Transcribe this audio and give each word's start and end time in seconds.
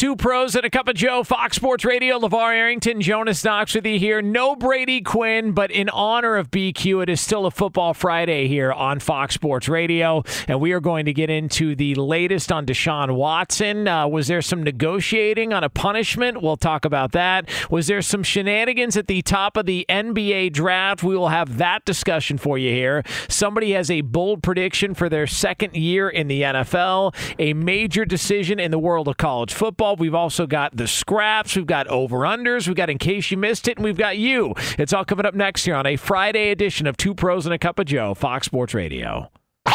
Two 0.00 0.16
pros 0.16 0.56
and 0.56 0.64
a 0.64 0.70
cup 0.70 0.88
of 0.88 0.94
Joe, 0.94 1.22
Fox 1.22 1.56
Sports 1.56 1.84
Radio, 1.84 2.18
LeVar 2.18 2.54
Arrington, 2.54 3.02
Jonas 3.02 3.44
Knox 3.44 3.74
with 3.74 3.84
you 3.84 3.98
here. 3.98 4.22
No 4.22 4.56
Brady 4.56 5.02
Quinn, 5.02 5.52
but 5.52 5.70
in 5.70 5.90
honor 5.90 6.36
of 6.36 6.50
BQ, 6.50 7.02
it 7.02 7.10
is 7.10 7.20
still 7.20 7.44
a 7.44 7.50
Football 7.50 7.92
Friday 7.92 8.48
here 8.48 8.72
on 8.72 8.98
Fox 8.98 9.34
Sports 9.34 9.68
Radio. 9.68 10.24
And 10.48 10.58
we 10.58 10.72
are 10.72 10.80
going 10.80 11.04
to 11.04 11.12
get 11.12 11.28
into 11.28 11.76
the 11.76 11.94
latest 11.96 12.50
on 12.50 12.64
Deshaun 12.64 13.14
Watson. 13.14 13.86
Uh, 13.86 14.08
was 14.08 14.26
there 14.26 14.40
some 14.40 14.62
negotiating 14.62 15.52
on 15.52 15.64
a 15.64 15.68
punishment? 15.68 16.40
We'll 16.40 16.56
talk 16.56 16.86
about 16.86 17.12
that. 17.12 17.46
Was 17.70 17.86
there 17.86 18.00
some 18.00 18.22
shenanigans 18.22 18.96
at 18.96 19.06
the 19.06 19.20
top 19.20 19.58
of 19.58 19.66
the 19.66 19.84
NBA 19.90 20.54
draft? 20.54 21.02
We 21.02 21.14
will 21.14 21.28
have 21.28 21.58
that 21.58 21.84
discussion 21.84 22.38
for 22.38 22.56
you 22.56 22.70
here. 22.70 23.02
Somebody 23.28 23.72
has 23.72 23.90
a 23.90 24.00
bold 24.00 24.42
prediction 24.42 24.94
for 24.94 25.10
their 25.10 25.26
second 25.26 25.76
year 25.76 26.08
in 26.08 26.28
the 26.28 26.40
NFL, 26.40 27.14
a 27.38 27.52
major 27.52 28.06
decision 28.06 28.58
in 28.58 28.70
the 28.70 28.78
world 28.78 29.06
of 29.06 29.18
college 29.18 29.52
football. 29.52 29.89
We've 29.98 30.14
also 30.14 30.46
got 30.46 30.76
the 30.76 30.86
scraps, 30.86 31.56
we've 31.56 31.66
got 31.66 31.86
over 31.88 32.18
unders, 32.18 32.66
we've 32.66 32.76
got 32.76 32.90
in 32.90 32.98
case 32.98 33.30
you 33.30 33.36
missed 33.36 33.68
it, 33.68 33.76
and 33.78 33.84
we've 33.84 33.96
got 33.96 34.18
you. 34.18 34.54
It's 34.78 34.92
all 34.92 35.04
coming 35.04 35.26
up 35.26 35.34
next 35.34 35.64
here 35.64 35.74
on 35.74 35.86
a 35.86 35.96
Friday 35.96 36.50
edition 36.50 36.86
of 36.86 36.96
Two 36.96 37.14
Pros 37.14 37.46
and 37.46 37.54
a 37.54 37.58
Cup 37.58 37.78
of 37.78 37.86
Joe, 37.86 38.14
Fox 38.14 38.46
Sports 38.46 38.74
Radio. 38.74 39.30
Now 39.66 39.74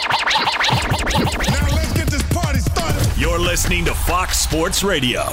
let's 1.74 1.94
get 1.94 2.08
this 2.08 2.24
party 2.34 2.60
started. 2.60 3.20
You're 3.20 3.40
listening 3.40 3.86
to 3.86 3.94
Fox 3.94 4.40
Sports 4.40 4.84
Radio. 4.84 5.24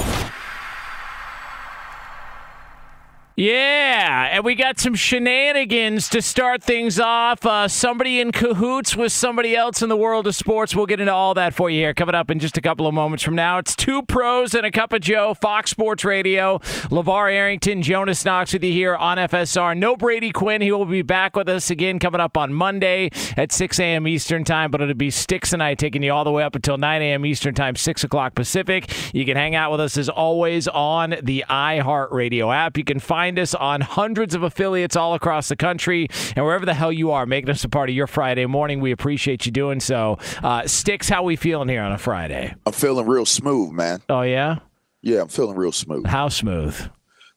Yeah, 3.34 4.28
and 4.30 4.44
we 4.44 4.54
got 4.54 4.78
some 4.78 4.94
shenanigans 4.94 6.10
to 6.10 6.20
start 6.20 6.62
things 6.62 7.00
off. 7.00 7.46
Uh, 7.46 7.66
somebody 7.66 8.20
in 8.20 8.30
cahoots 8.30 8.94
with 8.94 9.10
somebody 9.10 9.56
else 9.56 9.80
in 9.80 9.88
the 9.88 9.96
world 9.96 10.26
of 10.26 10.34
sports. 10.34 10.76
We'll 10.76 10.84
get 10.84 11.00
into 11.00 11.14
all 11.14 11.32
that 11.34 11.54
for 11.54 11.70
you 11.70 11.80
here 11.80 11.94
coming 11.94 12.14
up 12.14 12.30
in 12.30 12.40
just 12.40 12.58
a 12.58 12.60
couple 12.60 12.86
of 12.86 12.92
moments 12.92 13.24
from 13.24 13.34
now. 13.34 13.56
It's 13.56 13.74
two 13.74 14.02
pros 14.02 14.54
and 14.54 14.66
a 14.66 14.70
cup 14.70 14.92
of 14.92 15.00
Joe, 15.00 15.32
Fox 15.32 15.70
Sports 15.70 16.04
Radio. 16.04 16.58
LeVar 16.90 17.32
Arrington, 17.32 17.80
Jonas 17.80 18.22
Knox 18.26 18.52
with 18.52 18.64
you 18.64 18.72
here 18.72 18.94
on 18.94 19.16
FSR. 19.16 19.78
No 19.78 19.96
Brady 19.96 20.30
Quinn. 20.30 20.60
He 20.60 20.70
will 20.70 20.84
be 20.84 21.00
back 21.00 21.34
with 21.34 21.48
us 21.48 21.70
again 21.70 21.98
coming 21.98 22.20
up 22.20 22.36
on 22.36 22.52
Monday 22.52 23.08
at 23.38 23.50
6 23.50 23.80
a.m. 23.80 24.06
Eastern 24.06 24.44
Time, 24.44 24.70
but 24.70 24.82
it'll 24.82 24.92
be 24.92 25.10
Sticks 25.10 25.54
and 25.54 25.62
I 25.62 25.74
taking 25.74 26.02
you 26.02 26.12
all 26.12 26.24
the 26.24 26.30
way 26.30 26.42
up 26.42 26.54
until 26.54 26.76
9 26.76 27.00
a.m. 27.00 27.24
Eastern 27.24 27.54
Time, 27.54 27.76
6 27.76 28.04
o'clock 28.04 28.34
Pacific. 28.34 28.92
You 29.14 29.24
can 29.24 29.38
hang 29.38 29.54
out 29.54 29.70
with 29.70 29.80
us 29.80 29.96
as 29.96 30.10
always 30.10 30.68
on 30.68 31.14
the 31.22 31.46
iHeartRadio 31.48 32.54
app. 32.54 32.76
You 32.76 32.84
can 32.84 32.98
find 32.98 33.21
us 33.30 33.54
on 33.54 33.80
hundreds 33.80 34.34
of 34.34 34.42
affiliates 34.42 34.96
all 34.96 35.14
across 35.14 35.48
the 35.48 35.56
country 35.56 36.08
and 36.36 36.44
wherever 36.44 36.66
the 36.66 36.74
hell 36.74 36.90
you 36.92 37.10
are, 37.12 37.24
making 37.26 37.50
us 37.50 37.62
a 37.64 37.68
part 37.68 37.88
of 37.88 37.94
your 37.94 38.06
Friday 38.06 38.46
morning. 38.46 38.80
We 38.80 38.90
appreciate 38.92 39.46
you 39.46 39.52
doing 39.52 39.80
so. 39.80 40.18
Uh, 40.42 40.66
Sticks, 40.66 41.08
how 41.08 41.22
we 41.22 41.36
feeling 41.36 41.68
here 41.68 41.82
on 41.82 41.92
a 41.92 41.98
Friday? 41.98 42.54
I'm 42.66 42.72
feeling 42.72 43.06
real 43.06 43.26
smooth, 43.26 43.70
man. 43.72 44.00
Oh 44.08 44.22
yeah, 44.22 44.58
Yeah, 45.02 45.22
I'm 45.22 45.28
feeling 45.28 45.56
real 45.56 45.72
smooth. 45.72 46.06
how 46.06 46.28
smooth? 46.28 46.76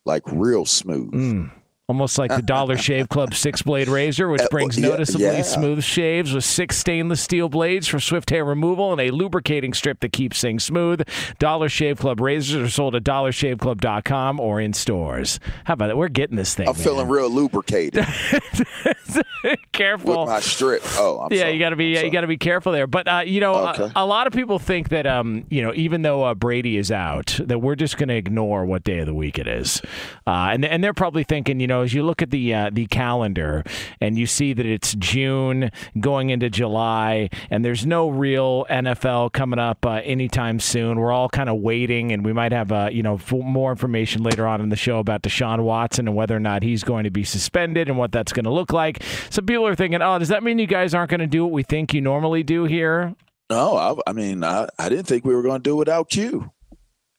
Like 0.06 0.24
real 0.28 0.66
smooth. 0.66 1.50
Almost 1.88 2.18
like 2.18 2.36
the 2.36 2.42
Dollar 2.42 2.78
Shave 2.78 3.10
Club 3.10 3.36
six 3.36 3.62
blade 3.62 3.88
razor, 3.88 4.28
which 4.28 4.42
Uh, 4.42 4.48
brings 4.50 4.76
noticeably 4.80 5.26
yeah. 5.28 5.42
smooth 5.44 5.84
shaves 5.84 6.34
with 6.34 6.44
six 6.44 6.78
stainless 6.80 7.22
steel 7.22 7.48
blades 7.48 7.88
for 7.88 8.00
swift 8.00 8.32
hair 8.32 8.44
removal 8.44 8.92
and 8.92 9.00
a 9.00 9.12
lubricating 9.12 9.72
strip 9.72 10.00
that 10.00 10.12
keeps 10.12 10.42
things 10.42 10.64
smooth. 10.64 11.08
Dollar 11.38 11.70
Shave 11.70 12.00
Club 12.00 12.20
razors 12.22 12.56
are 12.64 12.72
sold 12.72 12.96
at 12.96 13.04
dollarshaveclub.com 13.04 14.40
or 14.40 14.60
in 14.60 14.74
stores. 14.74 15.40
How 15.66 15.76
about 15.76 15.92
it? 15.92 15.98
We're 15.98 16.08
getting 16.08 16.38
this 16.38 16.56
thing. 16.56 16.68
I'm 16.68 16.74
feeling 16.74 17.08
real 17.08 17.30
lubricated 17.30 18.04
careful. 19.72 20.22
with 20.22 20.30
my 20.30 20.40
strip. 20.40 20.82
Oh, 20.98 21.20
I'm 21.20 21.32
yeah, 21.34 21.42
sorry. 21.42 21.54
you 21.54 21.60
got 21.60 21.70
to 21.70 21.76
be 21.76 21.86
you 22.04 22.10
got 22.10 22.22
to 22.22 22.28
be 22.28 22.38
careful 22.38 22.72
there. 22.72 22.88
But 22.88 23.08
uh, 23.08 23.22
you 23.28 23.40
know, 23.42 23.56
Okay. 23.70 23.84
a, 23.96 24.04
a 24.04 24.06
lot 24.08 24.26
of 24.26 24.34
people 24.34 24.58
think 24.58 24.90
that 24.90 25.06
um, 25.06 25.46
you 25.52 25.62
know, 25.62 25.72
even 25.76 26.02
though 26.02 26.24
uh, 26.24 26.34
Brady 26.34 26.78
is 26.78 26.92
out, 26.92 27.40
that 27.44 27.60
we're 27.60 27.76
just 27.76 27.98
going 27.98 28.10
to 28.10 28.16
ignore 28.16 28.66
what 28.66 28.84
day 28.84 28.98
of 29.00 29.06
the 29.06 29.14
week 29.14 29.38
it 29.38 29.46
is, 29.48 29.84
uh, 30.26 30.50
and 30.52 30.66
and 30.66 30.84
they're 30.84 30.92
probably 30.94 31.24
thinking, 31.24 31.60
you 31.60 31.68
know, 31.68 31.75
as 31.82 31.94
you 31.94 32.04
look 32.04 32.22
at 32.22 32.32
the 32.32 32.54
uh, 32.54 32.70
the 32.72 32.86
calendar 32.88 33.64
and 34.02 34.18
you 34.18 34.26
see 34.26 34.54
that 34.54 34.66
it's 34.66 34.94
June 34.96 35.72
going 36.00 36.30
into 36.30 36.50
July, 36.50 37.30
and 37.50 37.64
there's 37.64 37.86
no 37.86 38.10
real 38.10 38.66
NFL 38.70 39.34
coming 39.34 39.60
up 39.60 39.86
uh, 39.86 40.02
anytime 40.04 40.60
soon. 40.60 41.00
We're 41.00 41.12
all 41.12 41.30
kind 41.30 41.50
of 41.50 41.58
waiting, 41.58 42.12
and 42.12 42.26
we 42.26 42.34
might 42.34 42.52
have 42.52 42.72
uh, 42.72 42.90
you 42.92 43.04
know 43.04 43.20
more 43.32 43.72
information 43.72 44.24
later 44.24 44.48
on 44.48 44.62
in 44.62 44.70
the 44.70 44.76
show 44.76 45.00
about 45.00 45.22
Deshaun 45.22 45.64
Watson 45.64 46.08
and 46.08 46.16
whether 46.16 46.36
or 46.36 46.40
not 46.40 46.64
he's 46.64 46.84
going 46.84 47.04
to 47.04 47.12
be 47.12 47.24
suspended 47.24 47.90
and 47.90 47.98
what 47.98 48.12
that's 48.12 48.34
going 48.34 48.46
to 48.46 48.52
look 48.52 48.74
like. 48.74 49.04
Some 49.30 49.46
people 49.46 49.68
are 49.68 49.76
thinking, 49.76 50.02
oh, 50.02 50.20
does 50.20 50.30
that 50.30 50.44
mean 50.44 50.60
you 50.60 50.68
guys 50.68 50.94
aren't 50.94 51.10
going 51.10 51.20
to 51.20 51.28
do 51.28 51.44
what 51.44 51.54
we 51.54 51.64
think 51.64 51.94
you 51.94 52.02
normally 52.02 52.44
do 52.44 52.66
here? 52.66 53.16
No, 53.50 53.78
I, 53.78 54.10
I 54.10 54.14
mean, 54.14 54.44
I, 54.44 54.68
I 54.80 54.90
didn't 54.90 55.06
think 55.06 55.24
we 55.24 55.36
were 55.36 55.44
going 55.44 55.62
to 55.62 55.70
do 55.70 55.76
without 55.76 56.16
you. 56.16 56.52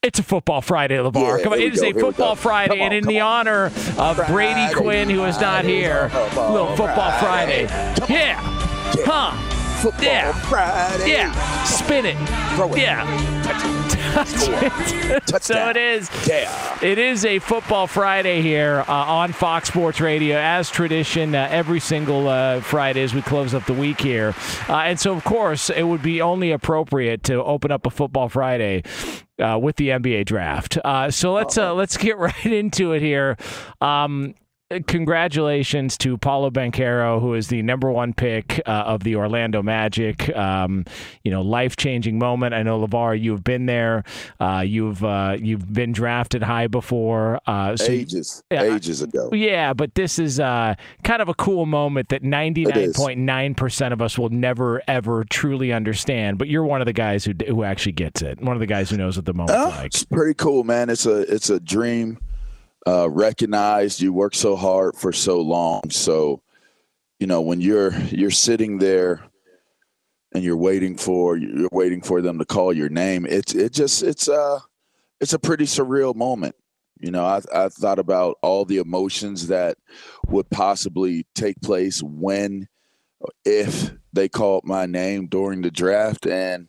It's 0.07 0.21
a 0.21 0.23
football 0.23 0.61
Friday, 0.61 0.99
LeVar. 0.99 1.39
Yeah, 1.39 1.43
Come 1.43 1.53
on, 1.55 1.59
it 1.59 1.75
is 1.75 1.81
go, 1.81 1.89
a 1.89 1.93
football. 1.93 2.37
Friday, 2.37 2.81
on, 2.81 2.93
and 2.93 2.95
in 2.95 3.05
the 3.07 3.19
on. 3.19 3.49
honor 3.49 3.73
of 3.99 4.25
Brady 4.29 4.73
Quinn, 4.73 5.11
who 5.11 5.25
is 5.25 5.35
not 5.41 5.63
Friday, 5.65 5.81
here, 5.81 6.11
football 6.11 6.53
little 6.53 6.77
football 6.77 7.19
Friday. 7.19 7.67
Friday. 7.67 8.03
On. 8.03 8.09
Yeah. 8.09 8.41
Huh. 9.05 9.66
Football 9.83 10.05
Yeah. 10.05 10.33
Friday. 10.49 11.11
Yeah. 11.13 11.65
Spin 11.65 12.07
it. 12.07 12.17
Throw 12.57 12.73
it. 12.73 12.79
Yeah. 12.79 13.05
Touchdown. 15.27 15.41
so 15.41 15.71
it 15.71 15.77
is. 15.77 16.11
Yeah. 16.27 16.79
It 16.83 16.99
is 16.99 17.25
a 17.25 17.39
football 17.39 17.87
Friday 17.87 18.41
here 18.43 18.85
uh, 18.89 18.93
on 18.93 19.33
Fox 19.33 19.69
Sports 19.69 20.01
Radio, 20.01 20.37
as 20.39 20.71
tradition. 20.71 21.35
Uh, 21.35 21.47
every 21.51 21.81
single 21.81 22.29
uh, 22.29 22.61
Friday 22.61 23.03
as 23.03 23.15
we 23.15 23.23
close 23.23 23.55
up 23.55 23.67
the 23.67 23.75
week 23.75 24.01
here, 24.01 24.35
uh, 24.69 24.77
and 24.79 24.99
so 24.99 25.13
of 25.13 25.25
course 25.25 25.71
it 25.71 25.83
would 25.83 26.03
be 26.03 26.21
only 26.23 26.51
appropriate 26.53 27.23
to 27.25 27.43
open 27.45 27.71
up 27.71 27.87
a 27.87 27.91
football 27.91 28.29
Friday 28.29 28.83
uh, 29.39 29.59
with 29.61 29.77
the 29.77 29.89
NBA 29.91 30.25
draft. 30.25 30.79
Uh, 30.85 31.11
so 31.11 31.33
let's 31.33 31.59
uh, 31.59 31.75
let's 31.75 31.97
get 31.97 32.17
right 32.19 32.47
into 32.47 32.93
it 32.93 33.03
here. 33.03 33.37
Um, 33.81 34.35
congratulations 34.87 35.97
to 35.99 36.19
Paolo 36.19 36.51
Banchero, 36.51 37.21
who 37.21 37.35
is 37.35 37.49
the 37.49 37.63
number 37.63 37.91
one 37.91 38.13
pick 38.13 38.61
uh, 38.67 38.71
of 38.71 39.05
the 39.05 39.17
Orlando 39.17 39.63
Magic. 39.63 40.35
Um, 40.37 40.85
you 41.23 41.31
know, 41.31 41.43
life 41.43 41.77
changing 41.77 42.19
moment. 42.19 42.55
I 42.55 42.63
know 42.63 42.85
Levar, 42.85 43.21
you've 43.21 43.45
been 43.45 43.67
there. 43.67 44.03
Uh, 44.41 44.65
you've 44.67 45.05
uh, 45.05 45.37
you've 45.39 45.73
been 45.73 45.93
drafted 45.93 46.43
high 46.43 46.67
before. 46.67 47.41
Uh, 47.47 47.77
so 47.77 47.91
ages, 47.93 48.43
ages 48.51 49.03
ago. 49.03 49.31
Yeah, 49.33 49.73
but 49.73 49.95
this 49.95 50.19
is 50.19 50.41
uh, 50.41 50.75
kind 51.05 51.23
of 51.23 51.29
a 51.29 51.35
cool 51.35 51.67
moment 51.67 52.09
that 52.09 52.23
ninety 52.23 52.65
nine 52.65 52.93
point 52.93 53.21
nine 53.21 53.55
percent 53.55 53.93
of 53.93 54.03
us 54.03 54.19
will 54.19 54.31
never 54.31 54.83
ever 54.89 55.25
truly 55.31 55.73
understand. 55.73 56.39
But 56.39 56.49
you're 56.49 56.65
one 56.65 56.81
of 56.81 56.87
the 56.87 56.93
guys 56.93 57.25
who 57.25 57.35
who 57.47 57.63
actually 57.63 57.93
gets 57.93 58.23
it. 58.23 58.41
One 58.41 58.57
of 58.57 58.61
the 58.61 58.67
guys 58.67 58.91
who 58.91 58.97
knows 58.97 59.17
what 59.17 59.27
the 59.27 59.35
moment's 59.35 59.53
Uh, 59.53 59.69
like. 59.69 59.87
It's 59.87 60.05
pretty 60.05 60.35
cool, 60.35 60.65
man. 60.65 60.91
It's 60.91 61.07
a 61.07 61.21
it's 61.33 61.51
a 61.51 61.61
dream. 61.61 62.19
Uh, 62.87 63.11
recognized. 63.11 64.01
You 64.01 64.13
work 64.13 64.35
so 64.35 64.55
hard 64.55 64.95
for 64.97 65.13
so 65.13 65.41
long. 65.41 65.91
So, 65.91 66.43
you 67.19 67.27
know, 67.27 67.41
when 67.41 67.61
you're 67.61 67.93
you're 68.11 68.31
sitting 68.31 68.79
there 68.79 69.25
and 70.33 70.45
you're 70.45 70.57
waiting 70.57 70.97
for 70.97 71.37
you're 71.37 71.69
waiting 71.73 72.01
for 72.01 72.23
them 72.23 72.39
to 72.39 72.45
call 72.45 72.73
your 72.73 72.89
name, 72.89 73.27
it's 73.27 73.55
it 73.55 73.73
just 73.73 74.03
it's 74.05 74.29
uh 74.29 74.61
it's 75.21 75.33
a 75.33 75.39
pretty 75.39 75.65
surreal 75.65 76.15
moment. 76.15 76.55
You 77.01 77.11
know, 77.11 77.25
I 77.25 77.41
I 77.53 77.69
thought 77.71 77.99
about 77.99 78.39
all 78.41 78.65
the 78.65 78.79
emotions 78.79 79.49
that 79.49 79.79
would 80.29 80.49
possibly 80.51 81.27
take 81.35 81.61
place 81.61 82.01
when 82.03 82.69
if 83.45 83.91
they 84.13 84.29
called 84.29 84.65
my 84.65 84.87
name 84.87 85.27
during 85.27 85.63
the 85.63 85.71
draft 85.71 86.27
and 86.27 86.69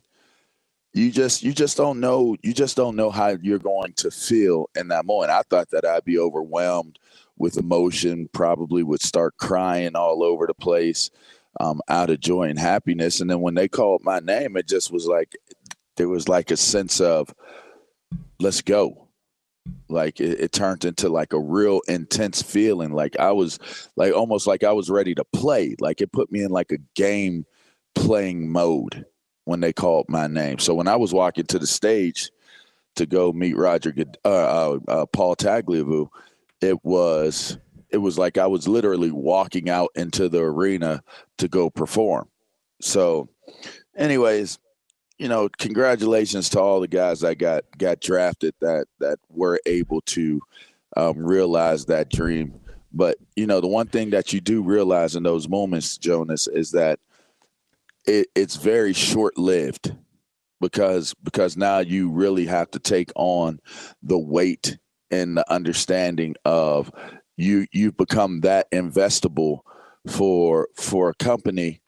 you 0.98 1.12
just 1.12 1.44
you 1.44 1.54
just 1.54 1.78
don't 1.78 2.00
know 2.00 2.36
you 2.42 2.54
just 2.54 2.76
don't 2.76 2.96
know 2.96 3.12
how 3.12 3.38
you're 3.42 3.60
going 3.60 3.94
to 3.94 4.12
feel 4.12 4.70
in 4.76 4.88
that 4.90 5.06
moment. 5.06 5.32
I 5.32 5.44
thought 5.50 5.70
that 5.72 5.86
I'd 5.86 6.06
be 6.06 6.18
overwhelmed 6.18 7.00
with 7.38 7.58
emotion, 7.58 8.30
probably 8.34 8.84
would 8.84 9.02
start 9.02 9.38
crying 9.38 9.96
all 9.96 10.24
over 10.24 10.48
the 10.48 10.56
place, 10.56 11.12
um, 11.60 11.82
out 11.88 12.10
of 12.10 12.20
joy 12.20 12.44
and 12.44 12.58
happiness. 12.58 13.22
And 13.22 13.30
then 13.30 13.42
when 13.42 13.54
they 13.54 13.68
called 13.68 14.02
my 14.04 14.20
name, 14.20 14.58
it 14.58 14.68
just 14.68 14.92
was 14.92 15.06
like 15.06 15.36
there 15.98 16.10
was 16.10 16.28
like 16.28 16.52
a 16.52 16.58
sense 16.58 17.00
of 17.00 17.34
let's 18.40 18.62
go. 18.62 19.08
Like 19.90 20.20
it, 20.20 20.40
it 20.40 20.52
turned 20.52 20.86
into 20.86 21.10
like 21.10 21.34
a 21.34 21.40
real 21.40 21.82
intense 21.88 22.42
feeling. 22.42 22.92
Like 22.92 23.20
I 23.20 23.32
was 23.34 23.60
like 23.96 24.14
almost 24.14 24.48
like 24.48 24.64
I 24.64 24.72
was 24.72 24.90
ready 24.90 25.14
to 25.16 25.26
play. 25.26 25.76
Like 25.80 26.02
it 26.02 26.12
put 26.12 26.32
me 26.32 26.42
in 26.42 26.50
like 26.50 26.72
a 26.72 26.80
game 26.96 27.46
playing 27.94 28.50
mode 28.50 29.06
when 29.48 29.62
they 29.62 29.72
called 29.72 30.06
my 30.10 30.28
name. 30.28 30.60
So 30.60 30.76
when 30.76 30.90
I 30.90 30.98
was 30.98 31.14
walking 31.14 31.46
to 31.46 31.60
the 31.60 31.68
stage 31.68 32.32
to 32.96 33.06
go 33.06 33.32
meet 33.32 33.56
Roger, 33.56 33.94
uh, 34.26 34.28
uh, 34.28 34.80
uh, 34.88 35.06
Paul 35.06 35.36
Tagliabue, 35.38 36.10
it 36.60 36.84
was 36.84 37.58
it 37.90 37.98
was 37.98 38.18
like 38.18 38.38
I 38.38 38.48
was 38.48 38.68
literally 38.68 39.12
walking 39.12 39.70
out 39.70 39.92
into 39.96 40.28
the 40.28 40.42
arena 40.42 41.02
to 41.38 41.48
go 41.48 41.70
perform. 41.70 42.28
So, 42.82 43.30
anyways, 43.96 44.60
you 45.18 45.30
know, 45.30 45.48
congratulations 45.58 46.50
to 46.50 46.60
all 46.60 46.82
the 46.82 46.88
guys 46.90 47.22
that 47.22 47.38
got 47.38 47.64
got 47.78 48.02
drafted 48.02 48.54
that 48.60 48.88
that 49.00 49.20
were 49.30 49.62
able 49.66 50.02
to 50.02 50.42
um, 50.98 51.18
realize 51.18 51.86
that 51.86 52.10
dream. 52.10 52.60
But 52.92 53.18
you 53.38 53.48
know, 53.48 53.62
the 53.62 53.68
one 53.68 53.88
thing 53.88 54.10
that 54.10 54.34
you 54.34 54.42
do 54.42 54.62
realize 54.62 55.16
in 55.16 55.24
those 55.24 55.48
moments, 55.48 55.98
Jonas, 55.98 56.48
is 56.48 56.72
that 56.72 57.00
it, 58.08 58.28
it's 58.36 58.56
very 58.56 58.94
short 58.94 59.38
lived 59.38 59.94
because 60.60 61.14
because 61.24 61.56
now 61.56 61.80
you 61.80 62.10
really 62.10 62.46
have 62.46 62.72
to 62.72 62.80
take 62.80 63.12
on 63.16 63.60
the 64.02 64.18
weight 64.18 64.78
and 65.12 65.38
the 65.38 65.52
understanding 65.52 66.36
of 66.46 66.92
you 67.36 67.68
you've 67.72 67.98
become 67.98 68.42
that 68.42 68.70
investable 68.72 69.60
for 70.08 70.68
for 70.76 71.10
a 71.10 71.14
company 71.16 71.82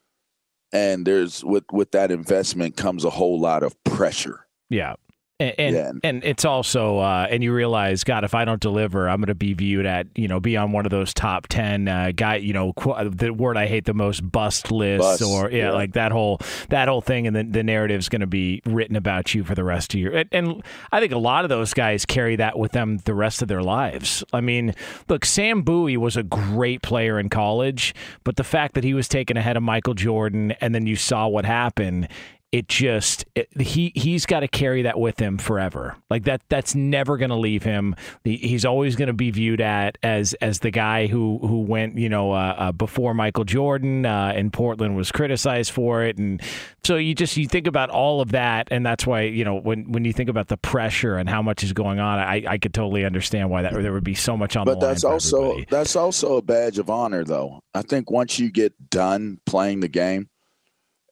and 0.71 1.07
there's 1.07 1.43
with 1.43 1.63
with 1.71 1.91
that 1.91 2.11
investment 2.11 2.77
comes 2.77 3.03
a 3.03 3.09
whole 3.09 3.39
lot 3.39 3.63
of 3.63 3.81
pressure 3.83 4.45
Yeah. 4.69 4.95
And 5.39 5.53
and, 5.57 5.75
Yeah. 5.75 5.91
and 6.03 6.23
it's 6.23 6.43
also 6.43 6.97
uh, 6.99 7.27
and 7.29 7.41
you 7.43 7.53
realize, 7.53 8.03
God, 8.03 8.23
if 8.23 8.33
I 8.35 8.43
don't 8.45 8.59
deliver, 8.61 9.07
I'm 9.07 9.19
going 9.21 9.27
to 9.27 9.35
be 9.35 9.53
viewed 9.53 9.85
at 9.85 10.07
you 10.15 10.27
know 10.27 10.39
be 10.39 10.57
on 10.57 10.71
one 10.71 10.85
of 10.85 10.89
those 10.91 11.13
top 11.13 11.47
ten 11.47 11.87
uh, 11.87 12.11
guy 12.15 12.35
you 12.35 12.51
know 12.53 12.73
qu- 12.73 13.09
the 13.09 13.31
word 13.31 13.55
I 13.55 13.67
hate 13.67 13.85
the 13.85 13.93
most 13.93 14.19
bust 14.29 14.71
lists 14.71 15.19
Bust, 15.19 15.21
or 15.21 15.49
yeah, 15.49 15.65
yeah. 15.67 15.71
like 15.71 15.93
that 15.93 16.11
whole 16.11 16.39
that 16.69 16.87
whole 16.87 17.01
thing 17.01 17.25
and 17.27 17.35
the 17.35 17.43
the 17.43 17.63
narrative's 17.63 18.09
going 18.09 18.19
to 18.21 18.27
be 18.27 18.61
written 18.65 18.95
about 18.95 19.33
you 19.33 19.43
for 19.43 19.55
the 19.55 19.63
rest 19.63 19.93
of 19.93 19.99
your 19.99 20.13
and, 20.13 20.29
and 20.31 20.63
I 20.91 20.99
think 20.99 21.13
a 21.13 21.17
lot 21.17 21.45
of 21.45 21.49
those 21.49 21.73
guys 21.73 22.05
carry 22.05 22.35
that 22.35 22.59
with 22.59 22.73
them 22.73 22.97
the 23.05 23.13
rest 23.13 23.41
of 23.41 23.47
their 23.47 23.63
lives. 23.63 24.23
I 24.33 24.41
mean, 24.41 24.75
look, 25.07 25.23
Sam 25.23 25.61
Bowie 25.61 25.97
was 25.97 26.17
a 26.17 26.23
great 26.23 26.81
player 26.81 27.17
in 27.19 27.29
college, 27.29 27.93
but 28.23 28.35
the 28.35 28.43
fact 28.43 28.73
that 28.73 28.83
he 28.83 28.93
was 28.93 29.07
taken 29.07 29.37
ahead 29.37 29.55
of 29.55 29.63
Michael 29.63 29.93
Jordan 29.93 30.51
and 30.59 30.75
then 30.75 30.85
you 30.85 30.95
saw 30.97 31.27
what 31.27 31.45
happened 31.45 32.07
it 32.51 32.67
just 32.67 33.25
it, 33.35 33.49
he 33.61 33.91
he's 33.95 34.25
got 34.25 34.39
to 34.39 34.47
carry 34.47 34.81
that 34.83 34.99
with 34.99 35.19
him 35.19 35.37
forever. 35.37 35.95
Like 36.09 36.23
that 36.23 36.41
that's 36.49 36.73
never 36.73 37.17
going 37.17 37.29
to 37.29 37.35
leave 37.35 37.63
him. 37.63 37.95
He, 38.23 38.37
he's 38.37 38.65
always 38.65 38.95
going 38.95 39.07
to 39.07 39.13
be 39.13 39.29
viewed 39.31 39.61
at 39.61 39.97
as 40.01 40.33
as 40.35 40.59
the 40.59 40.71
guy 40.71 41.07
who 41.07 41.39
who 41.39 41.61
went 41.61 41.97
you 41.97 42.09
know 42.09 42.31
uh, 42.31 42.55
uh, 42.57 42.71
before 42.71 43.13
Michael 43.13 43.43
Jordan 43.43 44.05
uh, 44.05 44.33
and 44.35 44.51
Portland 44.51 44.95
was 44.95 45.11
criticized 45.11 45.71
for 45.71 46.03
it, 46.03 46.17
and 46.17 46.41
so 46.83 46.95
you 46.95 47.13
just 47.13 47.37
you 47.37 47.47
think 47.47 47.67
about 47.67 47.89
all 47.89 48.21
of 48.21 48.31
that, 48.31 48.67
and 48.71 48.85
that's 48.85 49.05
why 49.05 49.21
you 49.21 49.43
know 49.43 49.55
when 49.55 49.91
when 49.91 50.05
you 50.05 50.13
think 50.13 50.29
about 50.29 50.47
the 50.47 50.57
pressure 50.57 51.17
and 51.17 51.29
how 51.29 51.41
much 51.41 51.63
is 51.63 51.73
going 51.73 51.99
on, 51.99 52.19
I 52.19 52.43
I 52.47 52.57
could 52.57 52.73
totally 52.73 53.05
understand 53.05 53.49
why 53.49 53.61
that 53.61 53.73
there 53.73 53.93
would 53.93 54.03
be 54.03 54.15
so 54.15 54.35
much 54.35 54.55
on 54.55 54.65
but 54.65 54.79
the 54.79 54.87
that's 54.87 55.03
also 55.03 55.51
everybody. 55.51 55.67
that's 55.69 55.95
also 55.95 56.37
a 56.37 56.41
badge 56.41 56.79
of 56.79 56.89
honor 56.89 57.23
though 57.23 57.61
i 57.73 57.81
think 57.81 58.11
once 58.11 58.39
you 58.39 58.51
get 58.51 58.73
done 58.89 59.39
playing 59.45 59.79
the 59.79 59.87
game 59.87 60.29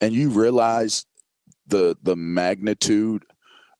and 0.01 0.13
you 0.13 0.30
realize 0.30 1.06
the 1.68 1.98
the 2.04 2.16
magnitude 2.16 3.24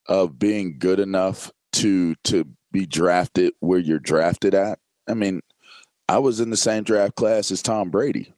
of 0.08 0.40
being 0.40 0.78
good 0.80 1.00
enough 1.00 1.52
to 1.74 2.16
to 2.24 2.46
be 2.72 2.86
drafted 2.86 3.54
where 3.60 3.80
you're 3.80 4.00
drafted 4.00 4.54
at. 4.54 4.80
I 5.08 5.14
mean 5.14 5.42
i 6.10 6.18
was 6.18 6.40
in 6.40 6.50
the 6.50 6.58
same 6.58 6.84
draft 6.84 7.16
class 7.16 7.52
as 7.52 7.62
tom 7.62 7.90
brady 7.90 8.34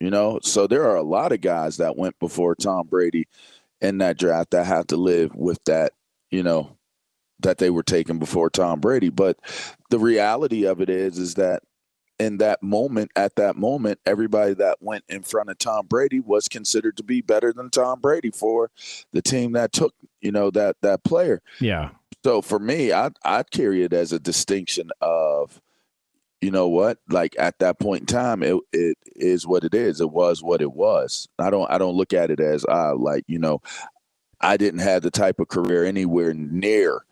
you 0.00 0.10
know? 0.10 0.40
So 0.42 0.66
there 0.66 0.84
are 0.84 0.96
a 0.96 1.02
lot 1.02 1.32
of 1.32 1.40
guys 1.40 1.78
that 1.78 1.96
went 1.96 2.18
before 2.18 2.54
tom 2.54 2.86
brady 2.86 3.26
in 3.80 3.98
that 3.98 4.18
draft 4.18 4.50
that 4.50 4.66
have 4.66 4.86
to 4.88 4.96
live 4.96 5.34
with 5.34 5.62
that 5.64 5.92
you 6.30 6.42
know 6.42 6.76
that 7.40 7.58
they 7.58 7.70
were 7.70 7.82
taken 7.82 8.18
before 8.18 8.50
tom 8.50 8.80
brady. 8.80 9.10
But 9.10 9.38
the 9.90 9.98
reality 9.98 10.64
of 10.64 10.80
it 10.80 10.90
is 10.90 11.18
is 11.18 11.34
that 11.34 11.62
in 12.18 12.38
that 12.38 12.62
moment 12.62 13.10
at 13.16 13.36
that 13.36 13.56
moment 13.56 13.98
everybody 14.06 14.54
that 14.54 14.78
went 14.80 15.04
in 15.08 15.22
front 15.22 15.50
of 15.50 15.58
Tom 15.58 15.86
Brady 15.86 16.20
was 16.20 16.48
considered 16.48 16.96
to 16.96 17.02
be 17.02 17.20
better 17.20 17.52
than 17.52 17.70
Tom 17.70 18.00
Brady 18.00 18.30
for 18.30 18.70
the 19.12 19.22
team 19.22 19.52
that 19.52 19.72
took 19.72 19.94
you 20.20 20.32
know 20.32 20.50
that 20.50 20.76
that 20.82 21.04
player 21.04 21.42
yeah. 21.60 21.90
so 22.24 22.42
for 22.42 22.58
me 22.58 22.92
I 22.92 23.10
I 23.24 23.42
carry 23.42 23.82
it 23.82 23.92
as 23.92 24.12
a 24.12 24.18
distinction 24.18 24.90
of 25.00 25.60
you 26.40 26.50
know 26.50 26.68
what 26.68 26.98
like 27.08 27.34
at 27.38 27.58
that 27.58 27.78
point 27.78 28.02
in 28.02 28.06
time 28.06 28.42
it 28.42 28.56
it 28.72 28.98
is 29.14 29.46
what 29.46 29.64
it 29.64 29.74
is 29.74 30.00
it 30.00 30.10
was 30.10 30.42
what 30.42 30.62
it 30.62 30.72
was 30.72 31.28
I 31.38 31.50
don't 31.50 31.70
I 31.70 31.78
don't 31.78 31.96
look 31.96 32.12
at 32.12 32.30
it 32.30 32.40
as 32.40 32.64
uh 32.64 32.94
like 32.96 33.24
you 33.26 33.38
know 33.38 33.60
I 34.40 34.56
didn't 34.56 34.80
have 34.80 35.02
the 35.02 35.10
type 35.10 35.40
of 35.40 35.48
career 35.48 35.84
anywhere 35.84 36.34
near 36.34 37.04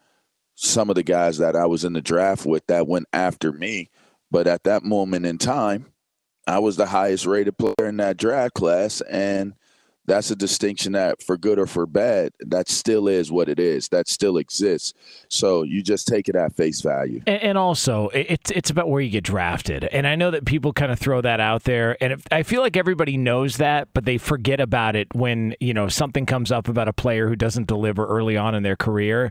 some 0.54 0.88
of 0.88 0.94
the 0.94 1.02
guys 1.02 1.38
that 1.38 1.56
I 1.56 1.66
was 1.66 1.84
in 1.84 1.92
the 1.92 2.00
draft 2.00 2.46
with 2.46 2.66
that 2.68 2.87
went 2.87 3.06
after 3.12 3.52
me. 3.52 3.90
But 4.34 4.48
at 4.48 4.64
that 4.64 4.82
moment 4.82 5.26
in 5.26 5.38
time, 5.38 5.92
I 6.44 6.58
was 6.58 6.74
the 6.74 6.86
highest 6.86 7.24
rated 7.24 7.56
player 7.56 7.88
in 7.88 7.98
that 7.98 8.16
draft 8.16 8.54
class. 8.54 9.00
And 9.02 9.54
that's 10.06 10.30
a 10.30 10.36
distinction 10.36 10.92
that, 10.92 11.22
for 11.22 11.38
good 11.38 11.58
or 11.58 11.66
for 11.66 11.86
bad, 11.86 12.32
that 12.40 12.68
still 12.68 13.08
is 13.08 13.32
what 13.32 13.48
it 13.48 13.58
is. 13.58 13.88
That 13.88 14.06
still 14.06 14.36
exists. 14.36 14.92
So 15.28 15.62
you 15.62 15.82
just 15.82 16.06
take 16.06 16.28
it 16.28 16.36
at 16.36 16.52
face 16.52 16.82
value. 16.82 17.22
And, 17.26 17.42
and 17.42 17.58
also, 17.58 18.10
it's 18.12 18.50
it's 18.50 18.68
about 18.68 18.90
where 18.90 19.00
you 19.00 19.08
get 19.08 19.24
drafted. 19.24 19.84
And 19.84 20.06
I 20.06 20.14
know 20.14 20.30
that 20.32 20.44
people 20.44 20.74
kind 20.74 20.92
of 20.92 20.98
throw 20.98 21.22
that 21.22 21.40
out 21.40 21.62
there, 21.62 21.96
and 22.02 22.12
if, 22.12 22.22
I 22.30 22.42
feel 22.42 22.60
like 22.60 22.76
everybody 22.76 23.16
knows 23.16 23.56
that, 23.56 23.88
but 23.94 24.04
they 24.04 24.18
forget 24.18 24.60
about 24.60 24.94
it 24.94 25.14
when 25.14 25.54
you 25.58 25.72
know 25.72 25.88
something 25.88 26.26
comes 26.26 26.52
up 26.52 26.68
about 26.68 26.86
a 26.86 26.92
player 26.92 27.28
who 27.28 27.36
doesn't 27.36 27.66
deliver 27.66 28.04
early 28.06 28.36
on 28.36 28.54
in 28.54 28.62
their 28.62 28.76
career, 28.76 29.30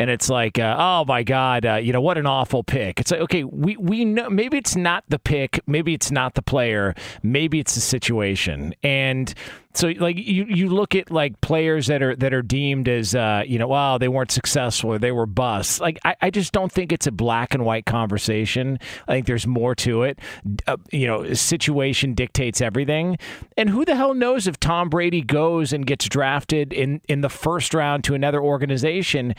and 0.00 0.08
it's 0.08 0.30
like, 0.30 0.58
uh, 0.58 0.76
oh 0.78 1.04
my 1.04 1.22
god, 1.22 1.66
uh, 1.66 1.74
you 1.74 1.92
know 1.92 2.00
what 2.00 2.16
an 2.16 2.24
awful 2.24 2.64
pick. 2.64 2.98
It's 3.00 3.10
like, 3.10 3.20
okay, 3.20 3.44
we 3.44 3.76
we 3.76 4.06
know 4.06 4.30
maybe 4.30 4.56
it's 4.56 4.74
not 4.74 5.04
the 5.08 5.18
pick, 5.18 5.60
maybe 5.66 5.92
it's 5.92 6.10
not 6.10 6.34
the 6.34 6.42
player, 6.42 6.94
maybe 7.22 7.60
it's 7.60 7.74
the 7.74 7.82
situation, 7.82 8.74
and 8.82 9.34
so 9.72 9.92
like 9.98 10.16
you 10.16 10.46
you 10.46 10.68
look 10.68 10.96
at 10.96 11.12
like 11.12 11.40
players 11.42 11.86
that 11.86 12.02
are 12.02 12.16
that 12.16 12.34
are 12.34 12.42
deemed 12.42 12.88
as 12.88 13.14
uh, 13.14 13.44
you 13.46 13.56
know 13.56 13.68
wow 13.68 13.98
they 13.98 14.08
weren't 14.08 14.32
successful 14.32 14.90
or 14.90 14.98
they 14.98 15.12
were 15.12 15.26
busts. 15.26 15.80
Like 15.80 15.98
I, 16.04 16.16
I 16.20 16.30
just 16.30 16.52
don't 16.52 16.72
think 16.72 16.90
it's 16.92 17.06
a 17.06 17.12
black 17.12 17.54
and 17.54 17.64
white 17.64 17.86
conversation. 17.86 18.80
I 19.06 19.12
think 19.12 19.26
there's 19.26 19.46
more 19.46 19.76
to 19.76 20.02
it. 20.02 20.18
Uh, 20.66 20.76
you 20.90 21.06
know 21.06 21.32
situation 21.34 22.14
dictates 22.14 22.60
everything. 22.60 23.16
And 23.56 23.70
who 23.70 23.84
the 23.84 23.94
hell 23.94 24.12
knows 24.12 24.48
if 24.48 24.58
Tom 24.58 24.88
Brady 24.88 25.22
goes 25.22 25.72
and 25.72 25.86
gets 25.86 26.08
drafted 26.08 26.72
in 26.72 27.00
in 27.08 27.20
the 27.20 27.28
first 27.28 27.72
round 27.72 28.02
to 28.04 28.14
another 28.14 28.40
organization 28.40 29.34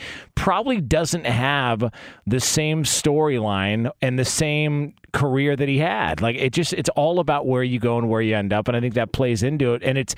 probably 0.52 0.82
doesn't 0.82 1.26
have 1.26 1.94
the 2.28 2.42
same 2.42 2.84
storyline 2.84 3.90
and 4.02 4.20
the 4.20 4.26
same 4.26 4.94
career 5.14 5.56
that 5.56 5.70
he 5.70 5.78
had. 5.78 6.22
Like 6.22 6.36
it 6.36 6.52
just 6.52 6.74
it's 6.74 6.90
all 6.90 7.22
about 7.22 7.48
where 7.48 7.64
you 7.64 7.80
go 7.80 7.98
and 7.98 8.10
where 8.10 8.20
you 8.22 8.36
end 8.36 8.52
up, 8.52 8.68
and 8.68 8.76
I 8.76 8.82
think 8.82 8.96
that 8.96 9.14
plays 9.14 9.44
into 9.44 9.76
it. 9.76 9.82
And 9.82 9.98
it's 9.98 10.14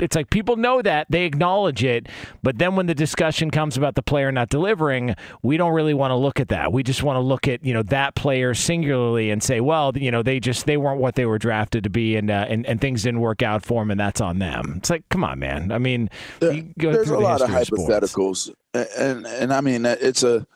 it's 0.00 0.16
like 0.16 0.30
people 0.30 0.56
know 0.56 0.80
that 0.80 1.06
they 1.10 1.26
acknowledge 1.26 1.84
it, 1.84 2.08
but 2.42 2.56
then 2.56 2.76
when 2.76 2.86
the 2.86 2.94
discussion 2.94 3.50
comes 3.50 3.76
about 3.76 3.94
the 3.94 4.02
player 4.02 4.32
not 4.32 4.48
delivering, 4.48 5.14
we 5.42 5.58
don't 5.58 5.74
really 5.74 5.92
want 5.92 6.12
to 6.12 6.16
look 6.16 6.40
at 6.40 6.48
that. 6.48 6.72
We 6.72 6.82
just 6.82 7.02
want 7.02 7.16
to 7.16 7.20
look 7.20 7.46
at 7.46 7.62
you 7.62 7.74
know 7.74 7.82
that 7.84 8.14
player 8.14 8.54
singularly 8.54 9.30
and 9.30 9.42
say, 9.42 9.60
well, 9.60 9.92
you 9.94 10.10
know, 10.10 10.22
they 10.22 10.40
just 10.40 10.64
they 10.64 10.78
weren't 10.78 10.98
what 10.98 11.14
they 11.14 11.26
were 11.26 11.38
drafted 11.38 11.84
to 11.84 11.90
be, 11.90 12.16
and 12.16 12.30
uh, 12.30 12.46
and 12.48 12.64
and 12.64 12.80
things 12.80 13.02
didn't 13.02 13.20
work 13.20 13.42
out 13.42 13.66
for 13.66 13.82
them, 13.82 13.90
and 13.90 14.00
that's 14.00 14.22
on 14.22 14.38
them. 14.38 14.76
It's 14.78 14.88
like, 14.88 15.06
come 15.10 15.24
on, 15.24 15.38
man. 15.38 15.70
I 15.72 15.78
mean, 15.78 16.08
there, 16.40 16.64
there's 16.76 17.10
a 17.10 17.12
the 17.12 17.20
lot 17.20 17.42
of 17.42 17.50
hypotheticals, 17.50 18.48
of 18.48 18.56
and, 18.74 19.26
and 19.26 19.52
I 19.52 19.60
mean, 19.60 19.86
it's 19.86 20.22
a 20.22 20.46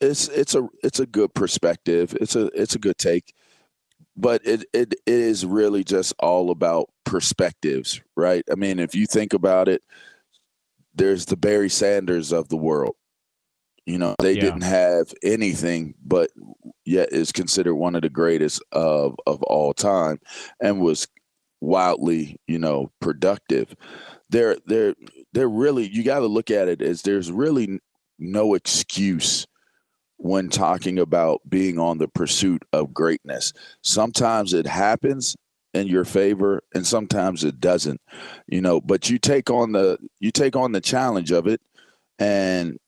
it's 0.00 0.28
it's 0.28 0.54
a 0.54 0.68
it's 0.82 1.00
a 1.00 1.06
good 1.06 1.34
perspective. 1.34 2.16
It's 2.20 2.36
a 2.36 2.46
it's 2.54 2.74
a 2.74 2.78
good 2.78 2.98
take, 2.98 3.34
but 4.16 4.46
it 4.46 4.64
it, 4.72 4.94
it 4.94 5.00
is 5.06 5.46
really 5.46 5.84
just 5.84 6.14
all 6.18 6.50
about 6.50 6.90
perspectives, 7.04 8.00
right? 8.16 8.44
I 8.50 8.54
mean, 8.56 8.78
if 8.78 8.94
you 8.94 9.06
think 9.06 9.32
about 9.32 9.68
it, 9.68 9.82
there's 10.94 11.26
the 11.26 11.36
Barry 11.36 11.70
Sanders 11.70 12.32
of 12.32 12.48
the 12.48 12.56
world. 12.56 12.96
You 13.86 13.98
know, 13.98 14.16
they 14.18 14.32
yeah. 14.32 14.40
didn't 14.40 14.64
have 14.64 15.14
anything, 15.22 15.94
but 16.04 16.30
yet 16.84 17.12
is 17.12 17.30
considered 17.30 17.76
one 17.76 17.94
of 17.94 18.02
the 18.02 18.10
greatest 18.10 18.62
of 18.72 19.16
of 19.26 19.42
all 19.44 19.72
time, 19.72 20.18
and 20.60 20.80
was 20.80 21.06
wildly, 21.60 22.36
you 22.46 22.58
know, 22.58 22.90
productive. 23.00 23.74
They're 24.28 24.56
they're 24.66 24.94
they're 25.36 25.48
really 25.48 25.86
you 25.86 26.02
got 26.02 26.20
to 26.20 26.26
look 26.26 26.50
at 26.50 26.66
it 26.66 26.80
as 26.80 27.02
there's 27.02 27.30
really 27.30 27.78
no 28.18 28.54
excuse 28.54 29.46
when 30.16 30.48
talking 30.48 30.98
about 30.98 31.42
being 31.46 31.78
on 31.78 31.98
the 31.98 32.08
pursuit 32.08 32.62
of 32.72 32.94
greatness. 32.94 33.52
Sometimes 33.82 34.54
it 34.54 34.66
happens 34.66 35.36
in 35.74 35.88
your 35.88 36.06
favor 36.06 36.62
and 36.74 36.86
sometimes 36.86 37.44
it 37.44 37.60
doesn't. 37.60 38.00
You 38.46 38.62
know, 38.62 38.80
but 38.80 39.10
you 39.10 39.18
take 39.18 39.50
on 39.50 39.72
the 39.72 39.98
you 40.20 40.30
take 40.30 40.56
on 40.56 40.72
the 40.72 40.80
challenge 40.80 41.30
of 41.32 41.46
it 41.46 41.60
and 42.18 42.78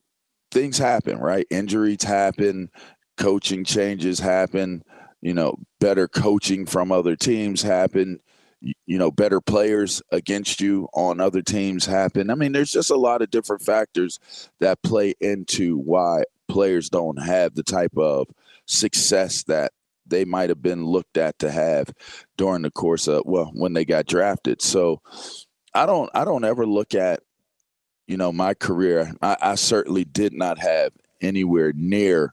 things 0.50 0.78
happen, 0.78 1.18
right? 1.18 1.46
Injuries 1.50 2.02
happen, 2.02 2.70
coaching 3.18 3.62
changes 3.62 4.20
happen, 4.20 4.82
you 5.20 5.34
know, 5.34 5.58
better 5.80 6.08
coaching 6.08 6.64
from 6.64 6.92
other 6.92 7.14
teams 7.14 7.60
happen 7.60 8.20
you 8.60 8.98
know 8.98 9.10
better 9.10 9.40
players 9.40 10.02
against 10.10 10.60
you 10.60 10.88
on 10.92 11.20
other 11.20 11.42
teams 11.42 11.86
happen. 11.86 12.30
I 12.30 12.34
mean 12.34 12.52
there's 12.52 12.72
just 12.72 12.90
a 12.90 12.96
lot 12.96 13.22
of 13.22 13.30
different 13.30 13.62
factors 13.62 14.18
that 14.60 14.82
play 14.82 15.14
into 15.20 15.78
why 15.78 16.24
players 16.48 16.90
don't 16.90 17.22
have 17.22 17.54
the 17.54 17.62
type 17.62 17.96
of 17.96 18.28
success 18.66 19.44
that 19.44 19.72
they 20.06 20.24
might 20.24 20.48
have 20.48 20.62
been 20.62 20.86
looked 20.86 21.18
at 21.18 21.38
to 21.38 21.50
have 21.50 21.92
during 22.36 22.62
the 22.62 22.70
course 22.70 23.06
of 23.06 23.22
well 23.26 23.50
when 23.54 23.74
they 23.74 23.84
got 23.84 24.06
drafted. 24.06 24.62
So 24.62 25.00
i 25.74 25.84
don't 25.84 26.08
i 26.14 26.24
don't 26.24 26.44
ever 26.44 26.66
look 26.66 26.94
at 26.94 27.20
you 28.06 28.16
know 28.16 28.32
my 28.32 28.54
career. 28.54 29.12
I, 29.22 29.36
I 29.40 29.54
certainly 29.54 30.04
did 30.04 30.32
not 30.32 30.58
have 30.58 30.92
anywhere 31.20 31.72
near 31.74 32.32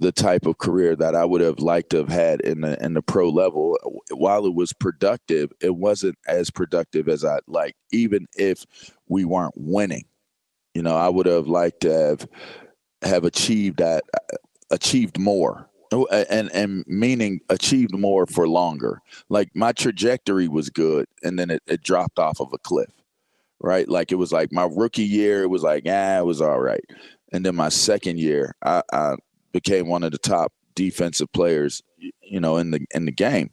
the 0.00 0.12
type 0.12 0.46
of 0.46 0.58
career 0.58 0.94
that 0.96 1.14
I 1.14 1.24
would 1.24 1.40
have 1.40 1.58
liked 1.58 1.90
to 1.90 1.98
have 1.98 2.08
had 2.08 2.40
in 2.40 2.60
the 2.60 2.82
in 2.84 2.94
the 2.94 3.02
pro 3.02 3.28
level. 3.28 3.78
While 4.10 4.46
it 4.46 4.54
was 4.54 4.72
productive, 4.72 5.52
it 5.60 5.76
wasn't 5.76 6.18
as 6.26 6.50
productive 6.50 7.08
as 7.08 7.24
I'd 7.24 7.40
like, 7.46 7.74
even 7.92 8.26
if 8.36 8.64
we 9.08 9.24
weren't 9.24 9.54
winning. 9.56 10.04
You 10.74 10.82
know, 10.82 10.96
I 10.96 11.08
would 11.08 11.26
have 11.26 11.48
liked 11.48 11.80
to 11.80 11.92
have 11.92 12.28
have 13.02 13.24
achieved 13.24 13.78
that 13.78 14.04
achieved 14.70 15.18
more. 15.18 15.68
And 16.10 16.52
and 16.52 16.84
meaning 16.86 17.40
achieved 17.48 17.96
more 17.96 18.26
for 18.26 18.46
longer. 18.46 19.00
Like 19.30 19.48
my 19.54 19.72
trajectory 19.72 20.46
was 20.46 20.68
good 20.68 21.06
and 21.22 21.38
then 21.38 21.50
it, 21.50 21.62
it 21.66 21.82
dropped 21.82 22.18
off 22.18 22.40
of 22.40 22.52
a 22.52 22.58
cliff. 22.58 22.90
Right. 23.60 23.88
Like 23.88 24.12
it 24.12 24.16
was 24.16 24.30
like 24.30 24.52
my 24.52 24.68
rookie 24.70 25.02
year, 25.02 25.42
it 25.42 25.48
was 25.48 25.62
like, 25.62 25.84
ah, 25.86 26.18
it 26.18 26.26
was 26.26 26.42
all 26.42 26.60
right. 26.60 26.84
And 27.32 27.44
then 27.44 27.56
my 27.56 27.70
second 27.70 28.20
year, 28.20 28.54
I, 28.62 28.82
I 28.92 29.14
became 29.60 29.88
one 29.88 30.04
of 30.04 30.12
the 30.12 30.18
top 30.18 30.52
defensive 30.74 31.32
players, 31.32 31.82
you 32.22 32.38
know, 32.38 32.56
in 32.58 32.70
the 32.70 32.86
in 32.94 33.04
the 33.04 33.12
game, 33.12 33.50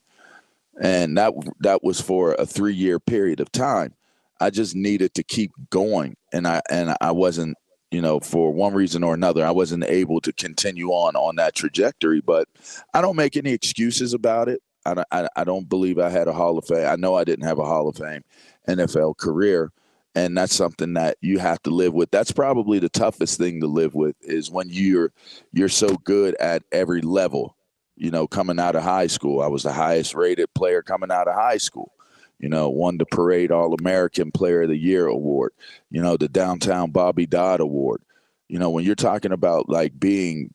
and 0.80 1.18
that 1.18 1.34
that 1.62 1.84
was 1.84 2.00
for 2.00 2.34
a 2.34 2.46
three 2.46 2.76
year 2.76 3.00
period 3.00 3.40
of 3.40 3.52
time. 3.52 3.96
I 4.40 4.50
just 4.52 4.76
needed 4.76 5.16
to 5.16 5.24
keep 5.24 5.52
going, 5.72 6.16
and 6.32 6.48
I 6.48 6.62
and 6.70 6.96
I 7.02 7.12
wasn't, 7.12 7.58
you 7.90 8.02
know, 8.02 8.20
for 8.20 8.54
one 8.54 8.74
reason 8.76 9.04
or 9.04 9.16
another, 9.16 9.44
I 9.44 9.52
wasn't 9.52 9.86
able 9.86 10.22
to 10.22 10.34
continue 10.34 10.90
on 10.90 11.16
on 11.16 11.38
that 11.38 11.56
trajectory. 11.56 12.22
But 12.22 12.48
I 12.94 13.02
don't 13.02 13.16
make 13.16 13.36
any 13.36 13.52
excuses 13.52 14.14
about 14.14 14.48
it. 14.48 14.62
I, 14.86 15.04
I, 15.12 15.28
I 15.36 15.44
don't 15.44 15.68
believe 15.68 15.98
I 15.98 16.10
had 16.10 16.28
a 16.28 16.34
Hall 16.34 16.60
of 16.60 16.68
Fame. 16.68 16.88
I 16.88 16.96
know 16.96 17.16
I 17.16 17.24
didn't 17.24 17.46
have 17.46 17.58
a 17.58 17.66
Hall 17.66 17.88
of 17.88 17.98
Fame 17.98 18.22
NFL 18.68 19.18
career 19.18 19.72
and 20.16 20.38
that's 20.38 20.56
something 20.56 20.94
that 20.94 21.18
you 21.22 21.40
have 21.40 21.62
to 21.64 21.70
live 21.70 21.94
with. 21.94 22.10
That's 22.10 22.32
probably 22.32 22.80
the 22.80 22.90
toughest 22.90 23.38
thing 23.38 23.60
to 23.62 23.68
live 23.68 23.94
with 23.94 24.16
is 24.22 24.50
when 24.50 24.70
you're 24.70 25.12
you're 25.54 25.70
so 25.70 25.96
good 26.04 26.36
at 26.36 26.64
every 26.72 27.02
level 27.02 27.56
you 27.98 28.12
know 28.12 28.28
coming 28.28 28.60
out 28.60 28.76
of 28.76 28.84
high 28.84 29.08
school. 29.08 29.42
I 29.42 29.48
was 29.48 29.64
the 29.64 29.74
highest 29.74 30.16
rated 30.16 30.54
player 30.54 30.82
coming 30.82 31.12
out 31.12 31.28
of 31.28 31.36
high 31.36 31.58
school 31.58 31.92
you 32.40 32.50
know 32.50 32.70
won 32.70 32.98
the 32.98 33.06
parade 33.06 33.52
all 33.52 33.74
american 33.74 34.32
player 34.32 34.64
of 34.64 34.70
the 34.70 34.76
year 34.76 35.08
award 35.08 35.54
you 35.90 36.02
know 36.02 36.18
the 36.18 36.28
downtown 36.28 36.92
bobby 36.92 37.26
dodd 37.26 37.60
award. 37.60 38.02
You 38.48 38.60
know 38.60 38.70
when 38.70 38.86
you're 38.86 38.96
talking 38.96 39.32
about 39.32 39.70
like 39.70 40.00
being 40.00 40.54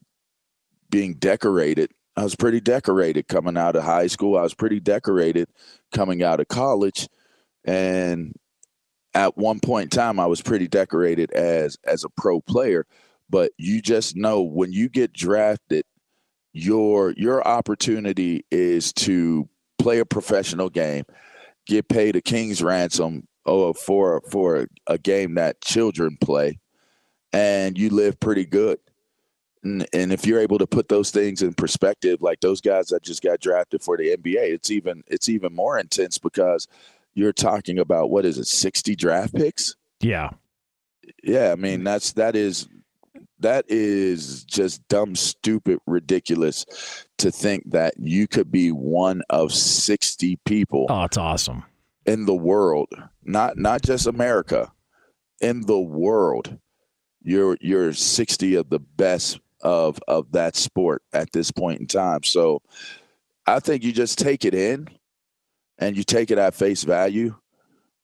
being 0.91 1.15
decorated 1.15 1.91
i 2.17 2.23
was 2.23 2.37
pretty 2.37 2.61
decorated 2.61 3.29
coming 3.29 3.57
out 3.57 3.77
of 3.77 3.83
high 3.83 4.07
school. 4.07 4.37
I 4.37 4.43
was 4.43 4.55
pretty 4.55 4.81
decorated 4.81 5.49
coming 5.93 6.23
out 6.23 6.41
of 6.41 6.49
college 6.49 7.09
and 7.65 8.35
at 9.15 9.37
one 9.37 9.61
point 9.61 9.85
in 9.93 9.99
time 9.99 10.21
I 10.21 10.27
was 10.27 10.43
pretty 10.43 10.69
decorated 10.69 11.31
as 11.33 11.77
as 11.85 12.05
a 12.05 12.09
pro 12.09 12.41
player, 12.41 12.87
but 13.29 13.53
you 13.59 13.81
just 13.83 14.17
know 14.17 14.43
when 14.43 14.73
you 14.73 14.89
get 14.89 15.13
drafted, 15.13 15.85
your 16.53 17.13
your 17.17 17.47
opportunity 17.47 18.45
is 18.51 18.93
to 18.95 19.49
play 19.79 19.99
a 19.99 20.05
professional 20.05 20.69
game, 20.69 21.05
get 21.67 21.89
paid 21.89 22.17
a 22.17 22.21
king's 22.21 22.63
ransom 22.63 23.27
oh, 23.47 23.73
for 23.73 24.23
for 24.31 24.67
a 24.87 24.99
game 24.99 25.35
that 25.35 25.61
children 25.61 26.17
play, 26.21 26.59
and 27.33 27.79
you 27.79 27.91
live 27.91 28.19
pretty 28.21 28.45
good. 28.45 28.79
And, 29.63 29.87
and 29.93 30.13
if 30.13 30.25
you're 30.25 30.41
able 30.41 30.59
to 30.59 30.67
put 30.67 30.89
those 30.89 31.11
things 31.11 31.43
in 31.43 31.53
perspective, 31.53 32.23
like 32.23 32.41
those 32.41 32.63
guys 32.63 32.89
that 32.89 33.03
just 33.03 33.23
got 33.23 33.41
drafted 33.41 33.83
for 33.83 33.97
the 33.97 34.17
NBA, 34.17 34.55
it's 34.55 34.71
even 34.71 35.03
it's 35.07 35.29
even 35.29 35.55
more 35.55 35.79
intense 35.79 36.19
because 36.19 36.67
you're 37.21 37.33
talking 37.33 37.79
about 37.79 38.11
what 38.11 38.25
is 38.25 38.39
it, 38.39 38.47
60 38.47 38.97
draft 38.97 39.35
picks? 39.35 39.77
Yeah. 40.01 40.31
Yeah, 41.23 41.53
I 41.53 41.57
mean 41.57 41.85
that's 41.85 42.13
that 42.13 42.35
is 42.35 42.69
that 43.41 43.65
is 43.69 44.45
just 44.45 44.87
dumb, 44.89 45.15
stupid, 45.17 45.79
ridiculous 45.87 46.67
to 47.19 47.31
think 47.31 47.71
that 47.71 47.95
you 47.99 48.29
could 48.29 48.53
be 48.53 48.71
one 48.71 49.23
of 49.31 49.53
60 49.53 50.39
people. 50.45 50.87
Oh, 50.89 51.05
it's 51.05 51.17
awesome. 51.17 51.65
In 52.07 52.27
the 52.27 52.35
world, 52.35 52.89
not 53.25 53.59
not 53.59 53.83
just 53.83 54.07
America, 54.07 54.73
in 55.41 55.63
the 55.63 55.81
world. 55.81 56.59
You're 57.23 57.59
you're 57.61 57.93
60 57.93 58.55
of 58.55 58.71
the 58.71 58.79
best 58.79 59.39
of 59.63 60.01
of 60.09 60.33
that 60.33 60.57
sport 60.57 61.03
at 61.13 61.33
this 61.33 61.51
point 61.51 61.81
in 61.81 61.87
time. 61.87 62.23
So 62.23 62.63
I 63.47 63.61
think 63.61 63.85
you 63.85 63.93
just 63.93 64.19
take 64.19 64.45
it 64.45 64.55
in 64.55 64.89
and 65.81 65.97
you 65.97 66.05
take 66.05 66.31
it 66.31 66.39
at 66.39 66.55
face 66.55 66.85
value. 66.85 67.35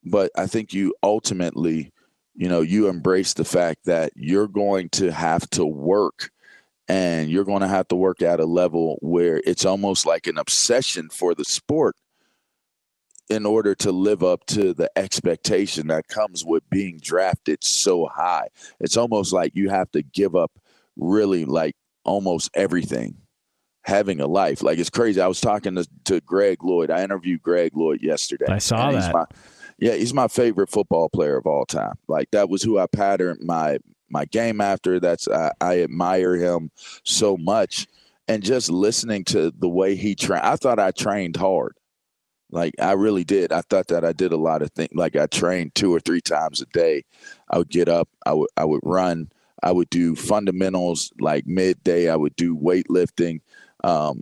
But 0.02 0.32
I 0.36 0.46
think 0.46 0.72
you 0.72 0.94
ultimately, 1.02 1.92
you 2.34 2.48
know, 2.48 2.62
you 2.62 2.88
embrace 2.88 3.34
the 3.34 3.44
fact 3.44 3.84
that 3.84 4.12
you're 4.16 4.48
going 4.48 4.88
to 4.90 5.12
have 5.12 5.48
to 5.50 5.64
work 5.64 6.30
and 6.88 7.30
you're 7.30 7.44
going 7.44 7.62
to 7.62 7.68
have 7.68 7.88
to 7.88 7.96
work 7.96 8.22
at 8.22 8.40
a 8.40 8.46
level 8.46 8.98
where 9.02 9.42
it's 9.44 9.64
almost 9.64 10.06
like 10.06 10.26
an 10.26 10.38
obsession 10.38 11.08
for 11.10 11.34
the 11.34 11.44
sport 11.44 11.96
in 13.28 13.44
order 13.44 13.74
to 13.74 13.90
live 13.90 14.22
up 14.22 14.46
to 14.46 14.72
the 14.72 14.88
expectation 14.96 15.88
that 15.88 16.06
comes 16.06 16.44
with 16.44 16.62
being 16.70 16.98
drafted 17.02 17.62
so 17.64 18.06
high. 18.06 18.46
It's 18.78 18.96
almost 18.96 19.32
like 19.32 19.56
you 19.56 19.68
have 19.68 19.90
to 19.92 20.02
give 20.02 20.36
up 20.36 20.52
really 20.96 21.44
like 21.44 21.74
almost 22.04 22.50
everything 22.54 23.16
having 23.86 24.20
a 24.20 24.26
life. 24.26 24.62
Like 24.62 24.78
it's 24.78 24.90
crazy. 24.90 25.20
I 25.20 25.28
was 25.28 25.40
talking 25.40 25.76
to, 25.76 25.86
to 26.04 26.20
Greg 26.20 26.62
Lloyd. 26.62 26.90
I 26.90 27.02
interviewed 27.04 27.42
Greg 27.42 27.76
Lloyd 27.76 28.02
yesterday. 28.02 28.46
I 28.48 28.58
saw 28.58 28.90
that. 28.90 29.14
My, 29.14 29.24
yeah, 29.78 29.94
he's 29.94 30.12
my 30.12 30.28
favorite 30.28 30.70
football 30.70 31.08
player 31.08 31.36
of 31.36 31.46
all 31.46 31.64
time. 31.64 31.94
Like 32.08 32.30
that 32.32 32.48
was 32.48 32.62
who 32.62 32.78
I 32.78 32.86
patterned 32.86 33.40
my 33.42 33.78
my 34.10 34.24
game 34.24 34.60
after. 34.60 34.98
That's 34.98 35.28
I, 35.28 35.52
I 35.60 35.80
admire 35.82 36.34
him 36.34 36.70
so 37.04 37.36
much. 37.36 37.86
And 38.28 38.42
just 38.42 38.70
listening 38.70 39.22
to 39.26 39.52
the 39.56 39.68
way 39.68 39.94
he 39.94 40.16
trained, 40.16 40.42
I 40.42 40.56
thought 40.56 40.80
I 40.80 40.90
trained 40.90 41.36
hard. 41.36 41.76
Like 42.50 42.74
I 42.80 42.92
really 42.92 43.22
did. 43.22 43.52
I 43.52 43.60
thought 43.60 43.86
that 43.88 44.04
I 44.04 44.12
did 44.12 44.32
a 44.32 44.36
lot 44.36 44.62
of 44.62 44.72
things. 44.72 44.90
Like 44.94 45.14
I 45.14 45.26
trained 45.26 45.76
two 45.76 45.94
or 45.94 46.00
three 46.00 46.20
times 46.20 46.60
a 46.60 46.66
day. 46.66 47.04
I 47.48 47.58
would 47.58 47.70
get 47.70 47.88
up. 47.88 48.08
I 48.24 48.32
would 48.32 48.48
I 48.56 48.64
would 48.64 48.80
run. 48.82 49.30
I 49.62 49.70
would 49.70 49.90
do 49.90 50.16
fundamentals 50.16 51.12
like 51.20 51.46
midday. 51.46 52.10
I 52.10 52.16
would 52.16 52.34
do 52.34 52.56
weightlifting. 52.56 53.40
Um, 53.86 54.20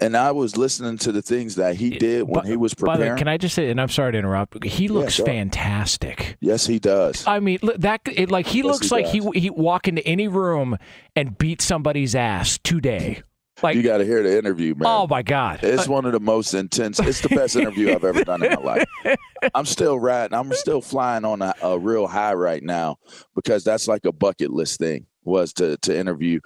and 0.00 0.16
I 0.16 0.32
was 0.32 0.56
listening 0.56 0.98
to 0.98 1.12
the 1.12 1.22
things 1.22 1.54
that 1.54 1.76
he 1.76 1.90
did 1.90 2.24
when 2.24 2.34
But- 2.42 2.46
he 2.46 2.56
was 2.56 2.74
By 2.74 2.94
the 2.94 2.98
preparing. 2.98 3.12
way, 3.14 3.18
can 3.18 3.28
I 3.28 3.36
just 3.36 3.54
say, 3.54 3.70
and 3.70 3.80
I'm 3.80 3.88
sorry 3.88 4.12
to 4.12 4.18
interrupt, 4.18 4.64
he 4.64 4.88
looks 4.88 5.14
sure. 5.14 5.26
fantastic. 5.26 6.36
yes, 6.40 6.66
he 6.66 6.78
does. 6.78 7.24
I 7.26 7.38
mean, 7.40 7.58
that 7.78 8.00
it, 8.06 8.30
like 8.30 8.46
he 8.46 8.58
Yes, 8.58 8.66
looks 8.66 8.88
he 8.88 8.94
like 8.94 9.06
he 9.06 9.20
does. 9.20 9.30
he 9.34 9.50
walk 9.50 9.86
into 9.88 10.04
any 10.06 10.26
room 10.28 10.76
and 11.14 11.38
beat 11.38 11.60
somebody's 11.62 12.14
ass 12.14 12.58
today. 12.64 13.22
Like, 13.62 13.76
you 13.76 13.84
got 13.84 13.98
to 13.98 14.04
hear 14.04 14.20
the 14.24 14.36
interview, 14.36 14.74
man. 14.74 14.88
oh 14.88 15.06
my 15.06 15.22
god, 15.22 15.60
It's 15.62 15.86
one 15.86 16.04
of 16.06 16.12
the 16.12 16.18
most 16.18 16.54
intense. 16.54 16.98
It's 16.98 17.20
the 17.20 17.28
best 17.28 17.54
interview 17.54 17.94
I've 17.94 18.02
ever 18.02 18.24
done 18.24 18.42
in 18.42 18.52
my 18.52 18.60
life. 18.60 18.84
I'm 19.54 19.64
still 19.64 19.96
riding. 19.96 20.36
I'm 20.36 20.52
still 20.54 20.80
flying 20.80 21.24
on 21.24 21.40
a, 21.40 21.54
a 21.62 21.78
real 21.78 22.08
high 22.08 22.34
right 22.34 22.62
now 22.64 22.96
because 23.36 23.62
that's 23.62 23.86
like 23.86 24.04
a 24.06 24.12
bucket 24.12 24.50
list 24.50 24.80
thing. 24.80 25.06
Was 25.22 25.52
to 25.54 25.76
to 25.82 25.96
interview 25.96 26.40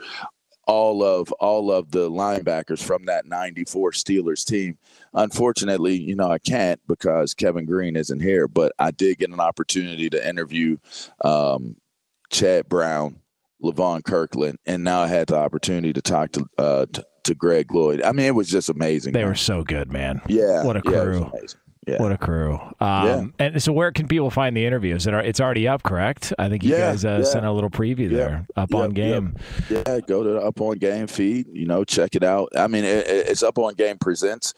all 0.69 1.03
of 1.03 1.33
all 1.33 1.73
of 1.73 1.91
the 1.91 2.11
linebackers 2.11 2.81
from 2.81 3.07
that 3.07 3.27
94 3.27 3.93
Steelers 3.93 4.45
team. 4.45 4.79
Unfortunately, 5.15 5.97
you 5.97 6.15
know, 6.15 6.31
I 6.31 6.39
can't 6.39 6.79
because 6.87 7.33
Kevin 7.35 7.65
Greene 7.65 7.97
isn't 7.97 8.21
here, 8.21 8.47
but 8.47 8.73
I 8.79 8.91
did 8.91 9.19
get 9.19 9.31
an 9.31 9.41
opportunity 9.41 10.11
to 10.11 10.29
interview 10.29 10.77
um, 11.25 11.77
Chad 12.31 12.69
Brown, 12.69 13.19
Levon 13.65 14.05
Kirkland, 14.05 14.59
and 14.67 14.85
now 14.85 15.01
I 15.01 15.07
had 15.07 15.29
the 15.29 15.39
opportunity 15.39 15.95
to 15.95 16.03
talk 16.03 16.33
to 16.33 16.47
uh, 16.59 16.87
to, 16.93 17.07
to 17.25 17.35
Greg 17.35 17.73
Lloyd. 17.73 18.03
I 18.03 18.13
mean, 18.13 18.27
it 18.27 18.35
was 18.35 18.51
just 18.51 18.69
amazing. 18.69 19.15
they 19.15 19.21
man. 19.21 19.29
were 19.29 19.35
so 19.35 19.65
good, 19.65 19.91
man. 19.91 20.21
Yeah. 20.29 20.65
What 20.65 20.77
a 20.77 20.83
yeah, 20.85 21.03
crew. 21.03 21.31
amazing. 21.35 21.61
Yeah. 21.89 22.03
What 22.03 22.13
a 22.13 22.19
crew. 22.19 22.59
Um, 22.81 23.33
And 23.39 23.63
so, 23.63 23.73
where 23.73 23.91
can 23.93 24.07
people 24.09 24.31
find 24.31 24.55
the 24.57 24.67
interviews? 24.67 25.07
It 25.07 25.15
are, 25.15 25.23
it's 25.23 25.41
already 25.41 25.67
up, 25.67 25.83
correct? 25.83 26.33
I 26.39 26.49
think 26.51 26.63
you 26.63 26.73
Yeah, 26.73 26.91
guys 26.91 27.05
uh, 27.05 27.21
yeah. 27.21 27.25
sent 27.25 27.47
a 27.47 27.53
little 27.53 27.71
preview 27.71 28.11
there 28.11 28.47
up 28.57 28.75
on 28.75 28.91
game. 28.91 29.37
Yeah, 29.71 30.01
go 30.07 30.23
to 30.23 30.29
the 30.31 30.41
Up 30.41 30.61
On 30.61 30.77
Game 30.77 31.07
feed. 31.07 31.47
You 31.53 31.67
know, 31.67 31.85
check 31.85 32.15
it 32.15 32.23
out. 32.23 32.51
I 32.57 32.67
mean, 32.67 32.85
it- 32.85 33.07
it's 33.09 33.43
Up 33.43 33.59
On 33.59 33.73
Game 33.75 33.97
presents, 33.99 34.53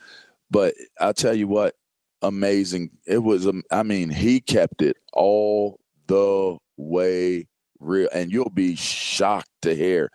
but 0.51 0.75
I'll 0.99 1.15
tell 1.15 1.35
you 1.35 1.47
what, 1.47 1.77
amazing. 2.23 2.91
It 3.07 3.19
was. 3.19 3.47
um, 3.47 3.63
I 3.71 3.83
mean, 3.85 4.11
he 4.11 4.41
kept 4.41 4.83
it 4.83 4.97
all 5.13 5.79
the 6.09 6.57
way 6.77 7.47
real, 7.79 8.09
and 8.13 8.31
you'll 8.33 8.51
be 8.51 8.75
shocked 8.77 9.51
to 9.63 9.75
hear 9.75 10.11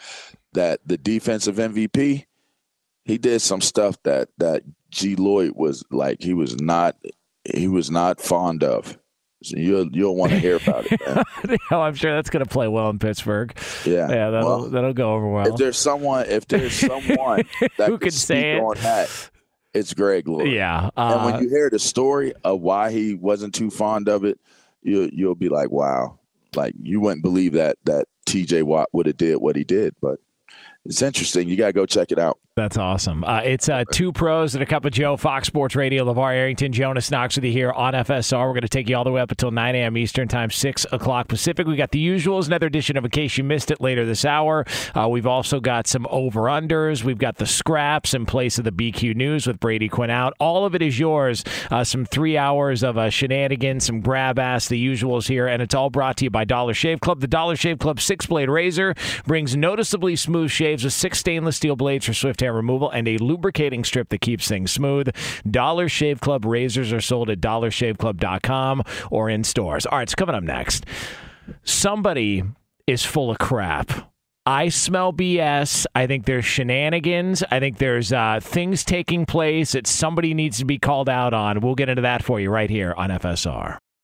that 0.53 0.79
the 0.85 0.97
defensive 0.97 1.55
MVP, 1.55 2.25
he 3.05 3.17
did 3.17 3.41
some 3.41 3.61
stuff 3.61 3.95
that 4.03 4.29
that 4.37 4.63
G 4.95 5.15
Lloyd 5.17 5.51
was 5.55 5.83
like 5.91 6.21
he 6.21 6.33
was 6.33 6.59
not 6.61 6.95
he 7.53 7.67
was 7.67 7.91
not 7.91 8.21
fond 8.21 8.63
of. 8.63 8.97
So 9.43 9.57
you'll 9.57 9.87
you'll 9.91 10.15
want 10.15 10.31
to 10.31 10.39
hear 10.39 10.55
about 10.55 10.85
it. 10.89 11.01
Oh, 11.69 11.81
I'm 11.81 11.93
sure 11.93 12.15
that's 12.15 12.29
going 12.29 12.43
to 12.43 12.49
play 12.49 12.67
well 12.69 12.89
in 12.89 12.97
Pittsburgh. 12.97 13.55
Yeah, 13.85 14.09
Yeah, 14.09 14.29
that'll 14.31 14.47
Well, 14.61 14.69
that'll 14.69 14.93
go 14.93 15.13
over 15.13 15.29
well. 15.29 15.47
if 15.47 15.57
there's 15.57 15.77
someone 15.77 16.25
if 16.27 16.47
there's 16.47 16.73
someone 16.91 17.43
that 17.77 17.89
Who 17.89 17.97
can 17.97 17.99
could 17.99 18.13
say 18.13 18.53
it? 18.55 18.61
on 18.61 18.75
that 18.77 19.29
it's 19.73 19.93
greg 19.93 20.27
Lloyd. 20.29 20.47
yeah, 20.47 20.89
and 20.95 21.19
uh, 21.19 21.23
when 21.29 21.43
you 21.43 21.49
hear 21.49 21.69
the 21.69 21.77
story 21.79 22.33
of 22.45 22.61
why 22.61 22.91
he 22.91 23.13
wasn't 23.13 23.53
too 23.53 23.69
fond 23.69 24.07
of 24.07 24.23
it 24.23 24.39
you 24.81 25.09
you'll 25.11 25.35
be 25.35 25.49
like 25.49 25.69
wow 25.69 26.17
like 26.55 26.73
you 26.81 27.01
wouldn't 27.01 27.21
believe 27.21 27.51
that 27.53 27.77
that 27.83 28.05
tj 28.25 28.63
watt 28.63 28.87
would 28.93 29.05
have 29.05 29.17
did 29.17 29.35
what 29.35 29.57
he 29.57 29.65
did 29.65 29.93
but 30.01 30.17
it's 30.85 31.01
interesting 31.01 31.49
you 31.49 31.57
gotta 31.57 31.73
go 31.73 31.85
check 31.85 32.11
it 32.13 32.17
out 32.19 32.39
That's 32.55 32.77
awesome. 32.77 33.25
Uh, 33.25 33.41
it's 33.43 33.67
uh, 33.67 33.83
two 33.91 34.13
pros 34.13 34.55
and 34.55 34.63
a 34.63 34.65
cup 34.65 34.85
of 34.85 34.93
Joe, 34.93 35.17
Fox 35.17 35.45
Sports 35.45 35.75
Radio, 35.75 36.05
LeVar 36.05 36.33
Arrington, 36.33 36.71
Jonas 36.71 37.11
Knox 37.11 37.35
with 37.35 37.43
you 37.43 37.51
here 37.51 37.73
on 37.73 37.93
FSR. 37.93 38.47
We're 38.47 38.53
going 38.53 38.61
to 38.61 38.69
take 38.69 38.87
you 38.87 38.95
all 38.95 39.03
the 39.03 39.11
way 39.11 39.19
up 39.19 39.29
until 39.29 39.51
9 39.51 39.75
a.m. 39.75 39.97
Eastern 39.97 40.29
Time, 40.29 40.49
6 40.49 40.85
o'clock 40.93 41.27
Pacific. 41.27 41.67
We 41.67 41.75
got 41.75 41.91
the 41.91 42.07
usuals, 42.07 42.47
another 42.47 42.67
edition 42.67 42.95
of 42.95 43.03
In 43.03 43.11
Case 43.11 43.37
You 43.37 43.43
Missed 43.43 43.71
It 43.71 43.81
later 43.81 44.05
this 44.05 44.23
hour. 44.23 44.63
Uh, 44.95 45.09
we've 45.09 45.27
also 45.27 45.59
got 45.59 45.85
some 45.85 46.07
over-unders. 46.09 47.03
We've 47.03 47.17
got 47.17 47.35
the 47.35 47.45
scraps 47.45 48.13
in 48.13 48.25
place 48.25 48.57
of 48.57 48.63
the 48.63 48.71
BQ 48.71 49.17
News 49.17 49.47
with 49.47 49.59
Brady 49.59 49.89
Quinn 49.89 50.09
out. 50.09 50.33
All 50.39 50.65
of 50.65 50.75
it 50.75 50.81
is 50.81 50.97
yours. 50.97 51.43
Uh, 51.69 51.83
some 51.83 52.05
three 52.05 52.37
hours 52.37 52.83
of 52.83 52.97
uh, 52.97 53.09
shenanigans, 53.09 53.85
some 53.85 53.99
grab 53.99 54.39
ass, 54.39 54.69
the 54.69 54.81
usuals 54.81 55.27
here, 55.27 55.45
and 55.45 55.61
it's 55.61 55.75
all 55.75 55.89
brought 55.89 56.15
to 56.15 56.23
you 56.23 56.29
by 56.29 56.45
Dollar 56.45 56.73
Shave 56.73 57.01
Club. 57.01 57.19
The 57.19 57.27
Dollar 57.27 57.57
Shave 57.57 57.79
Club 57.79 57.99
six-blade 57.99 58.47
razor 58.47 58.95
brings 59.27 59.57
noticeably 59.57 60.15
smooth 60.15 60.51
shaves 60.51 60.85
with 60.85 60.93
six 60.93 61.19
stainless 61.19 61.57
steel 61.57 61.75
blades 61.75 62.05
for 62.05 62.13
swift 62.13 62.44
hair 62.45 62.53
removal 62.53 62.89
and 62.91 63.07
a 63.07 63.17
lubricating 63.17 63.83
strip 63.83 64.09
that 64.09 64.21
keeps 64.21 64.47
things 64.47 64.71
smooth. 64.71 65.09
Dollar 65.49 65.89
Shave 65.89 66.21
Club 66.21 66.45
razors 66.45 66.93
are 66.93 67.01
sold 67.01 67.29
at 67.29 67.41
dollarshaveclub.com 67.41 68.83
or 69.09 69.29
in 69.29 69.43
stores. 69.43 69.85
All 69.85 69.97
right, 69.97 70.03
it's 70.03 70.15
coming 70.15 70.35
up 70.35 70.43
next. 70.43 70.85
Somebody 71.63 72.43
is 72.85 73.03
full 73.03 73.31
of 73.31 73.39
crap. 73.39 74.11
I 74.45 74.69
smell 74.69 75.11
BS. 75.11 75.87
I 75.95 76.05
think 76.05 76.25
there's 76.25 76.45
shenanigans. 76.45 77.43
I 77.49 77.59
think 77.59 77.79
there's 77.79 78.13
uh, 78.13 78.39
things 78.43 78.83
taking 78.83 79.25
place 79.25 79.71
that 79.71 79.87
somebody 79.87 80.35
needs 80.35 80.59
to 80.59 80.65
be 80.65 80.77
called 80.77 81.09
out 81.09 81.33
on. 81.33 81.61
We'll 81.61 81.73
get 81.73 81.89
into 81.89 82.03
that 82.03 82.23
for 82.23 82.39
you 82.39 82.51
right 82.51 82.69
here 82.69 82.93
on 82.95 83.09
FSR. 83.09 83.79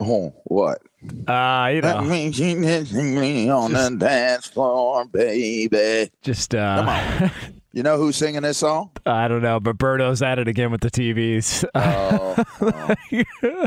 Oh, 0.00 0.32
what? 0.44 0.78
Uh, 1.26 1.70
you 1.74 1.80
That 1.82 2.04
means 2.04 2.38
you 2.38 2.60
didn't 2.60 2.92
me 2.92 3.48
on 3.50 3.72
the 3.72 3.90
dance 3.98 4.46
floor, 4.46 5.04
baby. 5.06 6.10
just 6.22 6.54
uh, 6.54 6.76
come 6.76 6.88
on. 6.88 7.30
You 7.74 7.82
know 7.82 7.98
who's 7.98 8.16
singing 8.16 8.42
this 8.42 8.58
song? 8.58 8.90
I 9.06 9.28
don't 9.28 9.42
know, 9.42 9.60
but 9.60 9.76
Berto's 9.76 10.22
at 10.22 10.38
it 10.38 10.48
again 10.48 10.70
with 10.72 10.80
the 10.80 10.90
TVs. 10.90 11.64
Oh, 11.74 12.44
oh. 13.42 13.66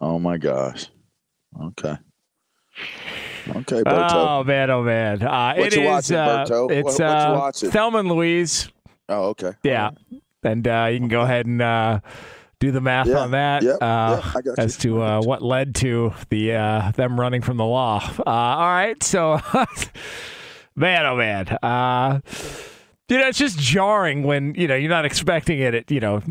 Oh, 0.00 0.18
my 0.18 0.38
gosh. 0.38 0.86
Okay. 1.60 1.96
Okay, 3.48 3.82
Berto. 3.82 4.12
oh 4.12 4.44
man, 4.44 4.70
oh 4.70 4.82
man. 4.84 5.22
Uh, 5.22 5.54
What 5.56 5.66
it 5.66 5.74
you 5.76 5.82
is, 5.82 5.86
watching, 5.88 6.16
uh, 6.16 6.44
Berto? 6.46 6.70
It's 6.70 6.84
What- 6.84 7.00
what 7.00 7.00
you 7.00 7.04
uh, 7.34 7.38
watching? 7.38 7.70
Thelma 7.72 7.98
and 7.98 8.08
Louise. 8.08 8.68
Oh, 9.08 9.24
okay. 9.30 9.52
Yeah, 9.64 9.90
and 10.44 10.66
uh, 10.66 10.88
you 10.90 10.98
can 11.00 11.08
go 11.08 11.22
ahead 11.22 11.44
and 11.44 11.60
uh, 11.60 12.00
do 12.62 12.70
the 12.70 12.80
math 12.80 13.08
Yeah, 13.08 13.18
on 13.18 13.32
that 13.32 13.64
yep, 13.64 13.78
uh, 13.82 14.40
got 14.40 14.56
as 14.56 14.76
to 14.78 15.02
uh, 15.02 15.20
what 15.20 15.42
led 15.42 15.74
to 15.76 16.14
the 16.28 16.54
uh, 16.54 16.92
them 16.92 17.18
running 17.18 17.42
from 17.42 17.56
the 17.56 17.64
law. 17.64 18.00
Uh, 18.20 18.22
all 18.30 18.72
right, 18.72 19.02
so 19.02 19.40
man, 20.76 21.04
oh 21.04 21.16
man. 21.16 21.48
Uh, 21.60 22.20
you 23.08 23.18
know, 23.18 23.26
it's 23.26 23.38
just 23.38 23.58
jarring 23.58 24.22
when 24.22 24.54
you 24.54 24.68
know 24.68 24.76
you're 24.76 24.88
not 24.88 25.04
expecting 25.04 25.58
it 25.58 25.74
at 25.74 25.90
you 25.90 25.98
know. 25.98 26.22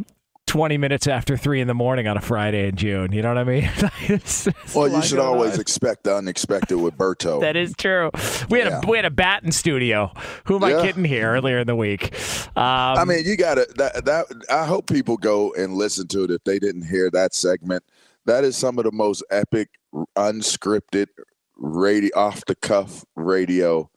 20 0.51 0.77
minutes 0.77 1.07
after 1.07 1.37
3 1.37 1.61
in 1.61 1.67
the 1.69 1.73
morning 1.73 2.07
on 2.07 2.17
a 2.17 2.21
Friday 2.21 2.67
in 2.67 2.75
June. 2.75 3.13
You 3.13 3.21
know 3.21 3.29
what 3.29 3.37
I 3.37 3.43
mean? 3.45 3.63
It's- 4.09 4.47
it's 4.47 4.75
Well, 4.75 4.89
you 4.89 5.01
should 5.01 5.19
always 5.19 5.53
on. 5.53 5.61
expect 5.61 6.03
the 6.03 6.13
unexpected 6.17 6.75
with 6.77 6.97
Berto. 6.97 7.39
That 7.39 7.55
is 7.55 7.73
true. 7.77 8.11
We 8.49 8.59
had 8.59 8.67
Yeah. 8.67 8.81
a 8.83 8.89
we 8.89 8.97
had 8.97 9.05
a 9.05 9.09
bat 9.11 9.43
in 9.43 9.53
studio. 9.53 10.11
Who 10.45 10.57
am 10.57 10.63
I 10.65 10.71
Yeah. 10.71 10.81
kidding 10.81 11.05
here 11.05 11.31
earlier 11.31 11.59
in 11.59 11.67
the 11.67 11.75
week? 11.77 12.13
Um, 12.57 12.63
I 12.65 13.05
mean, 13.05 13.23
you 13.23 13.37
got 13.37 13.55
to 13.55 13.67
that, 13.77 14.03
that. 14.03 14.25
I 14.49 14.65
hope 14.65 14.87
people 14.87 15.15
go 15.15 15.53
and 15.53 15.75
listen 15.75 16.07
to 16.09 16.25
it 16.25 16.31
if 16.31 16.43
they 16.43 16.59
didn't 16.59 16.83
hear 16.87 17.09
that 17.11 17.33
segment. 17.33 17.83
That 18.25 18.43
is 18.43 18.57
some 18.57 18.77
of 18.77 18.83
the 18.83 18.91
most 18.91 19.23
epic, 19.31 19.69
unscripted, 20.17 21.07
radio 21.55 22.09
off 22.17 22.43
the 22.45 22.55
cuff 22.55 23.05
radio. 23.15 23.89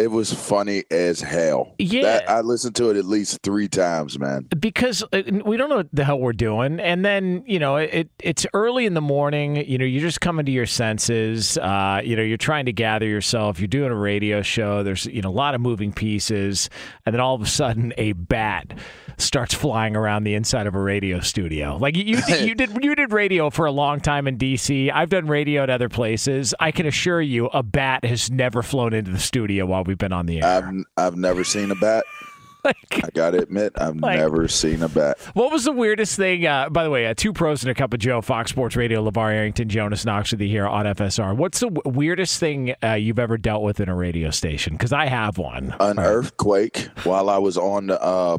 It 0.00 0.10
was 0.10 0.32
funny 0.32 0.84
as 0.90 1.20
hell. 1.20 1.74
Yeah. 1.78 2.02
That, 2.02 2.30
I 2.30 2.40
listened 2.40 2.74
to 2.76 2.90
it 2.90 2.96
at 2.96 3.04
least 3.04 3.40
three 3.42 3.68
times, 3.68 4.18
man. 4.18 4.48
because 4.58 5.02
uh, 5.12 5.22
we 5.44 5.56
don't 5.56 5.68
know 5.68 5.76
what 5.76 5.88
the 5.92 6.04
hell 6.04 6.18
we're 6.18 6.32
doing, 6.32 6.80
and 6.80 7.04
then 7.04 7.44
you 7.46 7.58
know 7.58 7.76
it 7.76 8.08
it's 8.18 8.46
early 8.54 8.86
in 8.86 8.94
the 8.94 9.00
morning. 9.00 9.56
You 9.56 9.78
know, 9.78 9.84
you're 9.84 10.00
just 10.00 10.20
coming 10.20 10.46
to 10.46 10.52
your 10.52 10.66
senses. 10.66 11.58
Uh, 11.58 12.00
you 12.02 12.16
know, 12.16 12.22
you're 12.22 12.38
trying 12.38 12.66
to 12.66 12.72
gather 12.72 13.06
yourself. 13.06 13.60
You're 13.60 13.68
doing 13.68 13.90
a 13.90 13.96
radio 13.96 14.42
show. 14.42 14.82
There's 14.82 15.06
you 15.06 15.22
know 15.22 15.28
a 15.28 15.30
lot 15.30 15.54
of 15.54 15.60
moving 15.60 15.92
pieces, 15.92 16.70
and 17.04 17.14
then 17.14 17.20
all 17.20 17.34
of 17.34 17.42
a 17.42 17.46
sudden 17.46 17.92
a 17.98 18.12
bat 18.12 18.72
starts 19.20 19.54
flying 19.54 19.96
around 19.96 20.24
the 20.24 20.34
inside 20.34 20.66
of 20.66 20.74
a 20.74 20.80
radio 20.80 21.20
studio. 21.20 21.76
Like 21.76 21.96
you, 21.96 22.04
you 22.04 22.22
did, 22.22 22.48
you 22.48 22.54
did 22.54 22.70
you 22.82 22.94
did 22.94 23.12
radio 23.12 23.50
for 23.50 23.66
a 23.66 23.72
long 23.72 24.00
time 24.00 24.26
in 24.26 24.36
DC. 24.38 24.90
I've 24.92 25.10
done 25.10 25.26
radio 25.26 25.62
at 25.62 25.70
other 25.70 25.88
places. 25.88 26.54
I 26.60 26.70
can 26.72 26.86
assure 26.86 27.20
you, 27.20 27.46
a 27.46 27.62
bat 27.62 28.04
has 28.04 28.30
never 28.30 28.62
flown 28.62 28.92
into 28.94 29.10
the 29.10 29.18
studio 29.18 29.66
while 29.66 29.84
we've 29.84 29.98
been 29.98 30.12
on 30.12 30.26
the 30.26 30.42
air. 30.42 30.44
I've 30.66 30.74
I've 30.96 31.16
never 31.16 31.44
seen 31.44 31.70
a 31.70 31.76
bat. 31.76 32.04
Like- 32.62 32.76
I 33.02 33.08
got 33.14 33.30
to 33.30 33.38
admit, 33.38 33.72
I've 33.76 33.96
Like- 33.96 34.18
never 34.18 34.46
seen 34.46 34.82
a 34.82 34.88
bat. 34.90 35.16
What 35.32 35.50
was 35.50 35.64
the 35.64 35.72
weirdest 35.72 36.14
thing? 36.18 36.44
Uh, 36.46 36.68
by 36.68 36.84
the 36.84 36.90
way, 36.90 37.06
uh, 37.06 37.14
two 37.16 37.32
pros 37.32 37.62
and 37.62 37.70
a 37.70 37.74
cup 37.74 37.94
of 37.94 38.00
Joe, 38.00 38.20
Fox 38.20 38.50
Sports 38.50 38.76
Radio, 38.76 39.02
LeVar 39.02 39.32
Arrington, 39.32 39.70
Jonas 39.70 40.04
Knox 40.04 40.30
with 40.30 40.42
you 40.42 40.48
here 40.50 40.66
on 40.66 40.84
FSR. 40.84 41.34
What's 41.34 41.60
the 41.60 41.70
w- 41.70 41.96
weirdest 41.98 42.38
thing 42.38 42.74
uh, 42.84 42.92
you've 42.92 43.18
ever 43.18 43.38
dealt 43.38 43.62
with 43.62 43.80
in 43.80 43.88
a 43.88 43.96
radio 43.96 44.28
station? 44.28 44.74
Because 44.74 44.92
I 44.92 45.06
have 45.06 45.38
one. 45.38 45.74
An 45.80 45.98
earthquake 45.98 46.88
while 47.04 47.30
I 47.30 47.38
was 47.38 47.56
on 47.56 47.86
the 47.86 47.98
uh, 48.02 48.36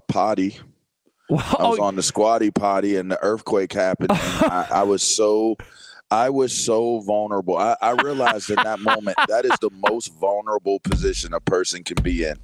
potty. 1.38 1.64
I 1.64 1.68
was 1.70 1.80
on 1.80 1.96
the 1.96 2.04
squatty 2.04 2.52
potty 2.52 2.98
and 2.98 3.12
the 3.12 3.22
earthquake 3.24 3.74
happened. 3.74 4.12
I, 4.12 4.68
I 4.72 4.84
was 4.84 5.02
so, 5.04 5.56
I 6.10 6.30
was 6.30 6.54
so 6.58 7.00
vulnerable. 7.02 7.58
I, 7.58 7.76
I 7.82 7.92
realized 8.04 8.50
in 8.50 8.58
that 8.58 8.80
moment 8.80 9.18
that 9.28 9.46
is 9.46 9.52
the 9.62 9.70
most 9.90 10.14
vulnerable 10.20 10.80
position 10.80 11.34
a 11.34 11.40
person 11.40 11.84
can 11.84 12.02
be 12.04 12.24
in. 12.26 12.36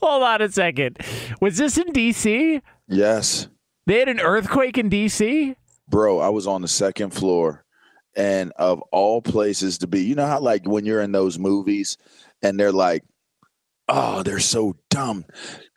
hold 0.00 0.22
on 0.22 0.40
a 0.42 0.48
second. 0.50 0.98
Was 1.40 1.56
this 1.58 1.76
in 1.78 1.92
D.C.? 1.92 2.60
Yes, 2.88 3.48
They 3.86 3.98
had 3.98 4.08
an 4.08 4.20
earthquake 4.20 4.78
in 4.78 4.88
D.C. 4.88 5.54
bro. 5.88 6.20
I 6.20 6.28
was 6.28 6.46
on 6.46 6.62
the 6.62 6.68
second 6.68 7.10
floor, 7.10 7.64
and 8.16 8.52
of 8.56 8.80
all 8.92 9.20
places 9.20 9.78
to 9.78 9.86
be, 9.86 10.02
you 10.04 10.14
know 10.14 10.26
how 10.26 10.40
like 10.40 10.66
when 10.66 10.84
you're 10.86 11.00
in 11.02 11.12
those 11.12 11.38
movies 11.38 11.96
and 12.42 12.58
they're 12.58 12.72
like, 12.72 13.04
oh, 13.88 14.22
they're 14.22 14.38
so 14.40 14.76
dumb. 14.88 15.24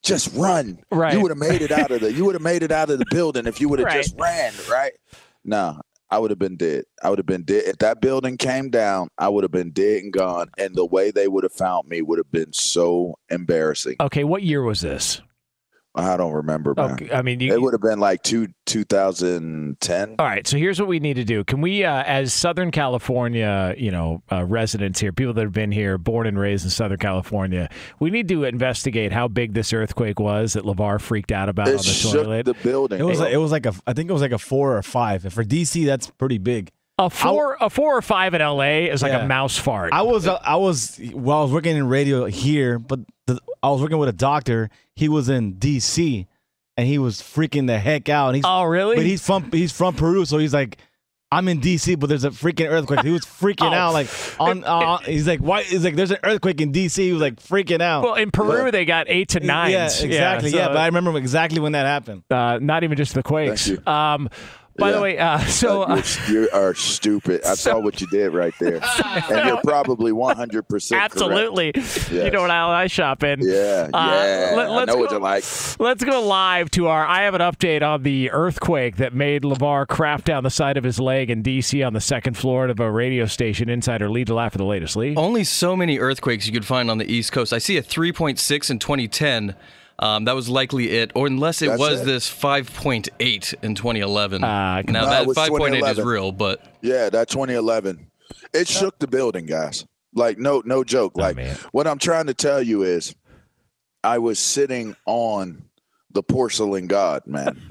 Just 0.04 0.36
run. 0.36 0.80
Right. 0.92 1.14
You 1.14 1.22
would 1.22 1.32
have 1.32 1.38
made 1.38 1.62
it 1.62 1.72
out 1.72 1.92
of 1.92 2.02
the. 2.02 2.12
You 2.12 2.26
would 2.26 2.36
have 2.36 2.42
made 2.42 2.64
it 2.64 2.72
out 2.72 2.90
of 2.90 3.00
the 3.00 3.06
building 3.12 3.46
if 3.46 3.62
you 3.62 3.70
would 3.70 3.80
have 3.80 3.86
Right. 3.86 4.04
just 4.04 4.16
ran. 4.20 4.54
Right. 4.70 4.94
No, 5.46 5.80
I 6.10 6.18
would 6.20 6.32
have 6.32 6.40
been 6.40 6.58
dead. 6.58 6.86
I 7.04 7.10
would 7.10 7.20
have 7.20 7.26
been 7.26 7.44
dead. 7.44 7.64
If 7.66 7.78
that 7.80 8.02
building 8.02 8.38
came 8.38 8.70
down, 8.70 9.10
I 9.18 9.30
would 9.30 9.44
have 9.44 9.52
been 9.52 9.72
dead 9.72 10.04
and 10.04 10.12
gone. 10.14 10.50
And 10.58 10.76
the 10.76 10.86
way 10.86 11.12
they 11.12 11.28
would 11.28 11.44
have 11.44 11.54
found 11.54 11.88
me 11.88 12.02
would 12.02 12.18
have 12.18 12.32
been 12.32 12.52
so 12.54 13.16
embarrassing. 13.30 13.98
Okay, 14.00 14.24
what 14.24 14.44
year 14.44 14.64
was 14.64 14.82
this? 14.82 15.22
I 15.94 16.16
don't 16.16 16.32
remember, 16.32 16.74
man. 16.76 16.92
Okay, 16.92 17.12
I 17.12 17.22
mean, 17.22 17.42
you, 17.42 17.54
It 17.54 17.62
would 17.62 17.74
have 17.74 17.82
been 17.82 18.00
like 18.00 18.24
two 18.24 18.48
2010. 18.66 20.16
All 20.20 20.26
right, 20.26 20.48
so 20.48 20.58
here's 20.58 20.80
what 20.80 20.88
we 20.88 21.00
need 21.00 21.16
to 21.16 21.24
do. 21.24 21.44
Can 21.44 21.62
we, 21.62 21.84
uh, 21.84 22.04
as 22.04 22.34
Southern 22.34 22.72
California, 22.72 23.76
you 23.78 23.92
know, 23.92 24.24
uh, 24.32 24.46
residents 24.46 25.00
here, 25.00 25.12
people 25.12 25.34
that 25.34 25.42
have 25.44 25.52
been 25.52 25.72
here, 25.72 25.98
born 25.98 26.28
and 26.28 26.40
raised 26.40 26.64
in 26.64 26.70
Southern 26.70 26.98
California, 27.00 27.70
we 28.00 28.10
need 28.10 28.28
to 28.30 28.44
investigate 28.46 29.12
how 29.12 29.28
big 29.28 29.54
this 29.54 29.74
earthquake 29.74 30.20
was 30.20 30.54
that 30.54 30.64
Lavar 30.64 31.00
freaked 31.00 31.32
out 31.32 31.50
about 31.50 31.68
It 31.68 31.72
on 31.72 31.78
the 31.78 31.84
shook 31.84 32.24
toilet. 32.24 32.46
the 32.46 32.54
building. 32.54 33.00
It 33.00 33.04
was 33.04 33.20
like, 33.20 33.34
it 33.34 33.38
was 33.38 33.52
like 33.52 33.66
a 33.66 33.74
I 33.86 33.94
think 33.94 34.10
it 34.10 34.14
was 34.14 34.22
like 34.22 34.32
a 34.32 34.40
four 34.40 34.78
or 34.78 34.84
five. 34.84 35.26
And 35.26 35.34
for 35.34 35.44
DC, 35.44 35.86
that's 35.86 36.10
pretty 36.10 36.38
big. 36.38 36.70
A 37.06 37.10
four, 37.10 37.58
a 37.60 37.70
four 37.70 37.98
or 37.98 38.02
five 38.02 38.34
in 38.34 38.42
LA 38.42 38.88
is 38.92 39.02
like 39.02 39.14
a 39.14 39.26
mouse 39.28 39.58
fart. 39.58 39.92
I 39.94 40.02
was 40.04 40.28
uh, 40.28 40.40
I 40.44 40.56
was 40.58 41.00
well, 41.14 41.40
I 41.40 41.42
was 41.44 41.52
working 41.52 41.76
in 41.76 41.88
radio 41.88 42.26
here, 42.26 42.80
but 42.80 43.00
the, 43.28 43.40
I 43.64 43.70
was 43.70 43.82
working 43.82 43.98
with 43.98 44.10
a 44.10 44.14
doctor. 44.14 44.70
He 44.96 45.10
was 45.10 45.30
in 45.30 45.56
DC, 45.56 46.26
and 46.78 46.88
he 46.88 46.98
was 46.98 47.22
freaking 47.22 47.68
the 47.68 47.80
heck 47.80 48.10
out. 48.10 48.28
And 48.30 48.36
he's, 48.38 48.46
oh, 48.48 48.64
really? 48.64 48.96
But 48.96 49.06
he's 49.06 49.26
from 49.26 49.52
he's 49.52 49.72
from 49.72 49.96
Peru, 49.96 50.26
so 50.26 50.38
he's 50.38 50.54
like, 50.54 50.78
I'm 51.34 51.48
in 51.48 51.62
DC, 51.62 51.98
but 51.98 52.10
there's 52.10 52.26
a 52.26 52.30
freaking 52.32 52.70
earthquake. 52.70 53.02
He 53.06 53.12
was 53.12 53.22
freaking 53.22 53.72
Oh. 53.72 53.74
out, 53.74 53.94
like 53.94 54.08
on. 54.40 54.64
Uh, 54.72 54.98
he's 55.00 55.28
like, 55.28 55.40
why? 55.40 55.64
He's 55.64 55.84
like, 55.84 55.96
there's 55.96 56.12
an 56.12 56.18
earthquake 56.24 56.60
in 56.60 56.72
DC. 56.74 56.98
He 56.98 57.14
was 57.14 57.22
like 57.22 57.38
freaking 57.38 57.82
out. 57.82 58.04
well, 58.04 58.16
in 58.16 58.32
Peru, 58.32 58.70
they 58.70 58.84
got 58.86 59.08
eight 59.10 59.30
to 59.30 59.40
nine. 59.40 59.72
Yeah, 59.72 59.86
exactly. 59.86 60.50
Yeah, 60.52 60.66
so, 60.66 60.74
but 60.74 60.78
I 60.78 60.86
remember 60.88 61.18
exactly 61.18 61.60
when 61.62 61.72
that 61.72 61.86
happened. 61.86 62.24
uh, 62.30 62.60
not 62.62 62.84
even 62.84 62.98
just 62.98 63.14
the 63.14 63.24
quakes. 63.24 63.68
Thank 63.68 63.88
Um, 63.88 64.30
by 64.78 64.92
the 64.92 65.02
way, 65.02 65.18
uh, 65.18 65.38
so 65.46 65.84
uh, 65.84 66.02
you 66.30 66.50
are 66.54 66.74
stupid. 66.74 67.42
I 67.46 67.56
saw 67.56 67.80
what 67.80 68.02
you 68.02 68.08
did 68.08 68.34
right 68.34 68.54
there, 68.60 68.80
and 69.06 69.48
you're 69.48 69.62
probably 69.64 70.12
100 70.12 70.68
percent 70.68 71.02
absolutely, 71.02 71.68
you 71.68 71.72
Yes. 71.76 72.34
know 72.34 72.42
what 72.42 72.50
aisle 72.52 72.70
I 72.70 72.88
shop 72.88 73.24
in. 73.24 73.40
Yeah, 73.42 73.90
Uh, 73.94 74.12
yeah. 74.14 74.54
Let, 74.56 74.72
let's 74.72 74.88
know 74.88 74.98
what 74.98 75.10
go- 75.10 75.18
you 75.18 75.22
like. 75.22 75.44
Let's 75.80 76.04
go 76.04 76.22
live 76.26 76.70
to 76.72 76.88
our. 76.88 77.06
I 77.06 77.24
have 77.24 77.34
an 77.34 77.42
update 77.42 77.82
on 77.82 78.04
the 78.04 78.32
earthquake 78.32 78.98
that 78.98 79.14
made 79.14 79.44
LeVar 79.44 79.88
craft 79.88 80.26
down 80.26 80.44
the 80.44 80.50
side 80.50 80.78
of 80.78 80.84
his 80.84 81.00
leg 81.00 81.30
in 81.30 81.42
D.C. 81.42 81.82
on 81.84 81.94
the 81.94 82.02
second 82.02 82.38
floor 82.38 82.68
of 82.68 82.80
a 82.80 82.90
radio 82.92 83.26
station. 83.26 83.70
Insider 83.70 84.10
Lee 84.10 84.26
to 84.26 84.34
laugh 84.34 84.52
for 84.54 84.58
the 84.58 84.66
latest. 84.66 84.96
Lee. 84.96 85.16
Only 85.16 85.44
so 85.44 85.76
many 85.76 86.00
earthquakes 86.00 86.48
you 86.48 86.54
could 86.54 86.66
find 86.66 86.90
on 86.92 86.98
the 86.98 87.12
East 87.12 87.32
Coast. 87.32 87.54
I 87.54 87.58
see 87.58 87.78
a 87.78 87.84
3.6 87.84 88.70
in 88.72 88.80
2010. 88.80 89.56
Um, 90.02 90.26
that 90.26 90.34
was 90.34 90.50
likely 90.50 90.90
it, 90.90 91.12
or 91.14 91.28
unless 91.28 91.62
it 91.62 91.68
That's 91.68 91.80
was 91.80 92.02
it. 92.02 92.06
this 92.06 92.30
5.8 92.30 93.54
in 93.62 93.76
2011. 93.76 94.44
Uh, 94.44 94.82
now 94.82 94.82
No, 94.92 95.06
that 95.06 95.28
5.8 95.28 95.92
is 95.92 96.02
real, 96.02 96.32
but 96.32 96.66
Yeah, 96.82 97.10
that 97.10 97.30
2011. 97.30 98.08
It 98.54 98.68
shook 98.68 98.98
the 98.98 99.08
building, 99.08 99.46
guys. 99.46 99.86
Like 100.14 100.38
no, 100.38 100.62
no 100.66 100.84
joke. 100.84 101.16
Like 101.16 101.36
man. 101.36 101.56
what 101.72 101.88
I'm 101.88 102.00
trying 102.00 102.28
to 102.28 102.34
tell 102.34 102.62
you 102.62 102.84
is, 102.84 103.16
I 104.04 104.18
was 104.18 104.40
sitting 104.40 104.96
on 105.06 105.64
the 106.12 106.24
porcelain 106.24 106.88
god, 106.88 107.28
man. 107.28 107.62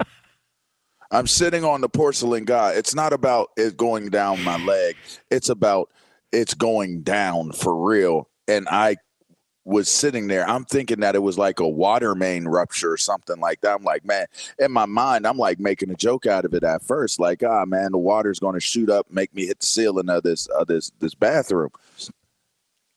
I'm 1.11 1.27
sitting 1.27 1.65
on 1.65 1.81
the 1.81 1.89
porcelain 1.89 2.45
god. 2.45 2.77
It's 2.77 2.95
not 2.95 3.11
about 3.13 3.49
it 3.57 3.75
going 3.75 4.09
down 4.09 4.41
my 4.43 4.57
leg. 4.63 4.95
It's 5.29 5.49
about 5.49 5.89
it's 6.31 6.53
going 6.53 7.01
down 7.01 7.51
for 7.51 7.75
real. 7.75 8.29
And 8.47 8.67
I 8.69 8.95
was 9.63 9.89
sitting 9.89 10.27
there. 10.27 10.47
I'm 10.49 10.65
thinking 10.65 11.01
that 11.01 11.15
it 11.15 11.21
was 11.21 11.37
like 11.37 11.59
a 11.59 11.67
water 11.67 12.15
main 12.15 12.45
rupture 12.45 12.91
or 12.91 12.97
something 12.97 13.39
like 13.39 13.61
that. 13.61 13.75
I'm 13.75 13.83
like, 13.83 14.03
man, 14.03 14.25
in 14.57 14.71
my 14.71 14.85
mind, 14.85 15.27
I'm 15.27 15.37
like 15.37 15.59
making 15.59 15.91
a 15.91 15.95
joke 15.95 16.25
out 16.25 16.45
of 16.45 16.53
it 16.53 16.63
at 16.63 16.83
first. 16.83 17.19
Like, 17.19 17.43
ah, 17.43 17.65
man, 17.65 17.91
the 17.91 17.97
water's 17.97 18.39
going 18.39 18.55
to 18.55 18.59
shoot 18.59 18.89
up, 18.89 19.11
make 19.11 19.33
me 19.35 19.45
hit 19.45 19.59
the 19.59 19.65
ceiling 19.65 20.09
of 20.09 20.23
this 20.23 20.47
of 20.47 20.67
this 20.67 20.91
this 20.99 21.13
bathroom. 21.13 21.69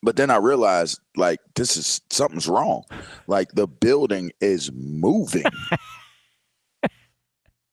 But 0.01 0.15
then 0.17 0.29
I 0.29 0.37
realized, 0.37 0.99
like, 1.15 1.39
this 1.55 1.77
is 1.77 2.01
something's 2.11 2.47
wrong. 2.47 2.83
Like 3.27 3.51
the 3.53 3.67
building 3.67 4.31
is 4.39 4.71
moving. 4.71 5.45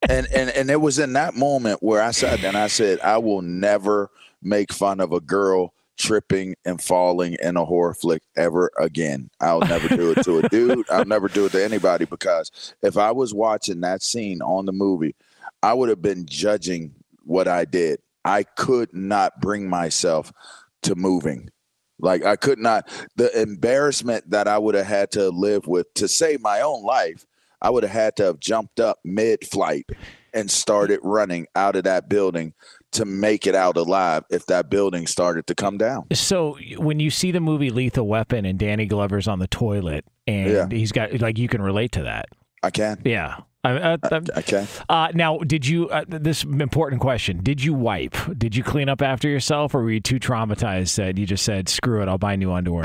and 0.08 0.26
and 0.32 0.50
and 0.50 0.70
it 0.70 0.80
was 0.80 0.98
in 0.98 1.12
that 1.14 1.34
moment 1.34 1.82
where 1.82 2.02
I 2.02 2.10
sat 2.10 2.42
and 2.44 2.56
I 2.56 2.68
said, 2.68 3.00
I 3.00 3.18
will 3.18 3.42
never 3.42 4.10
make 4.42 4.72
fun 4.72 5.00
of 5.00 5.12
a 5.12 5.20
girl 5.20 5.74
tripping 6.02 6.56
and 6.64 6.82
falling 6.82 7.36
in 7.40 7.56
a 7.56 7.64
horror 7.64 7.94
flick 7.94 8.22
ever 8.36 8.72
again. 8.78 9.30
I'll 9.40 9.60
never 9.60 9.88
do 9.88 10.10
it 10.10 10.24
to 10.24 10.38
a 10.38 10.48
dude. 10.48 10.90
I'll 10.90 11.04
never 11.04 11.28
do 11.28 11.46
it 11.46 11.52
to 11.52 11.64
anybody 11.64 12.06
because 12.06 12.74
if 12.82 12.96
I 12.96 13.12
was 13.12 13.32
watching 13.32 13.80
that 13.80 14.02
scene 14.02 14.42
on 14.42 14.66
the 14.66 14.72
movie, 14.72 15.14
I 15.62 15.74
would 15.74 15.88
have 15.88 16.02
been 16.02 16.26
judging 16.26 16.94
what 17.24 17.46
I 17.46 17.64
did. 17.64 18.00
I 18.24 18.42
could 18.42 18.92
not 18.92 19.40
bring 19.40 19.68
myself 19.68 20.32
to 20.82 20.96
moving. 20.96 21.50
Like 22.00 22.24
I 22.24 22.34
could 22.34 22.58
not 22.58 22.88
the 23.14 23.40
embarrassment 23.40 24.30
that 24.30 24.48
I 24.48 24.58
would 24.58 24.74
have 24.74 24.86
had 24.86 25.12
to 25.12 25.28
live 25.28 25.68
with 25.68 25.94
to 25.94 26.08
save 26.08 26.40
my 26.40 26.62
own 26.62 26.82
life. 26.82 27.24
I 27.60 27.70
would 27.70 27.84
have 27.84 27.92
had 27.92 28.16
to 28.16 28.24
have 28.24 28.40
jumped 28.40 28.80
up 28.80 28.98
mid-flight 29.04 29.86
and 30.34 30.50
started 30.50 30.98
running 31.04 31.46
out 31.54 31.76
of 31.76 31.84
that 31.84 32.08
building 32.08 32.54
to 32.92 33.04
make 33.04 33.46
it 33.46 33.54
out 33.54 33.76
alive 33.76 34.24
if 34.30 34.46
that 34.46 34.70
building 34.70 35.06
started 35.06 35.46
to 35.48 35.54
come 35.54 35.78
down. 35.78 36.06
So 36.12 36.56
when 36.76 37.00
you 37.00 37.10
see 37.10 37.30
the 37.32 37.40
movie 37.40 37.70
Lethal 37.70 38.06
Weapon 38.06 38.44
and 38.44 38.58
Danny 38.58 38.86
Glover's 38.86 39.26
on 39.28 39.38
the 39.38 39.46
toilet 39.48 40.04
and 40.26 40.50
Yeah. 40.50 40.66
he's 40.70 40.92
got 40.92 41.20
like 41.20 41.38
you 41.38 41.48
can 41.48 41.62
relate 41.62 41.92
to 41.92 42.02
that. 42.04 42.26
I 42.62 42.70
can. 42.70 43.00
Yeah. 43.04 43.38
I, 43.64 43.70
I, 43.92 43.96
I'm- 44.10 44.26
I 44.34 44.42
can. 44.42 44.66
uh, 44.88 45.08
now, 45.14 45.38
did 45.38 45.66
you? 45.66 45.88
Uh, 45.88 46.04
this 46.08 46.42
important 46.42 47.00
question: 47.00 47.38
Did 47.44 47.62
you 47.62 47.74
wipe? 47.74 48.16
Did 48.36 48.56
you 48.56 48.64
clean 48.64 48.88
up 48.88 49.00
after 49.00 49.28
yourself, 49.28 49.72
or 49.72 49.82
were 49.82 49.90
you 49.92 50.00
too 50.00 50.18
traumatized 50.18 50.96
that 50.96 51.16
you 51.16 51.26
just 51.26 51.44
said, 51.44 51.68
"Screw 51.68 52.02
it, 52.02 52.08
I'll 52.08 52.18
buy 52.18 52.34
new 52.34 52.50
underwear"? 52.52 52.82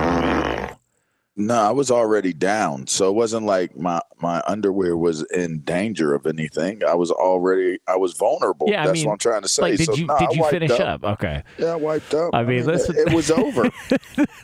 No, 1.40 1.54
I 1.54 1.70
was 1.70 1.92
already 1.92 2.34
down. 2.34 2.88
So 2.88 3.10
it 3.10 3.14
wasn't 3.14 3.46
like 3.46 3.78
my 3.78 4.02
my 4.20 4.42
underwear 4.48 4.98
was 4.98 5.22
in 5.32 5.60
danger 5.60 6.16
of 6.16 6.26
anything. 6.26 6.84
I 6.84 6.96
was 6.96 7.12
already 7.12 7.78
I 7.88 7.96
was 7.96 8.14
vulnerable. 8.14 8.68
Yeah, 8.68 8.82
I 8.82 8.88
That's 8.88 9.00
mean, 9.00 9.06
what 9.06 9.14
I'm 9.14 9.20
trying 9.20 9.44
to 9.44 9.48
say. 9.48 9.62
Like, 9.62 9.78
did 9.78 9.86
so, 9.86 9.94
you 9.94 10.08
no, 10.08 10.18
did 10.18 10.36
you 10.36 10.50
finish 10.50 10.72
up? 10.72 11.04
Okay. 11.04 11.44
Yeah, 11.60 11.68
I 11.68 11.76
wiped 11.76 12.12
up. 12.16 12.32
I 12.34 12.44
mean, 12.44 12.66
listen- 12.66 12.96
it, 12.98 13.10
it 13.10 13.14
was 13.14 13.30
over. 13.30 13.70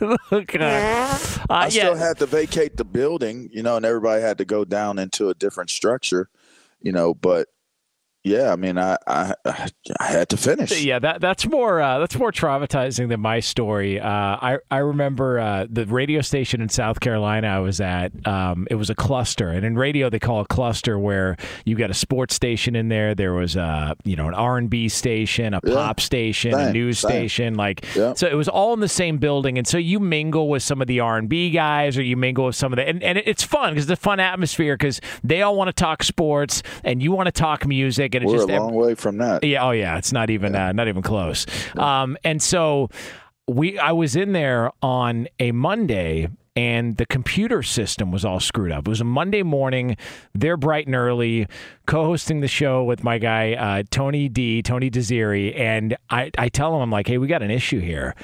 Look, 0.30 0.54
uh, 0.54 0.58
uh, 0.60 1.18
I 1.50 1.64
yeah. 1.64 1.68
still 1.68 1.96
had 1.96 2.18
to 2.18 2.26
vacate 2.26 2.76
the 2.76 2.84
building, 2.84 3.50
you 3.52 3.64
know, 3.64 3.76
and 3.76 3.84
everybody 3.84 4.22
had 4.22 4.38
to 4.38 4.44
go 4.44 4.64
down 4.64 5.00
into 5.00 5.30
a 5.30 5.34
different 5.34 5.70
structure, 5.70 6.28
you 6.80 6.92
know. 6.92 7.12
But 7.12 7.48
yeah, 8.24 8.52
I 8.52 8.56
mean, 8.56 8.78
I 8.78 8.96
I, 9.06 9.34
I 10.00 10.04
had 10.06 10.28
to 10.30 10.36
finish. 10.36 10.82
Yeah, 10.82 10.98
that 10.98 11.20
that's 11.20 11.46
more 11.46 11.80
uh, 11.80 11.98
that's 11.98 12.16
more 12.18 12.32
traumatizing 12.32 13.08
than 13.08 13.20
my 13.20 13.40
story. 13.40 14.00
Uh, 14.00 14.08
I 14.08 14.58
I 14.70 14.78
remember 14.78 15.38
uh, 15.38 15.66
the 15.68 15.84
radio 15.86 16.20
station 16.22 16.60
in 16.60 16.68
South 16.70 17.00
Carolina 17.00 17.48
I 17.48 17.58
was 17.60 17.80
at. 17.80 18.12
Um, 18.26 18.66
it 18.70 18.76
was 18.76 18.88
a 18.90 18.94
cluster, 18.94 19.48
and 19.50 19.64
in 19.64 19.76
radio 19.76 20.08
they 20.10 20.18
call 20.18 20.40
a 20.40 20.46
cluster 20.46 20.98
where 20.98 21.36
you 21.64 21.76
got 21.76 21.90
a 21.90 21.94
sports 21.94 22.34
station 22.34 22.74
in 22.74 22.88
there. 22.88 23.14
There 23.14 23.34
was 23.34 23.56
a 23.56 23.94
you 24.04 24.16
know 24.16 24.26
an 24.28 24.34
R 24.34 24.56
and 24.56 24.70
B 24.70 24.88
station, 24.88 25.54
a 25.54 25.60
Yeah. 25.62 25.74
pop 25.74 26.00
station, 26.00 26.54
a 26.54 26.72
news 26.72 26.98
station. 26.98 27.54
Like 27.54 27.84
Yeah. 27.94 28.14
so, 28.14 28.26
it 28.26 28.34
was 28.34 28.48
all 28.48 28.72
in 28.74 28.80
the 28.80 28.88
same 28.88 29.18
building, 29.18 29.58
and 29.58 29.66
so 29.66 29.76
you 29.78 30.00
mingle 30.00 30.48
with 30.48 30.62
some 30.62 30.80
of 30.80 30.86
the 30.86 31.00
R 31.00 31.18
and 31.18 31.28
B 31.28 31.50
guys, 31.50 31.98
or 31.98 32.02
you 32.02 32.16
mingle 32.16 32.46
with 32.46 32.56
some 32.56 32.72
of 32.72 32.76
the, 32.78 32.88
and, 32.88 33.02
and 33.02 33.18
it's 33.18 33.42
fun 33.42 33.74
because 33.74 33.84
it's 33.90 34.00
a 34.00 34.02
fun 34.02 34.18
atmosphere 34.18 34.76
because 34.76 35.00
they 35.22 35.42
all 35.42 35.56
want 35.56 35.68
to 35.68 35.72
talk 35.74 36.02
sports 36.02 36.62
and 36.82 37.02
you 37.02 37.12
want 37.12 37.26
to 37.26 37.32
talk 37.32 37.66
music, 37.66 38.13
and 38.14 38.24
it's 38.24 38.32
We're 38.32 38.38
just 38.38 38.50
a 38.50 38.60
long 38.60 38.74
way 38.74 38.94
from 38.94 39.18
that. 39.18 39.44
yeah. 39.44 39.64
Oh, 39.64 39.70
yeah. 39.70 39.98
It's 39.98 40.12
not 40.12 40.30
even 40.30 40.54
uh, 40.54 40.72
not 40.72 40.88
even 40.88 41.02
close. 41.02 41.46
Um, 41.76 42.16
and 42.24 42.40
so 42.42 42.88
we, 43.48 43.78
I 43.78 43.92
was 43.92 44.16
in 44.16 44.32
there 44.32 44.70
on 44.82 45.28
a 45.38 45.52
Monday. 45.52 46.28
And 46.56 46.98
the 46.98 47.06
computer 47.06 47.64
system 47.64 48.12
was 48.12 48.24
all 48.24 48.38
screwed 48.38 48.70
up. 48.70 48.86
It 48.86 48.88
was 48.88 49.00
a 49.00 49.04
Monday 49.04 49.42
morning. 49.42 49.96
They're 50.36 50.56
bright 50.56 50.86
and 50.86 50.94
early, 50.94 51.48
co-hosting 51.86 52.42
the 52.42 52.46
show 52.46 52.84
with 52.84 53.02
my 53.02 53.18
guy 53.18 53.54
uh, 53.54 53.82
Tony 53.90 54.28
D, 54.28 54.62
Tony 54.62 54.88
Desiri, 54.88 55.58
and 55.58 55.96
I, 56.10 56.30
I 56.38 56.48
tell 56.48 56.72
him 56.76 56.80
I'm 56.80 56.92
like, 56.92 57.08
hey, 57.08 57.18
we 57.18 57.26
got 57.26 57.42
an 57.42 57.50
issue 57.50 57.80
here 57.80 58.14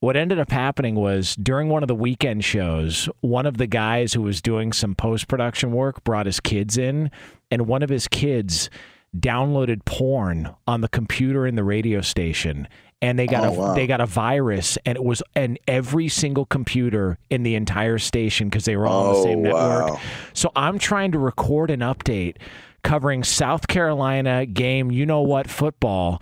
what 0.00 0.16
ended 0.16 0.38
up 0.38 0.50
happening 0.50 0.94
was 0.94 1.34
during 1.36 1.68
one 1.68 1.82
of 1.82 1.88
the 1.88 1.94
weekend 1.94 2.44
shows, 2.44 3.08
one 3.20 3.46
of 3.46 3.56
the 3.56 3.66
guys 3.66 4.12
who 4.12 4.22
was 4.22 4.40
doing 4.40 4.72
some 4.72 4.94
post 4.94 5.26
production 5.28 5.72
work 5.72 6.04
brought 6.04 6.26
his 6.26 6.40
kids 6.40 6.78
in, 6.78 7.10
and 7.50 7.66
one 7.66 7.82
of 7.82 7.88
his 7.88 8.06
kids 8.06 8.70
downloaded 9.16 9.84
porn 9.84 10.54
on 10.66 10.80
the 10.80 10.88
computer 10.88 11.46
in 11.46 11.54
the 11.54 11.64
radio 11.64 12.00
station. 12.00 12.68
And 13.00 13.16
they 13.16 13.26
got 13.28 13.44
Oh, 13.44 13.48
a 13.48 13.52
wow. 13.52 13.74
they 13.74 13.86
got 13.86 14.00
a 14.00 14.06
virus, 14.06 14.76
and 14.84 14.96
it 14.96 15.04
was 15.04 15.22
in 15.36 15.56
every 15.68 16.08
single 16.08 16.44
computer 16.44 17.16
in 17.30 17.44
the 17.44 17.54
entire 17.54 17.98
station 17.98 18.48
because 18.48 18.64
they 18.64 18.76
were 18.76 18.88
all 18.88 19.06
on 19.06 19.12
the 19.12 19.18
Oh, 19.20 19.22
same 19.24 19.42
network. 19.42 19.88
wow. 19.90 20.00
So 20.32 20.50
I'm 20.56 20.80
trying 20.80 21.12
to 21.12 21.18
record 21.20 21.70
an 21.70 21.78
update 21.80 22.38
covering 22.82 23.22
South 23.22 23.68
Carolina 23.68 24.46
game, 24.46 24.90
you 24.90 25.06
know 25.06 25.20
what, 25.20 25.48
football 25.48 26.20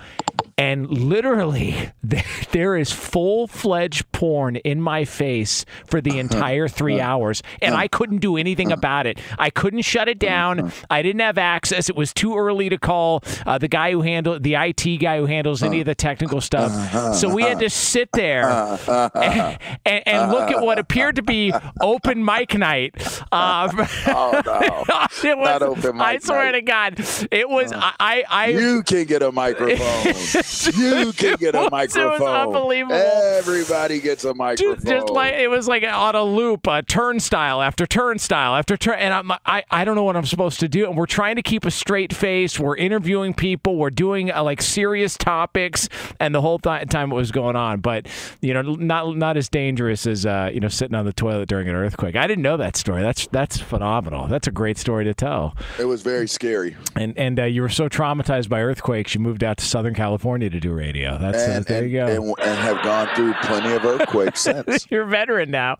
and 0.58 0.90
literally 0.90 1.90
there 2.52 2.76
is 2.76 2.90
full-fledged 2.92 4.10
porn 4.12 4.56
in 4.56 4.80
my 4.80 5.04
face 5.04 5.64
for 5.86 6.00
the 6.00 6.18
entire 6.26 6.68
three 6.68 7.00
hours 7.00 7.42
and 7.60 7.74
i 7.74 7.86
couldn't 7.88 8.18
do 8.18 8.36
anything 8.36 8.72
about 8.72 9.06
it 9.06 9.18
i 9.38 9.50
couldn't 9.50 9.82
shut 9.82 10.08
it 10.08 10.18
down 10.18 10.72
i 10.90 11.02
didn't 11.02 11.20
have 11.20 11.38
access 11.38 11.88
it 11.88 11.96
was 11.96 12.12
too 12.14 12.36
early 12.36 12.68
to 12.68 12.78
call 12.78 13.22
uh, 13.44 13.58
the 13.58 13.68
guy 13.68 13.90
who 13.90 14.02
handled 14.02 14.42
the 14.42 14.54
it 14.54 15.00
guy 15.00 15.18
who 15.18 15.26
handles 15.26 15.62
any 15.62 15.80
of 15.80 15.86
the 15.86 15.94
technical 15.94 16.40
stuff 16.40 17.14
so 17.14 17.32
we 17.32 17.42
had 17.42 17.58
to 17.58 17.70
sit 17.70 18.08
there 18.12 18.48
and, 18.48 19.58
and, 19.84 20.08
and 20.08 20.32
look 20.32 20.50
at 20.50 20.62
what 20.62 20.78
appeared 20.78 21.16
to 21.16 21.22
be 21.22 21.52
open 21.80 22.24
mic 22.24 22.54
night 22.56 22.94
uh, 23.32 23.68
Oh 24.08 24.40
no! 24.44 24.84
it 25.28 25.36
was, 25.36 25.46
Not 25.48 25.62
open 25.62 26.00
I 26.00 26.18
swear 26.18 26.52
night. 26.52 26.52
to 26.52 26.62
God, 26.62 27.00
it 27.30 27.48
was. 27.48 27.72
I, 27.72 27.92
I, 27.98 28.24
I 28.28 28.46
You 28.48 28.82
can 28.82 29.04
get 29.04 29.22
a 29.22 29.32
microphone. 29.32 30.12
you 30.76 31.12
can 31.12 31.36
get 31.36 31.54
a 31.54 31.68
microphone. 31.70 32.12
it 32.14 32.20
was 32.20 32.22
unbelievable. 32.22 32.94
Everybody 32.96 34.00
gets 34.00 34.24
a 34.24 34.34
microphone. 34.34 34.76
Just, 34.76 34.86
just 34.86 35.10
like 35.10 35.34
it 35.34 35.48
was 35.48 35.68
like 35.68 35.82
on 35.84 36.14
a 36.14 36.22
loop, 36.22 36.66
uh, 36.68 36.82
turnstile 36.86 37.62
after 37.62 37.86
turnstile 37.86 38.54
after 38.54 38.76
turn, 38.76 38.98
and 38.98 39.12
I'm, 39.12 39.32
I 39.44 39.64
I 39.70 39.84
don't 39.84 39.96
know 39.96 40.04
what 40.04 40.16
I'm 40.16 40.26
supposed 40.26 40.60
to 40.60 40.68
do. 40.68 40.86
And 40.86 40.96
we're 40.96 41.06
trying 41.06 41.36
to 41.36 41.42
keep 41.42 41.64
a 41.64 41.70
straight 41.70 42.14
face. 42.14 42.58
We're 42.58 42.76
interviewing 42.76 43.34
people. 43.34 43.76
We're 43.76 43.90
doing 43.90 44.30
uh, 44.30 44.42
like 44.42 44.62
serious 44.62 45.16
topics, 45.16 45.88
and 46.20 46.34
the 46.34 46.40
whole 46.40 46.58
th- 46.58 46.88
time 46.88 47.12
it 47.12 47.14
was 47.14 47.32
going 47.32 47.56
on. 47.56 47.80
But 47.80 48.06
you 48.40 48.54
know, 48.54 48.62
not 48.62 49.16
not 49.16 49.36
as 49.36 49.48
dangerous 49.48 50.06
as 50.06 50.26
uh, 50.26 50.50
you 50.52 50.60
know 50.60 50.68
sitting 50.68 50.94
on 50.94 51.04
the 51.04 51.12
toilet 51.12 51.48
during 51.48 51.68
an 51.68 51.74
earthquake. 51.74 52.16
I 52.16 52.26
didn't 52.26 52.42
know 52.42 52.56
that 52.56 52.76
story. 52.76 53.02
That's 53.02 53.26
that's 53.28 53.58
phenomenal. 53.58 54.28
That's 54.28 54.46
a 54.46 54.52
great 54.52 54.78
story 54.78 55.04
to 55.04 55.14
tell. 55.14 55.56
it 55.78 55.84
was 55.84 56.02
very 56.02 56.28
scary. 56.28 56.76
And 56.94 57.16
and 57.18 57.40
uh, 57.40 57.44
you 57.44 57.62
were 57.62 57.68
so 57.68 57.88
traumatized 57.88 58.48
by 58.48 58.62
earthquakes, 58.62 59.14
you 59.14 59.20
moved 59.20 59.42
out 59.42 59.56
to 59.58 59.64
Southern 59.64 59.94
California 59.94 60.35
to 60.40 60.60
do 60.60 60.72
radio. 60.72 61.18
That's 61.18 61.38
uh, 61.38 61.62
there 61.66 61.82
and, 61.82 61.90
you 61.90 61.98
go. 61.98 62.06
and, 62.06 62.34
and 62.46 62.58
have 62.58 62.82
gone 62.82 63.08
through 63.14 63.34
plenty 63.42 63.72
of 63.74 63.84
earthquakes 63.84 64.40
since. 64.42 64.86
You're 64.90 65.02
a 65.02 65.06
veteran 65.06 65.50
now. 65.50 65.76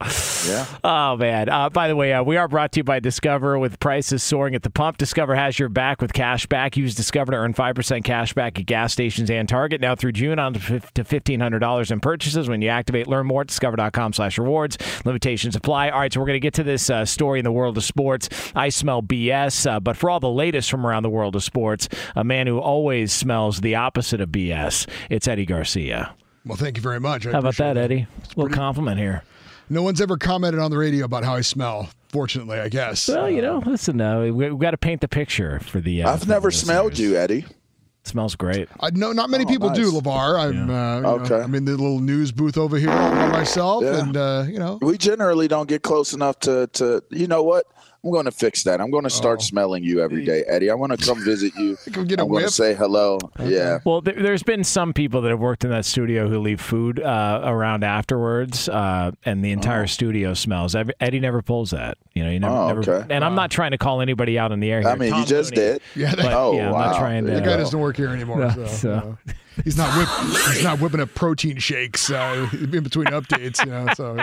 Yeah. 0.46 0.66
Oh 0.84 1.16
man! 1.16 1.48
Uh, 1.48 1.70
by 1.70 1.88
the 1.88 1.96
way, 1.96 2.12
uh, 2.12 2.22
we 2.22 2.36
are 2.36 2.48
brought 2.48 2.72
to 2.72 2.80
you 2.80 2.84
by 2.84 3.00
Discover. 3.00 3.58
With 3.58 3.78
prices 3.80 4.22
soaring 4.22 4.54
at 4.54 4.62
the 4.62 4.70
pump, 4.70 4.98
Discover 4.98 5.34
has 5.34 5.58
your 5.58 5.68
back 5.68 6.00
with 6.00 6.12
cash 6.12 6.46
back. 6.46 6.76
Use 6.76 6.94
Discover 6.94 7.32
to 7.32 7.38
earn 7.38 7.54
five 7.54 7.74
percent 7.74 8.04
cash 8.04 8.32
back 8.32 8.58
at 8.58 8.66
gas 8.66 8.92
stations 8.92 9.30
and 9.30 9.48
Target 9.48 9.80
now 9.80 9.94
through 9.94 10.12
June 10.12 10.38
on 10.38 10.54
to 10.54 10.80
to 10.80 11.04
fifteen 11.04 11.40
hundred 11.40 11.60
dollars 11.60 11.90
in 11.90 12.00
purchases 12.00 12.48
when 12.48 12.62
you 12.62 12.68
activate. 12.68 13.06
Learn 13.06 13.26
more 13.26 13.42
at 13.42 13.48
discover.com/rewards. 13.48 14.78
Limitations 15.04 15.56
apply. 15.56 15.90
All 15.90 16.00
right, 16.00 16.12
so 16.12 16.20
we're 16.20 16.26
going 16.26 16.36
to 16.36 16.40
get 16.40 16.54
to 16.54 16.64
this 16.64 16.90
uh, 16.90 17.04
story 17.04 17.38
in 17.38 17.44
the 17.44 17.52
world 17.52 17.76
of 17.76 17.84
sports. 17.84 18.28
I 18.54 18.68
smell 18.68 19.02
BS, 19.02 19.70
uh, 19.70 19.80
but 19.80 19.96
for 19.96 20.10
all 20.10 20.20
the 20.20 20.28
latest 20.30 20.70
from 20.70 20.86
around 20.86 21.02
the 21.02 21.10
world 21.10 21.36
of 21.36 21.44
sports, 21.44 21.88
a 22.14 22.24
man 22.24 22.46
who 22.46 22.58
always 22.58 23.12
smells 23.12 23.60
the 23.60 23.74
opposite 23.74 24.20
of 24.20 24.30
BS. 24.30 24.45
It's 24.50 25.26
Eddie 25.28 25.46
Garcia. 25.46 26.14
Well, 26.44 26.56
thank 26.56 26.76
you 26.76 26.82
very 26.82 27.00
much. 27.00 27.26
I 27.26 27.32
How 27.32 27.38
about 27.40 27.54
appreciate 27.54 27.74
that, 27.74 27.76
it. 27.76 27.84
Eddie? 27.84 28.06
A 28.36 28.40
little 28.40 28.56
compliment 28.56 28.98
here. 28.98 29.22
No 29.68 29.82
one's 29.82 30.00
ever 30.00 30.16
commented 30.16 30.60
on 30.60 30.70
the 30.70 30.78
radio 30.78 31.04
about 31.04 31.24
how 31.24 31.34
I 31.34 31.40
smell. 31.40 31.88
Fortunately, 32.10 32.58
I 32.60 32.68
guess. 32.68 33.08
Well, 33.08 33.28
you 33.28 33.42
know, 33.42 33.58
listen, 33.66 34.00
uh, 34.00 34.20
we, 34.20 34.30
we've 34.30 34.58
got 34.58 34.70
to 34.70 34.76
paint 34.78 35.00
the 35.00 35.08
picture 35.08 35.58
for 35.60 35.80
the. 35.80 36.04
Uh, 36.04 36.12
I've 36.12 36.20
for 36.22 36.28
never 36.28 36.48
the 36.50 36.56
smelled 36.56 36.96
you, 36.96 37.16
Eddie. 37.16 37.44
smells 38.04 38.36
great. 38.36 38.68
I 38.78 38.90
know 38.90 39.10
not 39.10 39.28
many 39.28 39.44
Oh, 39.44 39.48
people 39.48 39.70
do, 39.70 39.90
nice. 39.92 40.00
LeVar. 40.02 40.38
I'm, 40.38 40.48
uh, 40.70 40.96
you 40.96 41.02
know, 41.02 41.08
Okay. 41.24 41.40
I'm 41.40 41.54
in 41.56 41.64
the 41.64 41.72
little 41.72 41.98
news 41.98 42.30
booth 42.30 42.56
over 42.56 42.78
here 42.78 42.86
by 42.88 43.26
myself, 43.28 43.82
Yeah. 43.82 43.98
and 44.04 44.16
uh, 44.16 44.44
you 44.48 44.60
know, 44.60 44.78
We 44.80 44.96
generally 44.96 45.48
don't 45.48 45.68
get 45.68 45.82
close 45.82 46.12
enough 46.12 46.38
to, 46.40 46.68
to 46.74 47.02
you 47.10 47.26
know 47.26 47.42
what? 47.42 47.66
I'm 48.06 48.12
going 48.12 48.24
to 48.26 48.30
fix 48.30 48.62
that. 48.62 48.80
I'm 48.80 48.92
going 48.92 49.02
to 49.02 49.10
start 49.10 49.42
smelling 49.42 49.82
you 49.82 50.00
every 50.00 50.24
day, 50.24 50.44
Eddie. 50.46 50.70
I 50.70 50.74
want 50.74 50.96
to 50.96 50.98
come 51.06 51.24
visit 51.24 51.52
you. 51.56 51.76
Can 51.92 52.02
we 52.02 52.08
get 52.08 52.20
a 52.20 52.22
I'm 52.22 52.28
going 52.28 52.44
to 52.44 52.50
say 52.52 52.72
hello. 52.72 53.18
Yeah. 53.42 53.80
Well, 53.84 54.00
there, 54.00 54.14
there's 54.14 54.44
been 54.44 54.62
some 54.62 54.92
people 54.92 55.22
that 55.22 55.30
have 55.30 55.40
worked 55.40 55.64
in 55.64 55.70
that 55.70 55.84
studio 55.84 56.28
who 56.28 56.38
leave 56.38 56.60
food 56.60 57.00
uh, 57.00 57.40
around 57.44 57.82
afterwards, 57.82 58.68
uh, 58.68 59.10
and 59.24 59.44
the 59.44 59.50
entire 59.50 59.88
studio 59.88 60.34
smells. 60.34 60.76
Ev- 60.76 60.92
Eddie 61.00 61.18
never 61.18 61.42
pulls 61.42 61.72
that. 61.72 61.98
You 62.14 62.22
know, 62.22 62.30
you 62.30 62.38
never. 62.38 62.54
Oh, 62.54 62.68
never 62.68 62.80
okay. 63.00 63.12
And 63.14 63.24
I'm 63.24 63.34
not 63.34 63.50
trying 63.50 63.72
to 63.72 63.78
call 63.78 64.00
anybody 64.00 64.38
out 64.38 64.52
on 64.52 64.60
the 64.60 64.70
air. 64.70 64.82
Here. 64.82 64.90
I 64.90 64.94
mean, 64.94 65.10
Tom 65.10 65.20
you 65.22 65.26
just 65.26 65.50
Mooney- 65.56 65.66
did. 65.72 65.82
yeah, 65.96 66.10
that, 66.14 66.22
But, 66.22 66.32
Oh, 66.32 66.52
yeah, 66.54 66.66
I'm 66.66 66.72
not 66.74 66.92
wow. 66.92 66.98
trying 67.00 67.24
to. 67.26 67.32
that 67.32 67.44
guy 67.44 67.50
Yeah. 67.50 67.56
doesn't 67.56 67.80
work 67.80 67.96
here 67.96 68.10
anymore. 68.10 68.38
No, 68.38 68.50
so, 68.50 68.66
so- 68.68 68.88
you 68.88 68.94
know. 68.94 69.18
He's 69.64 69.76
not 69.76 69.96
whip, 69.96 70.08
he's 70.54 70.64
not 70.64 70.80
whipping 70.80 71.00
up 71.00 71.14
protein 71.14 71.58
shakes 71.58 72.10
uh, 72.10 72.48
in 72.52 72.82
between 72.82 73.06
updates. 73.06 73.64
You 73.64 73.72
know, 73.72 73.86
so. 73.94 74.16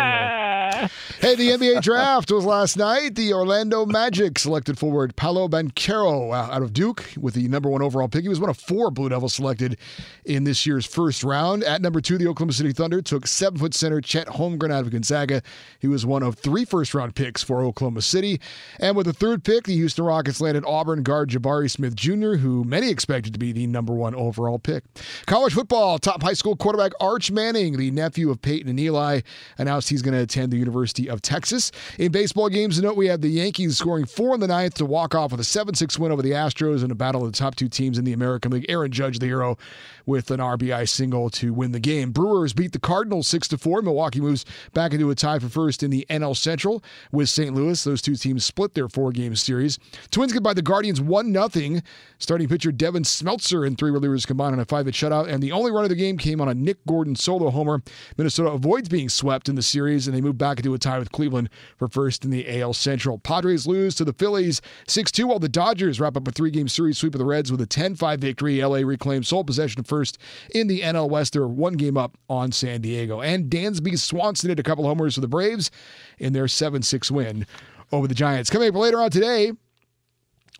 Hey, 1.20 1.36
the 1.36 1.50
NBA 1.50 1.82
draft 1.82 2.32
was 2.32 2.46
last 2.46 2.78
night. 2.78 3.16
The 3.16 3.34
Orlando 3.34 3.86
Magic 3.86 4.40
selected 4.40 4.78
forward 4.78 5.16
Paolo 5.16 5.48
Banchero 5.48 6.32
uh, 6.32 6.52
out 6.52 6.62
of 6.62 6.74
Duke 6.74 7.14
with 7.18 7.36
the 7.36 7.48
number 7.48 7.70
one 7.70 7.82
overall 7.82 8.08
pick. 8.08 8.24
He 8.24 8.30
was 8.30 8.40
one 8.40 8.50
of 8.50 8.58
four 8.58 8.90
Blue 8.92 9.10
Devils 9.10 9.34
selected 9.36 9.78
in 10.26 10.44
this 10.44 10.66
year's 10.66 10.86
first 10.86 11.24
round. 11.24 11.64
At 11.64 11.82
number 11.82 12.02
two, 12.02 12.18
the 12.18 12.28
Oklahoma 12.28 12.54
City 12.54 12.74
Thunder 12.74 13.02
took 13.02 13.28
seven 13.28 13.60
foot 13.60 13.74
center 13.74 14.02
Chet 14.02 14.28
Holmgren 14.28 14.72
out 14.72 14.84
of 14.84 14.92
Gonzaga. 14.92 15.42
He 15.80 15.88
was 15.88 16.06
one 16.06 16.24
of 16.24 16.36
three 16.36 16.66
first 16.66 16.94
round 16.94 17.16
picks 17.16 17.44
for 17.44 17.62
Oklahoma 17.62 18.02
City. 18.02 18.42
And 18.80 18.96
with 18.96 19.06
the 19.06 19.14
third 19.14 19.44
pick, 19.44 19.66
the 19.66 19.76
Houston 19.76 20.06
Rockets 20.06 20.42
landed 20.42 20.64
Auburn 20.66 21.04
guard 21.04 21.30
Jabari 21.30 21.70
Smith 21.70 21.96
Jr., 21.96 22.36
who 22.36 22.64
many 22.64 22.90
expected 22.90 23.34
to 23.34 23.40
be 23.40 23.52
the 23.52 23.68
number 23.68 23.94
one 23.94 24.16
overall 24.16 24.60
pick. 24.60 24.84
College 25.26 25.54
football, 25.54 26.00
top 26.00 26.22
high 26.22 26.34
school 26.34 26.54
quarterback 26.54 26.92
Arch 27.00 27.32
Manning, 27.32 27.78
the 27.78 27.92
nephew 27.92 28.30
of 28.30 28.42
Peyton 28.42 28.68
and 28.68 28.78
Eli, 28.78 29.22
announced 29.58 29.88
he's 29.88 30.02
going 30.02 30.14
to 30.14 30.20
attend 30.20 30.52
the 30.52 30.58
University 30.58 31.10
of 31.10 31.22
Texas. 31.22 31.72
In 31.98 32.12
baseball 32.12 32.50
games, 32.50 32.82
note, 32.82 32.98
we 32.98 33.08
have 33.08 33.22
the 33.22 33.30
Yankees 33.30 33.78
scoring 33.78 34.06
four 34.06 34.34
in 34.34 34.42
the 34.42 34.48
ninth 34.48 34.74
to 34.76 34.86
walk 34.86 35.16
off 35.16 35.32
with 35.32 35.40
a 35.40 35.46
7 35.46 35.76
6 35.76 35.98
win 35.98 36.12
over 36.12 36.22
the 36.22 36.32
Astros 36.32 36.84
in 36.84 36.92
a 36.92 36.96
battle 36.96 37.26
of 37.26 37.32
the 37.32 37.38
top 37.38 37.56
two 37.56 37.70
teams 37.70 37.98
in 37.98 38.04
the 38.04 38.12
American 38.12 38.52
League. 38.52 38.66
Aaron 38.68 38.92
Judge, 38.92 39.20
the 39.20 39.26
hero, 39.26 39.58
with 40.06 40.30
an 40.30 40.42
RBI 40.42 40.90
single 40.90 41.30
to 41.30 41.54
win 41.54 41.72
the 41.72 41.80
game. 41.80 42.12
Brewers 42.12 42.52
beat 42.52 42.74
the 42.74 42.80
Cardinals 42.80 43.30
6 43.30 43.48
to 43.48 43.58
4. 43.58 43.82
Milwaukee 43.82 44.20
moves 44.20 44.44
back 44.74 44.92
into 44.92 45.10
a 45.10 45.16
tie 45.16 45.40
for 45.40 45.48
first 45.48 45.84
in 45.84 45.90
the 45.90 46.06
NL 46.10 46.36
Central 46.36 46.84
with 47.14 47.30
St. 47.30 47.56
Louis. 47.56 47.82
Those 47.82 48.02
two 48.02 48.18
teams 48.18 48.44
split 48.44 48.74
their 48.74 48.90
four 48.90 49.14
game 49.14 49.38
series. 49.38 49.80
Twins 50.12 50.34
get 50.34 50.44
by 50.44 50.54
the 50.54 50.62
Guardians 50.62 51.00
1 51.00 51.50
0. 51.50 51.82
Starting 52.20 52.50
pitcher 52.50 52.74
Devin 52.74 53.04
Smeltzer 53.04 53.66
and 53.66 53.78
three 53.78 53.92
relievers 53.92 54.28
combined 54.28 54.54
on 54.54 54.60
a 54.60 54.66
five 54.66 54.86
hit 54.86 54.96
shutout. 54.96 55.13
And 55.22 55.42
the 55.42 55.52
only 55.52 55.72
run 55.72 55.84
of 55.84 55.90
the 55.90 55.96
game 55.96 56.18
came 56.18 56.42
on 56.42 56.50
a 56.50 56.54
Nick 56.54 56.86
Gordon 56.86 57.16
solo 57.16 57.50
homer. 57.50 57.82
Minnesota 58.18 58.52
avoids 58.52 58.90
being 58.90 59.10
swept 59.10 59.50
in 59.50 59.56
the 59.56 59.62
series 59.62 60.08
and 60.08 60.16
they 60.16 60.22
move 60.22 60.38
back 60.38 60.58
into 60.58 60.74
a 60.74 60.80
tie 60.80 61.00
with 61.00 61.12
Cleveland 61.12 61.50
for 61.78 61.88
first 61.88 62.26
in 62.26 62.32
the 62.32 62.62
AL 62.62 62.74
Central. 62.74 63.18
Padres 63.20 63.68
lose 63.68 63.96
to 63.96 64.06
the 64.06 64.14
Phillies 64.14 64.62
6 64.88 65.12
2 65.12 65.28
while 65.28 65.40
the 65.40 65.50
Dodgers 65.50 66.00
wrap 66.00 66.18
up 66.18 66.28
a 66.28 66.32
three 66.32 66.52
game 66.52 66.68
series 66.68 66.98
sweep 66.98 67.16
of 67.16 67.20
the 67.20 67.26
Reds 67.26 67.52
with 67.52 67.62
a 67.62 67.66
10 67.66 67.96
5 67.96 68.20
victory. 68.20 68.64
LA 68.64 68.80
reclaims 68.80 69.28
sole 69.28 69.44
possession 69.44 69.80
of 69.80 69.88
first 69.88 70.18
in 70.54 70.68
the 70.68 70.82
NL 70.82 71.10
West. 71.10 71.34
They're 71.34 71.48
one 71.48 71.74
game 71.74 71.98
up 71.98 72.18
on 72.30 72.52
San 72.52 72.82
Diego. 72.82 73.22
And 73.22 73.50
Dansby 73.50 73.98
Swanson 74.00 74.50
hit 74.50 74.60
a 74.60 74.64
couple 74.64 74.86
homers 74.86 75.16
for 75.16 75.22
the 75.22 75.28
Braves 75.28 75.72
in 76.18 76.34
their 76.34 76.48
7 76.48 76.82
6 76.82 77.12
win 77.12 77.46
over 77.92 78.08
the 78.08 78.16
Giants. 78.16 78.50
Coming 78.50 78.70
up 78.70 78.76
later 78.76 79.00
on 79.00 79.12
today, 79.12 79.52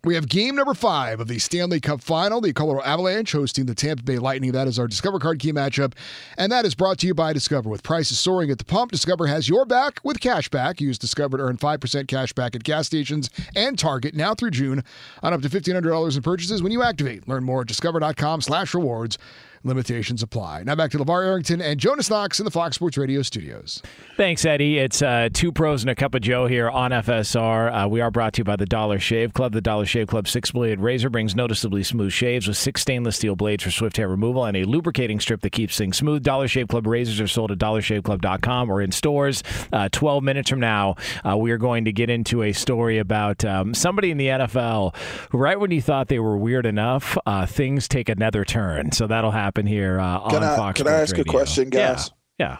we 0.06 0.16
have 0.16 0.28
game 0.28 0.56
number 0.56 0.74
five 0.74 1.22
of 1.22 1.30
the 1.30 1.40
Stanley 1.40 1.80
Cup 1.80 2.02
final. 2.02 2.42
The 2.42 2.52
Colorado 2.52 2.86
Avalanche 2.86 3.32
hosting 3.32 3.68
the 3.68 3.74
Tampa 3.74 4.04
Bay 4.04 4.18
Lightning. 4.18 4.52
That 4.52 4.68
is 4.68 4.78
our 4.78 4.86
Discover 4.86 5.20
Card 5.20 5.40
Key 5.40 5.54
matchup. 5.54 5.94
And 6.38 6.52
that 6.52 6.66
is 6.66 6.76
brought 6.76 6.98
to 7.00 7.08
you 7.08 7.14
by 7.14 7.32
Discover. 7.32 7.70
With 7.70 7.84
prices 7.84 8.20
soaring 8.20 8.52
at 8.52 8.58
the 8.58 8.66
pump, 8.66 8.92
Discover 8.92 9.28
has 9.28 9.48
your 9.48 9.66
back 9.66 10.02
with 10.04 10.20
cash 10.20 10.50
back. 10.50 10.82
Use 10.82 10.98
Discover 10.98 11.38
to 11.38 11.44
earn 11.44 11.56
5% 11.56 12.08
cash 12.10 12.34
back 12.34 12.54
at 12.54 12.64
gas 12.64 12.86
stations 12.86 13.30
and 13.56 13.80
Target 13.80 14.14
now 14.14 14.36
through 14.36 14.52
June 14.52 14.84
on 15.22 15.32
up 15.32 15.42
to 15.42 15.50
$1,500 15.50 16.16
in 16.18 16.22
purchases 16.22 16.62
when 16.62 16.74
you 16.74 16.84
activate. 16.84 17.26
Learn 17.26 17.46
more 17.46 17.62
at 17.62 17.68
discover.com 17.68 18.42
slash 18.42 18.74
rewards. 18.74 19.18
Limitations 19.64 20.22
apply. 20.22 20.64
Now 20.64 20.76
back 20.76 20.92
to 20.92 20.98
LeVar 20.98 21.26
Arrington 21.26 21.62
and 21.62 21.80
Jonas 21.80 22.10
Knox 22.10 22.40
in 22.40 22.46
the 22.46 22.52
Fox 22.52 22.76
Sports 22.76 22.98
Radio 22.98 23.22
studios. 23.22 23.82
Thanks, 24.18 24.44
Eddie. 24.46 24.78
It's 24.78 25.02
uh, 25.02 25.30
two 25.32 25.54
pros 25.54 25.84
and 25.84 25.90
a 25.90 25.96
cup 25.96 26.14
of 26.16 26.22
Joe 26.22 26.48
here 26.48 26.70
on 26.70 26.92
FSR. 26.92 27.86
Uh, 27.86 27.88
we 27.88 28.02
are 28.02 28.12
brought 28.12 28.34
to 28.34 28.40
you 28.42 28.44
by 28.44 28.58
the 28.58 28.66
Dollar 28.66 29.00
Shave 29.00 29.34
Club. 29.34 29.54
The 29.54 29.62
Dollar 29.62 29.86
Shave 29.86 30.08
Club 30.08 30.28
six 30.28 30.52
blade 30.52 30.82
razor 30.82 31.10
brings 31.10 31.34
noticeably 31.34 31.82
smooth 31.84 32.12
shaves 32.12 32.46
with 32.48 32.58
six 32.58 32.82
stainless 32.82 33.16
steel 33.16 33.36
blades 33.38 33.64
for 33.64 33.72
swift 33.72 33.96
hair 33.96 34.10
removal 34.10 34.44
and 34.44 34.58
a 34.58 34.66
lubricating 34.66 35.22
strip 35.22 35.40
that 35.42 35.52
keeps 35.52 35.78
things 35.78 35.96
smooth. 35.96 36.24
Dollar 36.24 36.50
Shave 36.50 36.68
Club 36.68 36.86
razors 36.86 37.22
are 37.22 37.28
sold 37.28 37.52
at 37.52 37.58
dollarshaveclub.com 37.58 38.70
or 38.70 38.82
in 38.82 38.92
stores. 38.92 39.44
Uh, 39.72 39.88
12 39.92 40.24
minutes 40.24 40.50
from 40.50 40.60
now, 40.60 40.96
uh, 41.26 41.38
we 41.38 41.52
are 41.52 41.58
going 41.58 41.86
to 41.86 41.94
get 41.94 42.10
into 42.10 42.44
a 42.44 42.52
story 42.52 42.98
about 42.98 43.46
um, 43.46 43.74
somebody 43.74 44.12
in 44.12 44.18
the 44.18 44.28
NFL 44.28 44.94
who, 45.32 45.38
right 45.38 45.60
when 45.60 45.72
you 45.72 45.82
thought 45.82 46.10
they 46.10 46.20
were 46.20 46.38
weird 46.38 46.66
enough, 46.66 47.18
uh, 47.26 47.46
things 47.46 47.88
take 47.88 48.10
another 48.10 48.44
turn. 48.44 48.92
So 48.92 49.08
that'll 49.08 49.32
happen 49.32 49.53
here 49.62 50.00
uh, 50.00 50.30
Can 50.30 50.44
I- 50.44 50.56
Fox 50.56 50.78
can 50.78 50.88
I 50.88 50.92
Sports 51.06 51.12
ask 51.14 51.18
a 51.20 51.24
question, 51.24 51.70
guys? 51.70 52.12
Yeah. 52.40 52.48
yeah. 52.48 52.58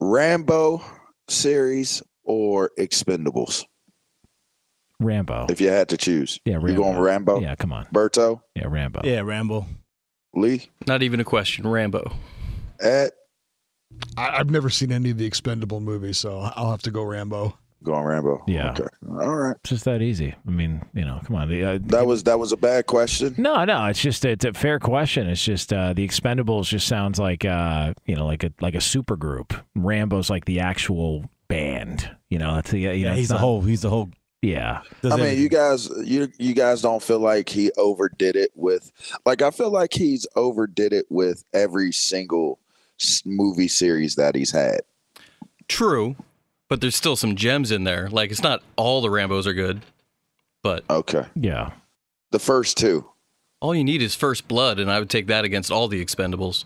Rambo 0.00 0.82
series 1.28 2.02
or 2.24 2.70
Expendables? 2.78 3.64
Rambo. 5.00 5.46
If 5.50 5.60
you 5.60 5.68
had 5.68 5.88
to 5.90 5.96
choose. 5.96 6.38
Yeah, 6.44 6.54
You 6.54 6.60
Rambo. 6.60 6.82
going 6.82 6.98
Rambo? 6.98 7.40
Yeah, 7.40 7.54
come 7.56 7.72
on. 7.72 7.86
Berto? 7.86 8.40
Yeah, 8.54 8.66
Rambo. 8.68 9.00
Yeah, 9.04 9.20
Rambo. 9.20 9.66
Lee? 10.34 10.70
Not 10.86 11.02
even 11.02 11.20
a 11.20 11.24
question. 11.24 11.66
Rambo. 11.66 12.12
Ed? 12.80 13.10
I, 14.16 14.38
I've 14.38 14.50
never 14.50 14.70
seen 14.70 14.92
any 14.92 15.10
of 15.10 15.18
the 15.18 15.26
Expendable 15.26 15.80
movies, 15.80 16.18
so 16.18 16.38
I'll 16.56 16.70
have 16.70 16.82
to 16.82 16.90
go 16.90 17.02
Rambo. 17.02 17.56
Going 17.84 18.02
Rambo. 18.04 18.42
Yeah. 18.48 18.70
Okay. 18.72 18.84
All 19.08 19.36
right. 19.36 19.56
It's 19.60 19.70
just 19.70 19.84
that 19.84 20.00
easy. 20.02 20.34
I 20.46 20.50
mean, 20.50 20.82
you 20.94 21.04
know, 21.04 21.20
come 21.24 21.36
on. 21.36 21.48
The, 21.48 21.64
uh, 21.64 21.78
That 21.82 22.06
was 22.06 22.22
that 22.24 22.38
was 22.38 22.50
a 22.52 22.56
bad 22.56 22.86
question. 22.86 23.34
no, 23.38 23.64
no, 23.64 23.84
it's 23.86 24.00
just 24.00 24.24
it's 24.24 24.44
a 24.44 24.52
fair 24.54 24.78
question. 24.80 25.28
It's 25.28 25.44
just 25.44 25.72
uh, 25.72 25.92
the 25.92 26.06
Expendables 26.06 26.66
just 26.68 26.88
sounds 26.88 27.18
like 27.18 27.44
uh, 27.44 27.92
you 28.06 28.16
know, 28.16 28.26
like 28.26 28.42
a 28.42 28.52
like 28.60 28.74
a 28.74 28.80
super 28.80 29.16
group. 29.16 29.52
Rambo's 29.74 30.30
like 30.30 30.46
the 30.46 30.60
actual 30.60 31.30
band. 31.48 32.10
You 32.30 32.38
know, 32.38 32.54
that's 32.54 32.70
the 32.70 32.78
you 32.80 32.90
Yeah, 32.90 33.10
it's 33.10 33.18
he's 33.18 33.28
the 33.28 33.34
not- 33.34 33.40
whole. 33.40 33.60
He's 33.60 33.82
the 33.82 33.90
whole. 33.90 34.10
Yeah. 34.40 34.82
does 35.00 35.12
I 35.12 35.16
mean, 35.16 35.24
everything. 35.24 35.42
you 35.42 35.48
guys, 35.48 35.88
you 36.04 36.28
you 36.38 36.54
guys 36.54 36.82
don't 36.82 37.02
feel 37.02 37.18
like 37.18 37.48
he 37.48 37.70
overdid 37.78 38.36
it 38.36 38.50
with, 38.54 38.92
like 39.24 39.40
I 39.40 39.50
feel 39.50 39.70
like 39.70 39.94
he's 39.94 40.26
overdid 40.36 40.92
it 40.92 41.06
with 41.08 41.44
every 41.54 41.92
single 41.92 42.58
movie 43.24 43.68
series 43.68 44.16
that 44.16 44.34
he's 44.34 44.50
had. 44.52 44.80
True, 45.68 46.14
but 46.68 46.80
there's 46.80 46.96
still 46.96 47.16
some 47.16 47.36
gems 47.36 47.70
in 47.70 47.84
there. 47.84 48.08
Like 48.10 48.30
it's 48.30 48.42
not 48.42 48.62
all 48.76 49.00
the 49.00 49.08
Rambos 49.08 49.46
are 49.46 49.54
good, 49.54 49.82
but 50.62 50.84
Okay, 50.90 51.24
Yeah. 51.34 51.72
the 52.30 52.38
first 52.38 52.76
two. 52.76 53.06
all 53.60 53.74
you 53.74 53.84
need 53.84 54.02
is 54.02 54.14
First 54.14 54.46
Blood, 54.48 54.78
and 54.78 54.90
I 54.90 54.98
would 54.98 55.10
take 55.10 55.26
that 55.28 55.44
against 55.44 55.70
all 55.70 55.88
the 55.88 56.04
Expendables. 56.04 56.64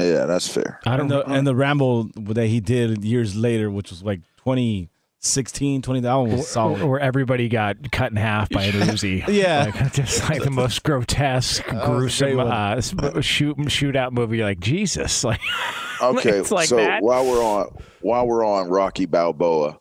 Yeah, 0.00 0.26
that's 0.26 0.46
fair. 0.48 0.78
I 0.86 0.96
don't 0.96 1.08
know. 1.08 1.22
and 1.22 1.46
the 1.46 1.56
Rambo 1.56 2.04
that 2.14 2.46
he 2.46 2.60
did 2.60 3.04
years 3.04 3.34
later, 3.34 3.68
which 3.70 3.90
was 3.90 4.02
like 4.02 4.20
2016, 4.38 5.82
20. 5.82 6.00
That 6.00 6.14
one 6.14 6.30
was 6.30 6.46
solid. 6.48 6.82
where 6.84 7.00
everybody 7.00 7.48
got 7.48 7.90
cut 7.90 8.10
in 8.12 8.16
half 8.16 8.48
by 8.50 8.64
an 8.64 8.72
Uzi. 8.74 9.24
Yeah. 9.28 9.72
like, 9.74 9.92
just 9.94 10.28
like 10.28 10.42
the 10.42 10.50
most 10.50 10.82
grotesque, 10.84 11.66
was 11.66 11.72
a 11.72 11.74
great 11.74 11.84
gruesome 11.86 12.36
one. 12.36 12.46
uh, 12.48 12.74
s- 12.78 12.94
shoot 13.24 13.56
shootout 13.56 14.12
movie. 14.12 14.36
You're 14.38 14.46
like 14.46 14.60
Jesus, 14.60 15.24
like 15.24 15.40
Okay, 16.18 16.30
It's 16.38 16.50
like 16.50 16.68
so 16.68 16.76
that. 16.76 17.02
while 17.02 17.24
we're 17.26 17.42
on 17.42 17.74
while 18.00 18.26
we're 18.26 18.44
on 18.44 18.68
Rocky 18.68 19.06
Balboa, 19.06 19.78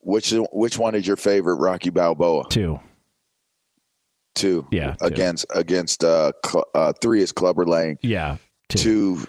which 0.00 0.32
which 0.52 0.78
one 0.78 0.94
is 0.94 1.06
your 1.06 1.16
favorite 1.16 1.56
Rocky 1.56 1.90
Balboa? 1.90 2.44
two. 2.48 2.80
Two. 4.34 4.66
Yeah, 4.70 4.94
two. 4.94 5.04
Against 5.06 5.46
against 5.54 6.04
uh, 6.04 6.32
cl- 6.46 6.66
uh 6.74 6.92
three 7.02 7.20
is 7.20 7.32
Clubber 7.32 7.66
Lang. 7.66 7.98
Yeah, 8.02 8.36
two. 8.68 8.78
Two. 8.78 9.26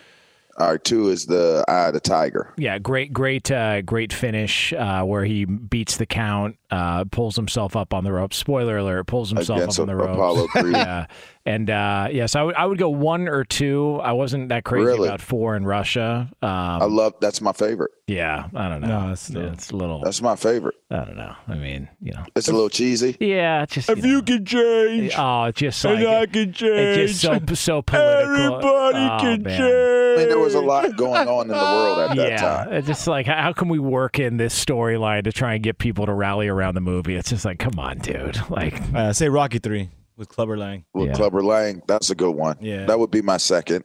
All 0.60 0.72
right, 0.72 0.84
two 0.84 1.08
is 1.10 1.26
the 1.26 1.64
Eye 1.68 1.88
of 1.88 1.94
the 1.94 2.00
Tiger. 2.02 2.54
Yeah, 2.58 2.78
great, 2.78 3.14
great, 3.14 3.50
uh, 3.50 3.82
great 3.82 4.12
finish 4.14 4.74
uh, 4.74 5.02
where 5.04 5.24
he 5.24 5.46
beats 5.46 5.96
the 5.98 6.06
count, 6.06 6.58
uh, 6.70 7.06
pulls 7.06 7.36
himself 7.38 7.76
up 7.76 7.94
on 7.94 8.04
the 8.04 8.12
ropes. 8.12 8.36
Spoiler 8.38 8.78
alert: 8.78 9.08
pulls 9.08 9.30
himself 9.32 9.60
Against 9.60 9.80
up 9.80 9.84
on 9.84 9.88
the 9.88 9.96
ropes. 9.96 10.14
Apollo 10.14 10.48
Creed. 10.50 10.74
yeah, 10.76 11.08
and 11.46 11.70
uh, 11.70 12.08
yes, 12.12 12.36
I 12.36 12.44
would 12.44 12.56
I 12.56 12.66
would 12.66 12.78
go 12.78 12.90
one 12.90 13.28
or 13.28 13.44
two. 13.44 14.00
I 14.04 14.12
wasn't 14.12 14.50
that 14.50 14.64
crazy 14.64 14.86
Really? 14.86 15.08
about 15.08 15.22
four 15.22 15.56
in 15.56 15.66
Russia. 15.66 16.30
Um, 16.42 16.50
I 16.50 16.86
love 16.86 17.14
that's 17.20 17.42
my 17.42 17.52
favorite. 17.54 17.92
yeah, 18.08 18.48
I 18.56 18.70
don't 18.70 18.82
know. 18.82 18.88
No, 18.88 19.00
it's- 19.06 19.30
Yeah, 19.30 19.52
it's 19.52 19.72
a 19.72 19.76
little. 19.76 20.02
That's 20.02 20.22
my 20.22 20.36
favorite. 20.36 20.76
I 20.92 21.06
don't 21.06 21.16
know. 21.18 21.34
I 21.48 21.56
mean, 21.56 21.88
you 22.02 22.12
know. 22.14 22.24
It's 22.36 22.48
a 22.48 22.52
little 22.52 22.70
cheesy. 22.70 23.16
Yeah, 23.20 23.64
it's 23.64 23.74
just 23.76 23.90
if 23.90 24.06
you 24.06 24.16
know, 24.18 24.22
can 24.22 24.46
change, 24.46 25.14
oh, 25.18 25.46
it's 25.46 25.60
just 25.60 25.84
like 25.86 26.32
can 26.34 26.54
change. 26.54 26.98
it's 26.98 27.22
just 27.22 27.22
so 27.22 27.56
so 27.56 27.82
political. 27.82 28.36
Everybody 28.36 28.98
oh, 28.98 29.38
man. 29.38 29.44
Change. 29.44 29.62
I 29.62 30.16
mean, 30.18 30.28
there 30.30 30.40
was 30.40 30.56
a 30.56 30.60
lot 30.62 30.96
going 30.98 31.28
on 31.28 31.44
in 31.44 31.48
the 31.48 31.54
world 31.54 32.00
at 32.12 32.18
that 32.18 32.30
yeah, 32.30 32.38
time. 32.38 32.74
it's 32.74 32.88
just 32.88 33.08
like 33.08 33.26
how 33.26 33.42
how 33.42 33.54
can 33.54 33.70
we 33.70 33.80
work 33.80 34.20
in 34.20 34.38
this 34.38 34.54
storyline 34.66 35.24
to 35.24 35.32
try 35.32 35.54
and 35.56 35.64
get 35.64 35.78
people 35.78 36.06
to 36.06 36.14
rally 36.14 36.48
around 36.48 36.76
the 36.76 36.82
movie? 36.82 37.16
It's 37.16 37.30
just 37.30 37.46
like, 37.46 37.60
come 37.60 37.80
on, 37.80 37.98
dude. 38.00 38.38
Like, 38.50 38.80
Uh, 38.94 39.14
say 39.14 39.30
Rocky 39.30 39.60
three 39.60 39.90
with 40.18 40.30
Clubber 40.30 40.58
Lang. 40.58 40.86
With 40.94 41.08
Yeah. 41.10 41.14
Clubber 41.14 41.42
Lang, 41.44 41.82
that's 41.88 42.10
a 42.10 42.16
good 42.16 42.36
one. 42.36 42.58
Yeah. 42.62 42.86
That 42.86 43.00
would 43.00 43.12
be 43.12 43.22
my 43.22 43.38
second. 43.38 43.84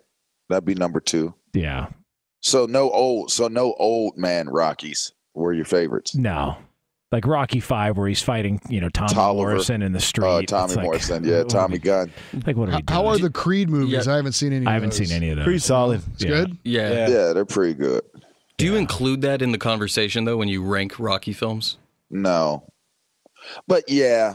That'd 0.49 0.65
be 0.65 0.75
number 0.75 1.01
two. 1.01 1.35
yeah, 1.55 1.87
So 2.41 2.67
no 2.67 2.91
old, 2.91 3.31
so 3.33 3.49
no 3.49 3.75
old 3.79 4.17
man 4.17 4.49
Rockies 4.49 5.13
were 5.35 5.53
your 5.53 5.65
favorites. 5.65 6.15
no, 6.15 6.57
like 7.13 7.27
Rocky 7.27 7.61
Five, 7.61 7.97
where 7.97 8.07
he's 8.09 8.23
fighting, 8.23 8.61
you 8.69 8.81
know, 8.81 8.89
Tommy 8.89 9.15
Tolliver, 9.15 9.51
Morrison 9.51 9.83
in 9.83 9.93
the 9.93 10.01
street. 10.01 10.27
Uh, 10.27 10.43
Tommy 10.43 10.75
like, 10.75 10.85
Morrison, 10.85 11.25
yeah, 11.25 11.39
what 11.39 11.49
Tommy 11.51 11.79
Gunn. 11.79 12.13
Like, 12.47 12.57
what 12.57 12.69
are 12.69 12.73
How, 12.73 12.79
we 12.79 12.83
doing? 12.83 12.97
how 12.97 13.07
are 13.07 13.19
the 13.19 13.31
Creed 13.31 13.69
movies? 13.71 14.07
Yeah. 14.07 14.13
I 14.13 14.17
haven't 14.17 14.33
seen 14.33 14.53
any. 14.53 14.67
I 14.67 14.71
of 14.71 14.75
haven't 14.75 14.91
those. 14.99 15.09
seen 15.09 15.17
any 15.17 15.31
of 15.31 15.37
those. 15.37 15.45
Pretty 15.45 15.59
solid. 15.61 16.03
It's 16.15 16.23
Yeah. 16.25 16.31
good. 16.31 16.59
Yeah. 16.65 16.91
Yeah. 16.93 17.09
Yeah, 17.09 17.33
they're 17.33 17.45
pretty 17.45 17.75
good. 17.75 18.03
Do 18.59 18.65
you 18.65 18.77
include 18.77 19.21
that 19.23 19.43
in 19.43 19.53
the 19.53 19.59
conversation 19.59 20.25
though 20.25 20.37
when 20.37 20.49
you 20.49 20.63
rank 20.63 20.99
Rocky 20.99 21.33
films? 21.33 21.77
No, 22.11 22.65
but 23.67 23.85
yeah, 23.89 24.35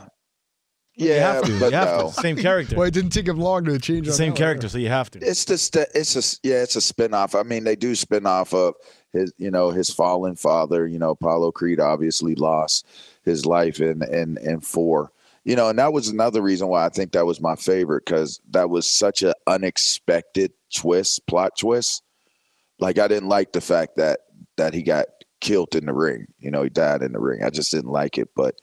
yeah, 0.95 1.13
you 1.13 1.19
have 1.21 1.43
to. 1.45 1.59
but 1.59 1.71
you 1.71 1.77
have 1.77 1.99
no. 1.99 2.07
to. 2.07 2.13
Same 2.13 2.37
character. 2.37 2.75
Well, 2.75 2.87
it 2.87 2.93
didn't 2.93 3.11
take 3.11 3.27
him 3.27 3.39
long 3.39 3.65
to 3.65 3.79
change. 3.79 4.07
The 4.07 4.13
same 4.13 4.33
character, 4.33 4.67
so 4.67 4.77
you 4.77 4.89
have 4.89 5.09
to. 5.11 5.19
It's 5.19 5.45
just 5.45 5.73
st- 5.73 5.87
it's 5.95 6.15
a 6.15 6.39
yeah, 6.47 6.61
it's 6.61 6.75
a 6.75 6.81
spin-off. 6.81 7.35
I 7.35 7.43
mean, 7.43 7.63
they 7.63 7.75
do 7.75 7.95
spin 7.95 8.25
off 8.25 8.53
of 8.53 8.75
his, 9.13 9.33
you 9.37 9.51
know, 9.51 9.71
his 9.71 9.89
fallen 9.89 10.35
father. 10.35 10.85
You 10.85 10.99
know, 10.99 11.11
Apollo 11.11 11.53
Creed 11.53 11.79
obviously 11.79 12.35
lost 12.35 12.85
his 13.23 13.45
life 13.45 13.79
in 13.79 14.03
in 14.03 14.37
in 14.37 14.59
four. 14.61 15.11
You 15.43 15.55
know, 15.55 15.69
and 15.69 15.79
that 15.79 15.93
was 15.93 16.07
another 16.07 16.41
reason 16.41 16.67
why 16.67 16.85
I 16.85 16.89
think 16.89 17.13
that 17.13 17.25
was 17.25 17.41
my 17.41 17.55
favorite 17.55 18.05
because 18.05 18.39
that 18.51 18.69
was 18.69 18.85
such 18.85 19.23
an 19.23 19.33
unexpected 19.47 20.51
twist, 20.73 21.25
plot 21.25 21.57
twist. 21.57 22.03
Like 22.79 22.99
I 22.99 23.07
didn't 23.07 23.29
like 23.29 23.53
the 23.53 23.61
fact 23.61 23.95
that 23.95 24.19
that 24.57 24.73
he 24.73 24.83
got 24.83 25.07
killed 25.39 25.73
in 25.75 25.85
the 25.85 25.93
ring. 25.93 26.27
You 26.39 26.51
know, 26.51 26.63
he 26.63 26.69
died 26.69 27.01
in 27.01 27.13
the 27.13 27.19
ring. 27.19 27.43
I 27.43 27.49
just 27.49 27.71
didn't 27.71 27.91
like 27.91 28.17
it. 28.17 28.29
But 28.35 28.55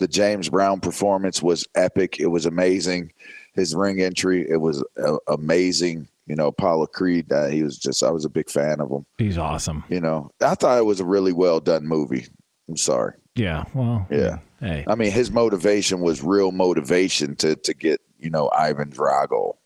the 0.00 0.08
James 0.08 0.48
Brown 0.48 0.80
performance 0.80 1.40
was 1.42 1.66
epic. 1.76 2.18
It 2.18 2.26
was 2.26 2.46
amazing. 2.46 3.12
His 3.54 3.74
ring 3.74 4.00
entry, 4.00 4.48
it 4.48 4.56
was 4.56 4.82
uh, 5.02 5.18
amazing. 5.28 6.08
You 6.26 6.36
know, 6.36 6.48
Apollo 6.48 6.86
Creed, 6.86 7.30
uh, 7.32 7.46
he 7.48 7.62
was 7.62 7.76
just, 7.76 8.02
I 8.02 8.10
was 8.10 8.24
a 8.24 8.28
big 8.28 8.48
fan 8.48 8.80
of 8.80 8.90
him. 8.90 9.04
He's 9.18 9.36
awesome. 9.38 9.84
You 9.88 10.00
know, 10.00 10.30
I 10.40 10.54
thought 10.54 10.78
it 10.78 10.84
was 10.84 11.00
a 11.00 11.04
really 11.04 11.32
well 11.32 11.60
done 11.60 11.86
movie. 11.86 12.26
I'm 12.68 12.76
sorry. 12.76 13.14
Yeah. 13.34 13.64
Well. 13.74 14.06
Yeah. 14.10 14.38
Hey. 14.60 14.84
I 14.86 14.94
mean, 14.94 15.10
his 15.10 15.30
motivation 15.30 16.00
was 16.00 16.22
real 16.22 16.52
motivation 16.52 17.36
to 17.36 17.56
to 17.56 17.74
get, 17.74 18.00
you 18.18 18.30
know, 18.30 18.50
Ivan 18.56 18.90
Drago. 18.90 19.56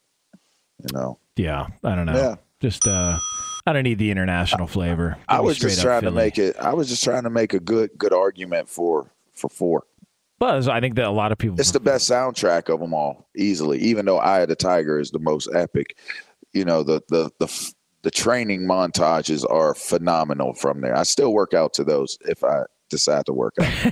You 0.83 0.93
know, 0.93 1.19
Yeah. 1.37 1.69
I 1.83 1.95
don't 1.95 2.07
know. 2.07 2.15
Yeah. 2.15 2.35
Just 2.61 2.87
uh, 2.87 3.19
I 3.67 3.73
don't 3.73 3.83
need 3.85 3.99
the 3.99 4.11
international 4.11 4.67
flavor. 4.67 5.17
I 5.29 5.37
Give 5.37 5.43
me 5.43 5.47
was 5.49 5.59
just 5.59 5.83
trying 5.83 6.03
to 6.03 6.11
make 6.11 6.39
it. 6.39 6.57
I 6.57 6.73
was 6.73 6.89
just 6.89 7.05
trying 7.05 7.25
to 7.25 7.31
make 7.31 7.53
a 7.53 7.61
good 7.61 7.91
good 7.99 8.13
argument 8.13 8.69
for 8.69 9.11
for 9.35 9.49
four. 9.51 9.85
Buzz. 10.39 10.69
I 10.69 10.81
think 10.81 10.97
that 10.97 11.07
a 11.07 11.11
lot 11.11 11.33
of 11.33 11.39
people. 11.39 11.59
It's 11.59 11.71
the 11.71 11.81
best 11.81 12.11
soundtrack 12.11 12.73
of 12.73 12.81
them 12.81 12.93
all, 12.93 13.29
easily. 13.37 13.79
Even 13.79 14.05
though 14.07 14.19
Eye 14.19 14.41
of 14.41 14.49
the 14.49 14.57
Tiger 14.57 14.99
is 14.99 15.11
the 15.11 15.19
most 15.19 15.49
epic, 15.55 15.97
you 16.53 16.65
know 16.65 16.83
the 16.83 17.03
the 17.09 17.31
the 17.39 17.73
the 18.03 18.11
training 18.11 18.63
montages 18.63 19.51
are 19.51 19.75
phenomenal 19.75 20.55
from 20.55 20.81
there. 20.81 20.97
I 20.97 21.05
still 21.05 21.33
work 21.33 21.55
out 21.55 21.73
to 21.75 21.85
those 21.85 22.19
if 22.27 22.45
I 22.45 22.65
decide 22.95 23.27
to 23.27 23.33
work 23.33 23.55
out. 23.61 23.67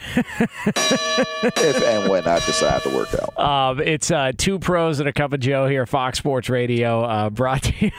if 1.45 1.83
and 1.83 2.09
when 2.09 2.27
I 2.27 2.37
decide 2.41 2.83
to 2.83 2.91
work 2.91 3.09
out. 3.15 3.39
Um, 3.39 3.81
it's 3.81 4.11
uh, 4.11 4.33
two 4.37 4.59
pros 4.59 5.01
and 5.01 5.09
a 5.09 5.13
cup 5.13 5.33
of 5.33 5.41
Joe 5.41 5.67
here, 5.67 5.87
Fox 5.87 6.19
Sports 6.19 6.49
Radio, 6.49 7.03
uh, 7.03 7.31
brought 7.31 7.65
to 7.65 7.73
you 7.87 7.91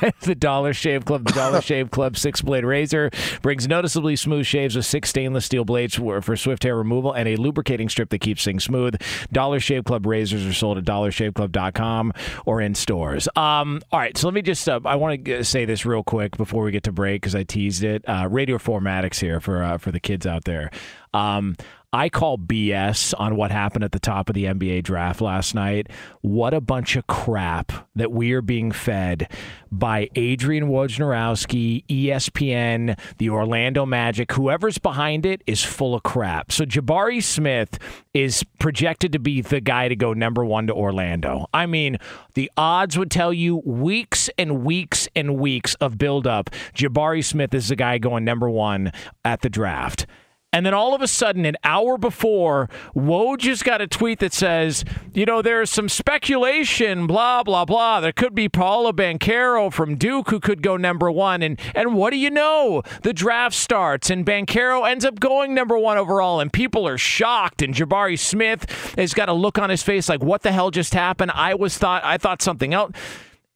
by 0.00 0.12
the 0.20 0.34
Dollar 0.34 0.72
Shave 0.72 1.04
Club. 1.04 1.26
The 1.26 1.32
Dollar 1.32 1.60
Shave 1.64 1.90
Club 1.90 2.16
six 2.16 2.40
blade 2.40 2.64
razor 2.64 3.10
brings 3.42 3.66
noticeably 3.66 4.16
smooth 4.16 4.46
shaves 4.46 4.76
with 4.76 4.86
six 4.86 5.10
stainless 5.10 5.44
steel 5.44 5.64
blades 5.64 5.96
for, 5.96 6.22
for 6.22 6.36
swift 6.36 6.62
hair 6.62 6.76
removal 6.76 7.12
and 7.12 7.28
a 7.28 7.36
lubricating 7.36 7.88
strip 7.88 8.10
that 8.10 8.20
keeps 8.20 8.44
things 8.44 8.64
smooth. 8.64 9.00
Dollar 9.32 9.58
Shave 9.58 9.84
Club 9.84 10.06
razors 10.06 10.46
are 10.46 10.52
sold 10.52 10.78
at 10.78 10.84
dollarshaveclub.com 10.84 12.12
or 12.46 12.60
in 12.60 12.74
stores. 12.74 13.28
Um, 13.34 13.82
all 13.90 13.98
right, 13.98 14.16
so 14.16 14.28
let 14.28 14.34
me 14.34 14.42
just, 14.42 14.68
uh, 14.68 14.80
I 14.84 14.96
want 14.96 15.24
to 15.24 15.44
say 15.44 15.64
this 15.64 15.84
real 15.84 16.04
quick 16.04 16.36
before 16.36 16.62
we 16.62 16.70
get 16.70 16.84
to 16.84 16.92
break 16.92 17.22
because 17.22 17.34
I 17.34 17.42
teased 17.42 17.82
it. 17.82 18.08
Uh, 18.08 18.28
Radio 18.30 18.58
Formatics 18.58 19.20
here 19.20 19.40
for, 19.40 19.62
uh, 19.62 19.78
for 19.78 19.90
the 19.90 20.00
kids 20.00 20.26
out 20.26 20.43
there. 20.44 20.70
Um, 21.12 21.56
I 21.94 22.08
call 22.08 22.38
BS 22.38 23.14
on 23.18 23.36
what 23.36 23.52
happened 23.52 23.84
at 23.84 23.92
the 23.92 24.00
top 24.00 24.28
of 24.28 24.34
the 24.34 24.46
NBA 24.46 24.82
draft 24.82 25.20
last 25.20 25.54
night. 25.54 25.86
What 26.22 26.52
a 26.52 26.60
bunch 26.60 26.96
of 26.96 27.06
crap 27.06 27.70
that 27.94 28.10
we 28.10 28.32
are 28.32 28.42
being 28.42 28.72
fed 28.72 29.30
by 29.70 30.10
Adrian 30.16 30.64
Wojnarowski, 30.64 31.86
ESPN, 31.86 32.98
the 33.18 33.30
Orlando 33.30 33.86
Magic. 33.86 34.32
Whoever's 34.32 34.78
behind 34.78 35.24
it 35.24 35.42
is 35.46 35.62
full 35.62 35.94
of 35.94 36.02
crap. 36.02 36.50
So 36.50 36.64
Jabari 36.64 37.22
Smith 37.22 37.78
is 38.12 38.42
projected 38.58 39.12
to 39.12 39.20
be 39.20 39.40
the 39.40 39.60
guy 39.60 39.86
to 39.86 39.94
go 39.94 40.14
number 40.14 40.44
one 40.44 40.66
to 40.66 40.74
Orlando. 40.74 41.46
I 41.54 41.66
mean, 41.66 41.98
the 42.34 42.50
odds 42.56 42.98
would 42.98 43.12
tell 43.12 43.32
you 43.32 43.62
weeks 43.64 44.28
and 44.36 44.64
weeks 44.64 45.08
and 45.14 45.38
weeks 45.38 45.76
of 45.76 45.96
buildup. 45.96 46.50
Jabari 46.74 47.24
Smith 47.24 47.54
is 47.54 47.68
the 47.68 47.76
guy 47.76 47.98
going 47.98 48.24
number 48.24 48.50
one 48.50 48.90
at 49.24 49.42
the 49.42 49.48
draft. 49.48 50.06
And 50.54 50.64
then 50.64 50.72
all 50.72 50.94
of 50.94 51.02
a 51.02 51.08
sudden, 51.08 51.44
an 51.46 51.56
hour 51.64 51.98
before, 51.98 52.70
Woj 52.94 53.38
just 53.38 53.64
got 53.64 53.80
a 53.80 53.88
tweet 53.88 54.20
that 54.20 54.32
says, 54.32 54.84
you 55.12 55.24
know, 55.26 55.42
there's 55.42 55.68
some 55.68 55.88
speculation, 55.88 57.08
blah, 57.08 57.42
blah, 57.42 57.64
blah. 57.64 57.98
There 57.98 58.12
could 58.12 58.36
be 58.36 58.48
Paolo 58.48 58.92
Banchero 58.92 59.72
from 59.72 59.96
Duke 59.96 60.30
who 60.30 60.38
could 60.38 60.62
go 60.62 60.76
number 60.76 61.10
one. 61.10 61.42
And 61.42 61.58
and 61.74 61.96
what 61.96 62.10
do 62.10 62.18
you 62.18 62.30
know? 62.30 62.84
The 63.02 63.12
draft 63.12 63.56
starts 63.56 64.10
and 64.10 64.24
Bancaro 64.24 64.88
ends 64.88 65.04
up 65.04 65.18
going 65.18 65.54
number 65.54 65.76
one 65.76 65.98
overall, 65.98 66.38
and 66.38 66.52
people 66.52 66.86
are 66.86 66.98
shocked. 66.98 67.60
And 67.60 67.74
Jabari 67.74 68.16
Smith 68.16 68.94
has 68.96 69.12
got 69.12 69.28
a 69.28 69.32
look 69.32 69.58
on 69.58 69.70
his 69.70 69.82
face 69.82 70.08
like, 70.08 70.22
what 70.22 70.42
the 70.42 70.52
hell 70.52 70.70
just 70.70 70.94
happened? 70.94 71.32
I 71.34 71.54
was 71.54 71.76
thought 71.78 72.04
I 72.04 72.16
thought 72.16 72.42
something 72.42 72.72
else. 72.72 72.92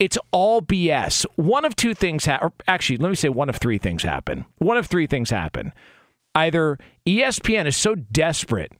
It's 0.00 0.18
all 0.32 0.62
BS. 0.62 1.26
One 1.36 1.64
of 1.64 1.76
two 1.76 1.94
things 1.94 2.26
ha- 2.26 2.40
or 2.42 2.52
actually, 2.66 2.96
let 2.96 3.08
me 3.08 3.14
say 3.14 3.28
one 3.28 3.48
of 3.48 3.54
three 3.54 3.78
things 3.78 4.02
happen. 4.02 4.46
One 4.58 4.76
of 4.76 4.88
three 4.88 5.06
things 5.06 5.30
happen. 5.30 5.72
Either 6.38 6.78
ESPN 7.06 7.66
is 7.66 7.76
so 7.76 7.94
desperate 7.94 8.72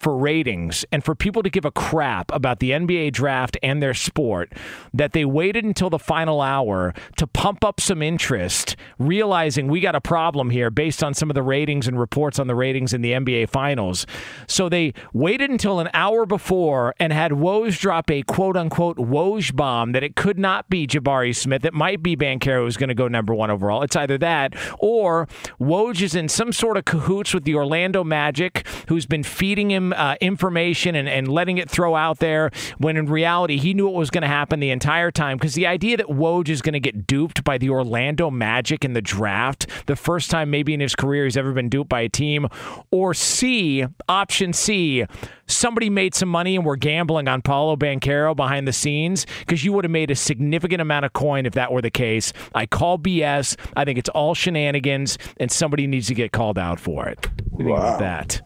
for 0.00 0.16
ratings 0.16 0.84
and 0.92 1.02
for 1.02 1.14
people 1.14 1.42
to 1.42 1.48
give 1.48 1.64
a 1.64 1.70
crap 1.70 2.30
about 2.32 2.58
the 2.60 2.72
NBA 2.72 3.12
draft 3.12 3.56
and 3.62 3.82
their 3.82 3.94
sport 3.94 4.52
that 4.92 5.12
they 5.12 5.24
waited 5.24 5.64
until 5.64 5.88
the 5.88 5.98
final 5.98 6.40
hour 6.40 6.92
to 7.16 7.26
pump 7.26 7.64
up 7.64 7.80
some 7.80 8.02
interest, 8.02 8.76
realizing 8.98 9.68
we 9.68 9.80
got 9.80 9.94
a 9.94 10.00
problem 10.00 10.50
here 10.50 10.70
based 10.70 11.02
on 11.02 11.14
some 11.14 11.30
of 11.30 11.34
the 11.34 11.42
ratings 11.42 11.88
and 11.88 11.98
reports 11.98 12.38
on 12.38 12.48
the 12.48 12.54
ratings 12.54 12.92
in 12.92 13.00
the 13.00 13.12
NBA 13.12 13.48
finals. 13.48 14.06
So 14.46 14.68
they 14.68 14.92
waited 15.12 15.50
until 15.50 15.80
an 15.80 15.88
hour 15.94 16.26
before 16.26 16.94
and 16.98 17.12
had 17.12 17.32
Woj 17.32 17.78
drop 17.78 18.10
a 18.10 18.22
quote 18.22 18.56
unquote 18.56 18.98
Woj 18.98 19.54
bomb 19.56 19.92
that 19.92 20.02
it 20.02 20.16
could 20.16 20.38
not 20.38 20.68
be 20.68 20.86
Jabari 20.86 21.34
Smith. 21.34 21.64
It 21.64 21.72
might 21.72 22.02
be 22.02 22.16
Banchero 22.16 22.64
who's 22.64 22.76
going 22.76 22.88
to 22.88 22.94
go 22.94 23.08
number 23.08 23.34
one 23.34 23.50
overall. 23.50 23.82
It's 23.82 23.96
either 23.96 24.18
that 24.18 24.54
or 24.78 25.28
Woj 25.60 26.02
is 26.02 26.14
in 26.14 26.28
some 26.28 26.52
sort 26.52 26.76
of 26.76 26.84
cahoots 26.84 27.32
with 27.32 27.44
the 27.44 27.54
Orlando 27.54 28.04
Magic, 28.04 28.66
who's 28.88 29.06
been 29.06 29.22
feeding 29.22 29.70
him 29.70 29.83
uh, 29.92 30.16
information 30.20 30.94
and, 30.94 31.08
and 31.08 31.28
letting 31.28 31.58
it 31.58 31.68
throw 31.68 31.94
out 31.94 32.18
there 32.18 32.50
when 32.78 32.96
in 32.96 33.06
reality 33.06 33.58
he 33.58 33.74
knew 33.74 33.86
what 33.86 33.94
was 33.94 34.10
going 34.10 34.22
to 34.22 34.28
happen 34.28 34.60
the 34.60 34.70
entire 34.70 35.10
time. 35.10 35.36
Because 35.36 35.54
the 35.54 35.66
idea 35.66 35.96
that 35.96 36.06
Woj 36.06 36.48
is 36.48 36.62
going 36.62 36.72
to 36.72 36.80
get 36.80 37.06
duped 37.06 37.44
by 37.44 37.58
the 37.58 37.70
Orlando 37.70 38.30
Magic 38.30 38.84
in 38.84 38.92
the 38.92 39.02
draft, 39.02 39.66
the 39.86 39.96
first 39.96 40.30
time 40.30 40.50
maybe 40.50 40.74
in 40.74 40.80
his 40.80 40.94
career 40.94 41.24
he's 41.24 41.36
ever 41.36 41.52
been 41.52 41.68
duped 41.68 41.88
by 41.88 42.00
a 42.02 42.08
team, 42.08 42.48
or 42.90 43.14
C, 43.14 43.84
option 44.08 44.52
C, 44.52 45.04
somebody 45.46 45.90
made 45.90 46.14
some 46.14 46.28
money 46.28 46.56
and 46.56 46.64
we're 46.64 46.76
gambling 46.76 47.28
on 47.28 47.42
Paolo 47.42 47.76
Banchero 47.76 48.34
behind 48.34 48.66
the 48.66 48.72
scenes 48.72 49.26
because 49.40 49.64
you 49.64 49.72
would 49.72 49.84
have 49.84 49.90
made 49.90 50.10
a 50.10 50.14
significant 50.14 50.80
amount 50.80 51.04
of 51.04 51.12
coin 51.12 51.46
if 51.46 51.54
that 51.54 51.72
were 51.72 51.82
the 51.82 51.90
case. 51.90 52.32
I 52.54 52.66
call 52.66 52.98
BS. 52.98 53.56
I 53.76 53.84
think 53.84 53.98
it's 53.98 54.08
all 54.10 54.34
shenanigans 54.34 55.18
and 55.38 55.50
somebody 55.50 55.86
needs 55.86 56.06
to 56.08 56.14
get 56.14 56.32
called 56.32 56.58
out 56.58 56.80
for 56.80 57.06
it. 57.08 57.28
What 57.50 57.58
do 57.58 57.64
you 57.64 57.76
think 57.76 57.78
about 57.78 57.98
that? 58.00 58.42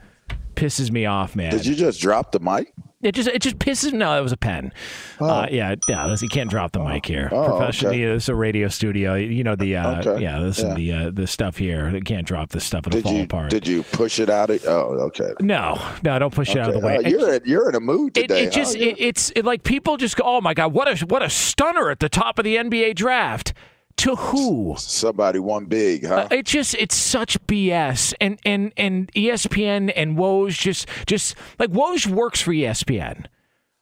Pisses 0.59 0.91
me 0.91 1.07
off, 1.07 1.37
man. 1.37 1.53
Did 1.53 1.67
you 1.67 1.75
just 1.75 2.01
drop 2.01 2.33
the 2.33 2.41
mic? 2.41 2.73
It 3.01 3.13
just 3.13 3.29
it 3.29 3.41
just 3.43 3.59
pisses. 3.61 3.93
No, 3.93 4.19
it 4.19 4.23
was 4.23 4.33
a 4.33 4.37
pen. 4.37 4.73
Uh, 5.21 5.47
yeah, 5.53 5.77
yeah. 5.89 6.09
This, 6.09 6.21
you 6.21 6.29
can't 6.29 6.51
drop 6.51 6.73
the 6.73 6.81
mic 6.81 7.07
here. 7.07 7.29
Oh, 7.31 7.47
Professionally, 7.57 8.05
okay. 8.05 8.15
this 8.15 8.25
is 8.25 8.29
a 8.29 8.35
radio 8.35 8.67
studio. 8.67 9.15
You 9.15 9.45
know 9.45 9.55
the 9.55 9.77
uh, 9.77 10.01
Okay. 10.01 10.21
yeah. 10.21 10.41
This 10.41 10.59
Yeah. 10.59 10.71
is 10.71 10.75
the 10.75 10.93
uh, 10.93 11.11
the 11.13 11.27
stuff 11.29 11.57
here. 11.59 11.89
You 11.91 12.01
can't 12.01 12.27
drop 12.27 12.51
this 12.51 12.65
stuff. 12.65 12.89
It'll 12.89 12.97
Did 12.99 13.05
fall 13.05 13.13
you 13.15 13.23
apart. 13.23 13.51
did 13.51 13.69
you 13.69 13.85
push 13.85 14.19
it 14.19 14.29
out? 14.29 14.51
Of, 14.51 14.65
oh, 14.67 15.11
okay. 15.15 15.31
no, 15.39 15.81
no. 16.03 16.19
Don't 16.19 16.35
push 16.35 16.51
it 16.51 16.59
out 16.59 16.75
of 16.75 16.81
the 16.81 16.85
way. 16.85 16.97
Uh, 16.97 17.09
you're 17.09 17.35
in, 17.35 17.43
you're 17.45 17.69
in 17.69 17.77
a 17.77 17.81
mood 17.81 18.19
It, 18.19 18.23
today. 18.23 18.43
it 18.47 18.53
just 18.53 18.77
huh? 18.77 18.83
it, 18.83 18.97
it's 18.99 19.31
it, 19.37 19.45
like 19.45 19.63
people 19.63 19.97
just 19.97 20.17
go, 20.17 20.25
oh 20.27 20.41
my 20.41 20.53
god, 20.55 20.73
what 20.73 20.89
a 20.89 21.07
what 21.07 21.23
a 21.23 21.31
stunner 21.31 21.91
at 21.91 22.01
the 22.01 22.09
top 22.09 22.41
of 22.41 22.45
the 22.45 22.57
NBA 22.57 22.97
draft. 22.97 23.53
To 23.99 24.15
who? 24.15 24.77
Somebody 24.79 25.41
won 25.41 25.65
big, 25.67 26.07
huh? 26.07 26.15
Uh, 26.15 26.29
it 26.31 26.47
just 26.47 26.77
it's 26.77 26.95
such 26.95 27.39
BS, 27.47 28.15
and 28.21 28.39
and 28.47 28.73
and 28.77 29.13
ESPN 29.13 29.93
and 29.97 30.17
Woj 30.17 30.57
just 30.57 30.89
just 31.07 31.35
like 31.59 31.71
Woj 31.71 32.07
works 32.07 32.41
for 32.41 32.53
ESPN. 32.53 33.27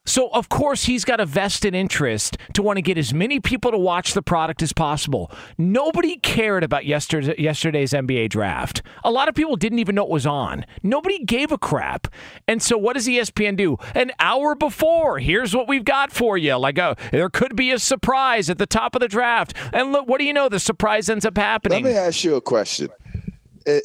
So 0.07 0.29
of 0.29 0.49
course 0.49 0.85
he's 0.85 1.05
got 1.05 1.21
a 1.21 1.27
vested 1.27 1.75
interest 1.75 2.39
to 2.55 2.63
want 2.63 2.79
to 2.79 2.83
get 2.83 2.97
as 2.97 3.13
many 3.13 3.41
people 3.41 3.71
to 3.73 3.79
watch 3.79 4.15
the 4.15 4.23
product 4.23 4.63
as 4.63 4.73
possible. 4.73 5.31
Nobody 5.59 6.17
cared 6.17 6.65
about 6.65 6.87
yesterday, 6.87 7.35
yesterday's 7.39 7.93
NBA 7.93 8.31
draft. 8.31 8.83
A 9.05 9.11
lot 9.11 9.29
of 9.29 9.35
people 9.35 9.57
didn't 9.57 9.81
even 9.81 9.95
know 9.97 10.05
it 10.05 10.11
was 10.11 10.27
on. 10.27 10.65
Nobody 10.83 11.25
gave 11.25 11.53
a 11.53 11.59
crap. 11.59 12.09
And 12.49 12.63
so 12.63 12.79
what 12.79 12.95
does 12.95 13.07
ESPN 13.07 13.57
do? 13.57 13.77
An 13.95 14.13
hour 14.21 14.55
before, 14.55 15.19
here's 15.19 15.55
what 15.55 15.69
we've 15.69 15.85
got 15.85 16.13
for 16.13 16.39
you. 16.39 16.57
Like 16.57 16.79
oh, 16.79 16.95
there 17.11 17.29
could 17.29 17.57
be 17.57 17.73
a 17.73 17.79
surprise 17.79 18.49
at 18.49 18.59
the 18.59 18.67
top 18.67 18.95
of 18.95 19.01
the 19.01 19.09
draft. 19.09 19.55
And 19.73 19.93
look, 19.93 20.09
what 20.09 20.19
do 20.19 20.25
you 20.25 20.33
know? 20.33 20.49
The 20.49 20.61
surprise 20.61 21.11
ends 21.11 21.27
up 21.27 21.37
happening. 21.37 21.85
Let 21.85 21.91
me 21.91 21.99
ask 21.99 22.25
you 22.25 22.37
a 22.37 22.41
question. 22.41 22.89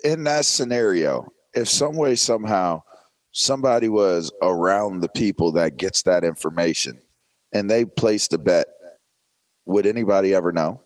In 0.03 0.23
that 0.25 0.45
scenario, 0.45 1.31
if 1.53 1.67
some 1.67 1.95
way 1.95 2.15
somehow 2.15 2.83
somebody 3.31 3.89
was 3.89 4.31
around 4.41 5.01
the 5.01 5.09
people 5.09 5.53
that 5.53 5.77
gets 5.77 6.03
that 6.03 6.23
information 6.23 7.01
and 7.53 7.69
they 7.69 7.85
placed 7.85 8.33
a 8.33 8.37
bet, 8.37 8.67
would 9.65 9.85
anybody 9.85 10.33
ever 10.33 10.51
know? 10.51 10.81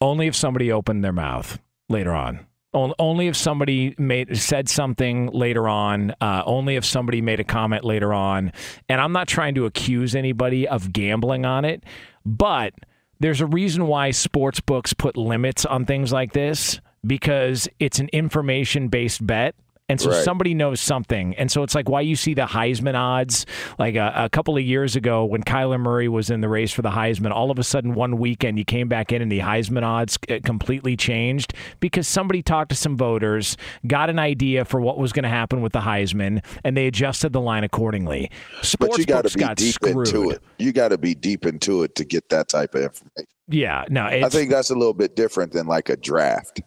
Only 0.00 0.26
if 0.26 0.36
somebody 0.36 0.70
opened 0.70 1.04
their 1.04 1.12
mouth 1.12 1.58
later 1.88 2.12
on. 2.12 2.46
On- 2.72 2.92
Only 2.98 3.28
if 3.28 3.36
somebody 3.36 3.94
made 3.98 4.36
said 4.36 4.68
something 4.68 5.28
later 5.28 5.68
on. 5.68 6.12
Uh, 6.20 6.42
only 6.44 6.74
if 6.76 6.84
somebody 6.84 7.20
made 7.20 7.38
a 7.40 7.44
comment 7.44 7.84
later 7.84 8.12
on. 8.12 8.52
And 8.88 9.00
I'm 9.00 9.12
not 9.12 9.28
trying 9.28 9.54
to 9.54 9.64
accuse 9.66 10.14
anybody 10.16 10.66
of 10.66 10.92
gambling 10.92 11.44
on 11.44 11.64
it, 11.64 11.84
but 12.26 12.74
there's 13.20 13.40
a 13.40 13.46
reason 13.46 13.86
why 13.86 14.10
sports 14.10 14.60
books 14.60 14.92
put 14.92 15.16
limits 15.16 15.64
on 15.64 15.86
things 15.86 16.12
like 16.12 16.32
this 16.32 16.80
because 17.06 17.68
it's 17.78 18.00
an 18.00 18.08
information 18.12 18.88
based 18.88 19.24
bet. 19.24 19.54
And 19.90 20.00
so 20.00 20.10
Right. 20.10 20.24
somebody 20.24 20.54
knows 20.54 20.80
something. 20.80 21.34
And 21.36 21.50
so 21.50 21.62
it's 21.62 21.74
like 21.74 21.90
why 21.90 22.00
you 22.00 22.16
see 22.16 22.32
the 22.32 22.46
Heisman 22.46 22.94
odds. 22.94 23.44
Like 23.78 23.96
a, 23.96 24.12
a 24.16 24.30
couple 24.30 24.56
of 24.56 24.62
years 24.62 24.96
ago 24.96 25.26
when 25.26 25.42
Kyler 25.42 25.78
Murray 25.78 26.08
was 26.08 26.30
in 26.30 26.40
the 26.40 26.48
race 26.48 26.72
for 26.72 26.80
the 26.80 26.90
Heisman, 26.90 27.32
all 27.32 27.50
of 27.50 27.58
a 27.58 27.62
sudden 27.62 27.92
one 27.92 28.16
weekend 28.16 28.58
you 28.58 28.64
came 28.64 28.88
back 28.88 29.12
in 29.12 29.20
and 29.20 29.30
the 29.30 29.40
Heisman 29.40 29.82
odds 29.82 30.18
uh, 30.30 30.38
completely 30.42 30.96
changed 30.96 31.52
because 31.80 32.08
somebody 32.08 32.42
talked 32.42 32.70
to 32.70 32.76
some 32.76 32.96
voters, 32.96 33.58
got 33.86 34.08
an 34.08 34.18
idea 34.18 34.64
for 34.64 34.80
what 34.80 34.96
was 34.96 35.12
going 35.12 35.24
to 35.24 35.28
happen 35.28 35.60
with 35.60 35.74
the 35.74 35.80
Heisman, 35.80 36.42
and 36.64 36.76
they 36.76 36.86
adjusted 36.86 37.34
the 37.34 37.40
line 37.40 37.62
accordingly. 37.62 38.30
Sports 38.62 38.96
but 38.96 38.98
you 38.98 39.04
got 39.04 39.24
books 39.24 39.34
to 39.34 39.48
be 39.48 39.54
deep 39.54 39.74
screwed. 39.74 40.08
into 40.08 40.30
it. 40.30 40.42
You 40.58 40.72
got 40.72 40.88
to 40.88 40.98
be 40.98 41.14
deep 41.14 41.44
into 41.44 41.82
it 41.82 41.94
to 41.96 42.04
get 42.06 42.30
that 42.30 42.48
type 42.48 42.74
of 42.74 42.84
information. 42.84 43.28
Yeah, 43.48 43.84
no, 43.90 44.06
it's, 44.06 44.24
I 44.24 44.30
think 44.30 44.50
that's 44.50 44.70
a 44.70 44.74
little 44.74 44.94
bit 44.94 45.14
different 45.14 45.52
than 45.52 45.66
like 45.66 45.90
a 45.90 45.96
draft. 45.98 46.62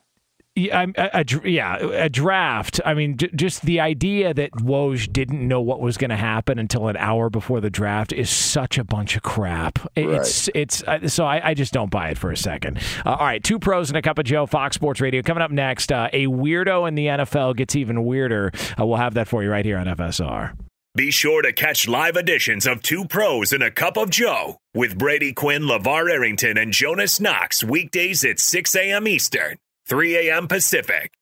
Yeah, 0.57 0.85
a, 0.97 1.09
a 1.21 1.49
yeah, 1.49 1.77
a 1.77 2.09
draft. 2.09 2.81
I 2.83 2.95
mean, 2.95 3.15
j- 3.17 3.29
just 3.35 3.61
the 3.61 3.79
idea 3.79 4.33
that 4.33 4.51
Woj 4.53 5.11
didn't 5.13 5.47
know 5.47 5.61
what 5.61 5.79
was 5.81 5.97
going 5.97 6.09
to 6.09 6.15
happen 6.15 6.57
until 6.57 6.87
an 6.87 6.97
hour 6.97 7.29
before 7.29 7.61
the 7.61 7.69
draft 7.69 8.11
is 8.11 8.29
such 8.29 8.77
a 8.79 8.83
bunch 8.83 9.15
of 9.15 9.21
crap. 9.21 9.77
It's 9.95 10.49
it's 10.55 10.81
uh, 10.83 11.07
so 11.07 11.25
I, 11.25 11.49
I 11.49 11.53
just 11.53 11.73
don't 11.73 11.91
buy 11.91 12.09
it 12.09 12.17
for 12.17 12.31
a 12.31 12.37
second. 12.37 12.79
Uh, 13.05 13.11
all 13.11 13.25
right, 13.25 13.43
two 13.43 13.59
pros 13.59 13.89
and 13.89 13.97
a 13.97 14.01
cup 14.01 14.17
of 14.17 14.25
Joe, 14.25 14.47
Fox 14.47 14.75
Sports 14.75 14.99
Radio. 14.99 15.21
Coming 15.21 15.43
up 15.43 15.51
next, 15.51 15.91
uh, 15.91 16.09
a 16.11 16.25
weirdo 16.25 16.87
in 16.87 16.95
the 16.95 17.05
NFL 17.05 17.55
gets 17.55 17.75
even 17.75 18.03
weirder. 18.03 18.51
Uh, 18.79 18.85
we'll 18.85 18.97
have 18.97 19.13
that 19.13 19.27
for 19.27 19.43
you 19.43 19.51
right 19.51 19.63
here 19.65 19.77
on 19.77 19.85
FSR. 19.85 20.53
Be 20.95 21.11
sure 21.11 21.43
to 21.43 21.53
catch 21.53 21.87
live 21.87 22.15
editions 22.15 22.65
of 22.65 22.81
Two 22.81 23.05
Pros 23.05 23.53
and 23.53 23.61
a 23.61 23.69
Cup 23.69 23.97
of 23.97 24.09
Joe 24.09 24.57
with 24.73 24.97
Brady 24.97 25.31
Quinn, 25.31 25.61
LeVar 25.61 26.09
Arrington, 26.11 26.57
and 26.57 26.73
Jonas 26.73 27.19
Knox 27.19 27.63
weekdays 27.63 28.25
at 28.25 28.39
6 28.39 28.75
a.m. 28.75 29.07
Eastern, 29.07 29.57
3 29.87 30.27
a.m. 30.27 30.49
Pacific. 30.49 31.13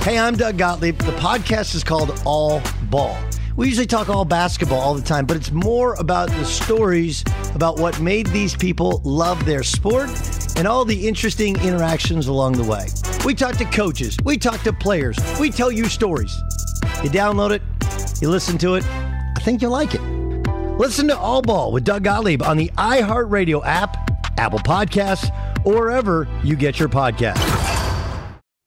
Hey, 0.00 0.18
I'm 0.18 0.36
Doug 0.36 0.56
Gottlieb. 0.56 0.96
The 0.96 1.12
podcast 1.12 1.74
is 1.74 1.84
called 1.84 2.18
All 2.24 2.62
Ball. 2.84 3.14
We 3.56 3.68
usually 3.68 3.86
talk 3.86 4.08
all 4.08 4.24
basketball 4.24 4.78
all 4.78 4.94
the 4.94 5.02
time, 5.02 5.26
but 5.26 5.36
it's 5.36 5.52
more 5.52 5.96
about 5.96 6.30
the 6.30 6.44
stories 6.46 7.24
about 7.54 7.78
what 7.78 8.00
made 8.00 8.26
these 8.28 8.56
people 8.56 9.02
love 9.04 9.44
their 9.44 9.62
sport 9.62 10.08
and 10.56 10.66
all 10.66 10.86
the 10.86 11.06
interesting 11.06 11.60
interactions 11.60 12.26
along 12.26 12.54
the 12.54 12.64
way. 12.64 12.86
We 13.26 13.34
talk 13.34 13.58
to 13.58 13.66
coaches, 13.66 14.16
we 14.24 14.38
talk 14.38 14.62
to 14.62 14.72
players, 14.72 15.18
we 15.38 15.50
tell 15.50 15.70
you 15.70 15.84
stories. 15.84 16.34
You 17.02 17.10
download 17.10 17.50
it, 17.50 17.60
you 18.22 18.30
listen 18.30 18.56
to 18.58 18.76
it. 18.76 18.84
I 18.86 19.40
think 19.40 19.60
you'll 19.60 19.72
like 19.72 19.94
it. 19.94 20.00
Listen 20.78 21.06
to 21.08 21.18
All 21.18 21.42
Ball 21.42 21.70
with 21.70 21.84
Doug 21.84 22.04
Gottlieb 22.04 22.42
on 22.42 22.56
the 22.56 22.70
iHeartRadio 22.78 23.60
app, 23.66 23.94
Apple 24.38 24.58
Podcasts, 24.60 25.30
or 25.66 25.74
wherever 25.74 26.26
you 26.42 26.56
get 26.56 26.78
your 26.78 26.88
podcasts. 26.88 27.55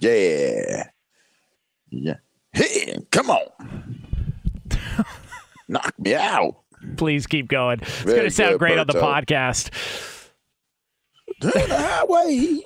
Yeah. 0.00 0.88
Yeah. 1.90 2.14
Hey, 2.52 2.98
come 3.10 3.30
on. 3.30 4.04
Knock 5.68 5.94
me 5.98 6.14
out. 6.14 6.56
Please 6.96 7.26
keep 7.26 7.48
going. 7.48 7.80
It's 7.80 8.04
going 8.04 8.22
to 8.22 8.30
sound 8.30 8.58
great 8.58 8.78
on 8.78 8.86
the 8.86 8.94
podcast. 8.94 9.70
To 11.40 11.46
the 11.46 11.76
highway, 11.76 12.60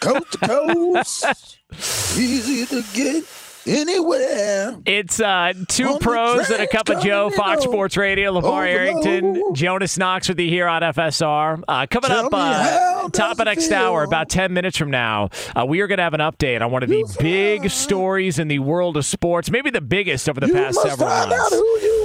coast 0.00 0.32
to 0.32 0.38
coast, 0.38 1.58
easy 2.18 2.64
to 2.66 2.82
get 2.94 3.24
anywhere. 3.66 4.78
It's 4.86 5.20
uh, 5.20 5.52
two 5.68 5.98
pros 5.98 6.50
and 6.50 6.62
a 6.62 6.66
cup 6.66 6.88
of 6.88 7.02
Joe, 7.02 7.30
Fox 7.30 7.62
Sports 7.64 7.96
Radio, 7.96 8.32
LeVar 8.40 8.66
Arrington. 8.66 9.54
Jonas 9.54 9.98
Knox 9.98 10.28
with 10.28 10.38
you 10.40 10.48
here 10.48 10.66
on 10.68 10.82
FSR. 10.82 11.62
Uh, 11.66 11.86
coming 11.90 12.10
Tell 12.10 12.26
up, 12.26 12.32
uh, 12.34 13.08
top 13.10 13.38
of 13.38 13.44
next 13.46 13.70
hour, 13.72 14.02
about 14.02 14.28
10 14.28 14.52
minutes 14.52 14.76
from 14.76 14.90
now, 14.90 15.30
uh, 15.56 15.64
we 15.66 15.80
are 15.80 15.86
going 15.86 15.98
to 15.98 16.04
have 16.04 16.14
an 16.14 16.20
update 16.20 16.60
on 16.60 16.70
one 16.70 16.82
of 16.82 16.88
the 16.88 17.04
big 17.18 17.70
stories 17.70 18.38
in 18.38 18.48
the 18.48 18.58
world 18.58 18.96
of 18.96 19.04
sports, 19.04 19.50
maybe 19.50 19.70
the 19.70 19.80
biggest 19.80 20.28
over 20.28 20.40
the 20.40 20.48
You 20.48 20.54
past 20.54 20.80
several 20.82 21.08
months. 21.08 21.54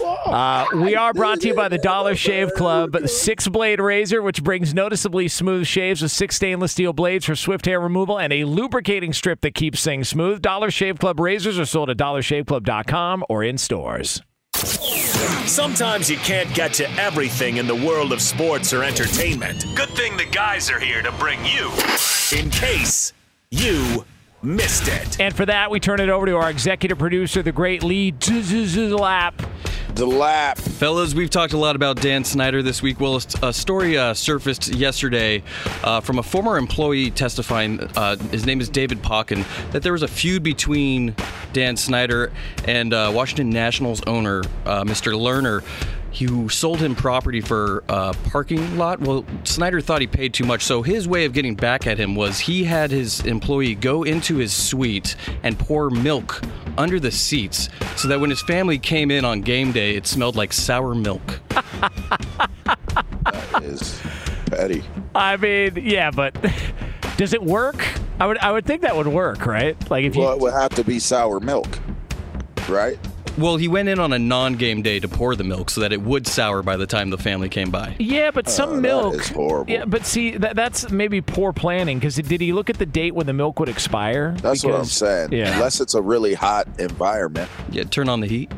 Out 0.08 0.18
who 0.24 0.30
you 0.30 0.34
are. 0.34 0.78
Uh, 0.80 0.84
we 0.84 0.96
are 0.96 1.14
brought 1.14 1.42
to 1.42 1.48
you 1.48 1.54
by 1.54 1.68
the 1.68 1.78
Dollar 1.78 2.16
Shave 2.16 2.54
Club 2.54 2.98
Six 3.08 3.48
Blade 3.48 3.80
Razor, 3.80 4.22
which 4.22 4.44
brings 4.44 4.74
noticeably 4.74 5.28
smooth 5.28 5.68
shaves 5.68 6.02
with 6.02 6.12
six 6.12 6.36
stainless 6.36 6.72
steel 6.72 6.94
blades 6.94 7.26
for 7.26 7.36
swift 7.36 7.66
hair 7.66 7.80
removal 7.80 8.20
and 8.20 8.34
a 8.34 8.46
lubricating 8.46 9.14
strip 9.14 9.42
that 9.42 9.54
keeps 9.54 9.84
things 9.84 10.10
smooth. 10.10 10.42
Dollar 10.42 10.72
Shave 10.72 11.00
Club 11.00 11.20
razors 11.20 11.60
are 11.60 11.66
sold 11.66 11.90
at 11.90 11.98
dollarshaveclub.com 11.98 13.26
or 13.30 13.44
in 13.44 13.58
stores. 13.58 14.22
Sometimes 15.46 16.10
you 16.10 16.18
can't 16.18 16.54
get 16.54 16.74
to 16.74 16.90
everything 17.00 17.58
in 17.58 17.68
the 17.68 17.76
world 17.76 18.12
of 18.12 18.22
sports 18.22 18.74
or 18.74 18.84
entertainment. 18.84 19.66
Good 19.76 19.90
thing 19.90 20.18
the 20.18 20.26
guys 20.26 20.70
are 20.70 20.80
here 20.80 21.02
to 21.02 21.12
bring 21.14 21.40
you 21.46 21.72
in 22.38 22.50
case 22.50 23.14
you 23.50 24.06
missed 24.48 24.88
it. 24.88 25.20
And 25.20 25.36
for 25.36 25.46
that, 25.46 25.70
we 25.70 25.80
turn 25.80 26.00
it 26.00 26.10
over 26.10 26.26
to 26.26 26.36
our 26.38 26.50
executive 26.50 26.98
producer, 26.98 27.44
the 27.44 27.52
great 27.52 27.84
Lee 27.84 28.12
Lap. 28.12 29.42
The 29.94 30.06
lap. 30.06 30.60
Fellas, 30.60 31.16
we've 31.16 31.30
talked 31.30 31.54
a 31.54 31.58
lot 31.58 31.76
about 31.76 32.00
Dan 32.00 32.24
Snyder 32.24 32.62
this 32.62 32.84
week. 32.84 33.00
Well, 33.00 33.20
a 33.42 33.52
story 33.52 33.98
uh, 33.98 34.14
surfaced 34.14 34.68
yesterday 34.68 35.42
uh, 35.84 36.02
from 36.02 36.20
a 36.20 36.24
former 36.24 36.58
employee 36.58 37.10
testifying. 37.10 37.80
Uh, 37.96 38.16
his 38.16 38.46
name 38.46 38.62
is 38.62 38.70
David 38.70 39.02
Pauken. 39.02 39.44
That 39.72 39.82
there 39.82 39.94
was 39.94 40.04
a 40.04 40.08
feud 40.08 40.44
between 40.44 41.16
Dan 41.52 41.76
Snyder 41.78 42.32
and 42.66 42.92
Washington 42.92 43.50
Nationals 43.50 44.02
owner 44.06 44.44
Mr. 44.66 45.14
Lerner. 45.14 45.64
Who 46.20 46.50
sold 46.50 46.80
him 46.80 46.96
property 46.96 47.42
for 47.42 47.84
a 47.90 48.14
parking 48.30 48.78
lot? 48.78 49.00
Well, 49.00 49.26
Snyder 49.44 49.82
thought 49.82 50.02
he 50.02 50.08
paid 50.08 50.34
too 50.34 50.46
much, 50.46 50.64
so 50.64 50.82
his 50.82 51.08
way 51.08 51.26
of 51.26 51.34
getting 51.34 51.56
back 51.56 51.86
at 51.86 52.00
him 52.00 52.16
was 52.16 52.40
he 52.40 52.64
had 52.64 52.92
his 52.92 53.20
employee 53.22 53.76
go 53.76 54.04
into 54.04 54.38
his 54.38 54.54
suite 54.54 55.16
and 55.44 55.60
pour 55.60 55.90
milk 55.90 56.42
under 56.78 57.00
the 57.00 57.12
seats 57.12 57.70
so 57.96 58.08
that 58.08 58.20
when 58.20 58.30
his 58.30 58.42
family 58.42 58.80
came 58.80 59.12
in 59.12 59.26
on 59.26 59.42
game 59.42 59.72
day, 59.72 59.96
it 59.96 60.08
smelled 60.08 60.36
like 60.36 60.54
sour 60.54 60.96
milk. 60.96 61.40
that 61.50 62.52
is 63.64 64.00
petty. 64.48 64.84
I 65.14 65.38
mean, 65.38 65.78
yeah, 65.82 66.12
but 66.12 66.36
does 67.18 67.34
it 67.34 67.44
work? 67.44 67.86
I 68.20 68.26
would 68.26 68.38
I 68.40 68.52
would 68.52 68.66
think 68.66 68.82
that 68.82 68.96
would 68.96 69.08
work, 69.08 69.46
right? 69.46 69.78
Like 69.90 70.06
if 70.06 70.16
you 70.16 70.22
Well, 70.22 70.34
it 70.34 70.40
would 70.40 70.54
have 70.54 70.74
to 70.76 70.84
be 70.84 71.00
sour 71.00 71.40
milk, 71.40 71.80
right? 72.68 72.98
Well, 73.38 73.58
he 73.58 73.68
went 73.68 73.88
in 73.90 74.00
on 74.00 74.14
a 74.14 74.20
non-game 74.20 74.82
day 74.82 75.00
to 75.00 75.08
pour 75.08 75.36
the 75.36 75.44
milk 75.44 75.70
so 75.70 75.82
that 75.82 75.94
it 75.94 76.02
would 76.02 76.26
sour 76.28 76.64
by 76.64 76.76
the 76.78 76.88
time 76.88 77.10
the 77.10 77.18
family 77.18 77.50
came 77.50 77.70
by. 77.70 77.96
Yeah, 78.00 78.32
but 78.32 78.50
some 78.50 78.78
that 78.78 78.82
milk. 78.82 79.16
is 79.16 79.30
horrible. 79.30 79.72
Yeah, 79.72 79.86
but 79.86 80.06
see, 80.06 80.32
that, 80.38 80.56
that's 80.56 80.90
maybe 80.90 81.22
poor 81.22 81.54
planning. 81.54 82.00
Because 82.00 82.16
did 82.16 82.42
he 82.42 82.52
look 82.52 82.70
at 82.70 82.78
the 82.78 82.86
date 82.86 83.14
when 83.14 83.28
the 83.28 83.34
milk 83.34 83.60
would 83.60 83.70
expire? 83.70 84.32
That's 84.42 84.64
what 84.64 84.76
I'm 84.76 84.86
saying. 84.86 85.34
Yeah. 85.34 85.54
Unless 85.54 85.82
it's 85.82 85.94
a 85.94 86.02
really 86.02 86.34
hot 86.34 86.68
environment. 86.80 87.50
Yeah, 87.70 87.84
turn 87.84 88.10
on 88.10 88.22
the 88.22 88.28
heat. 88.28 88.52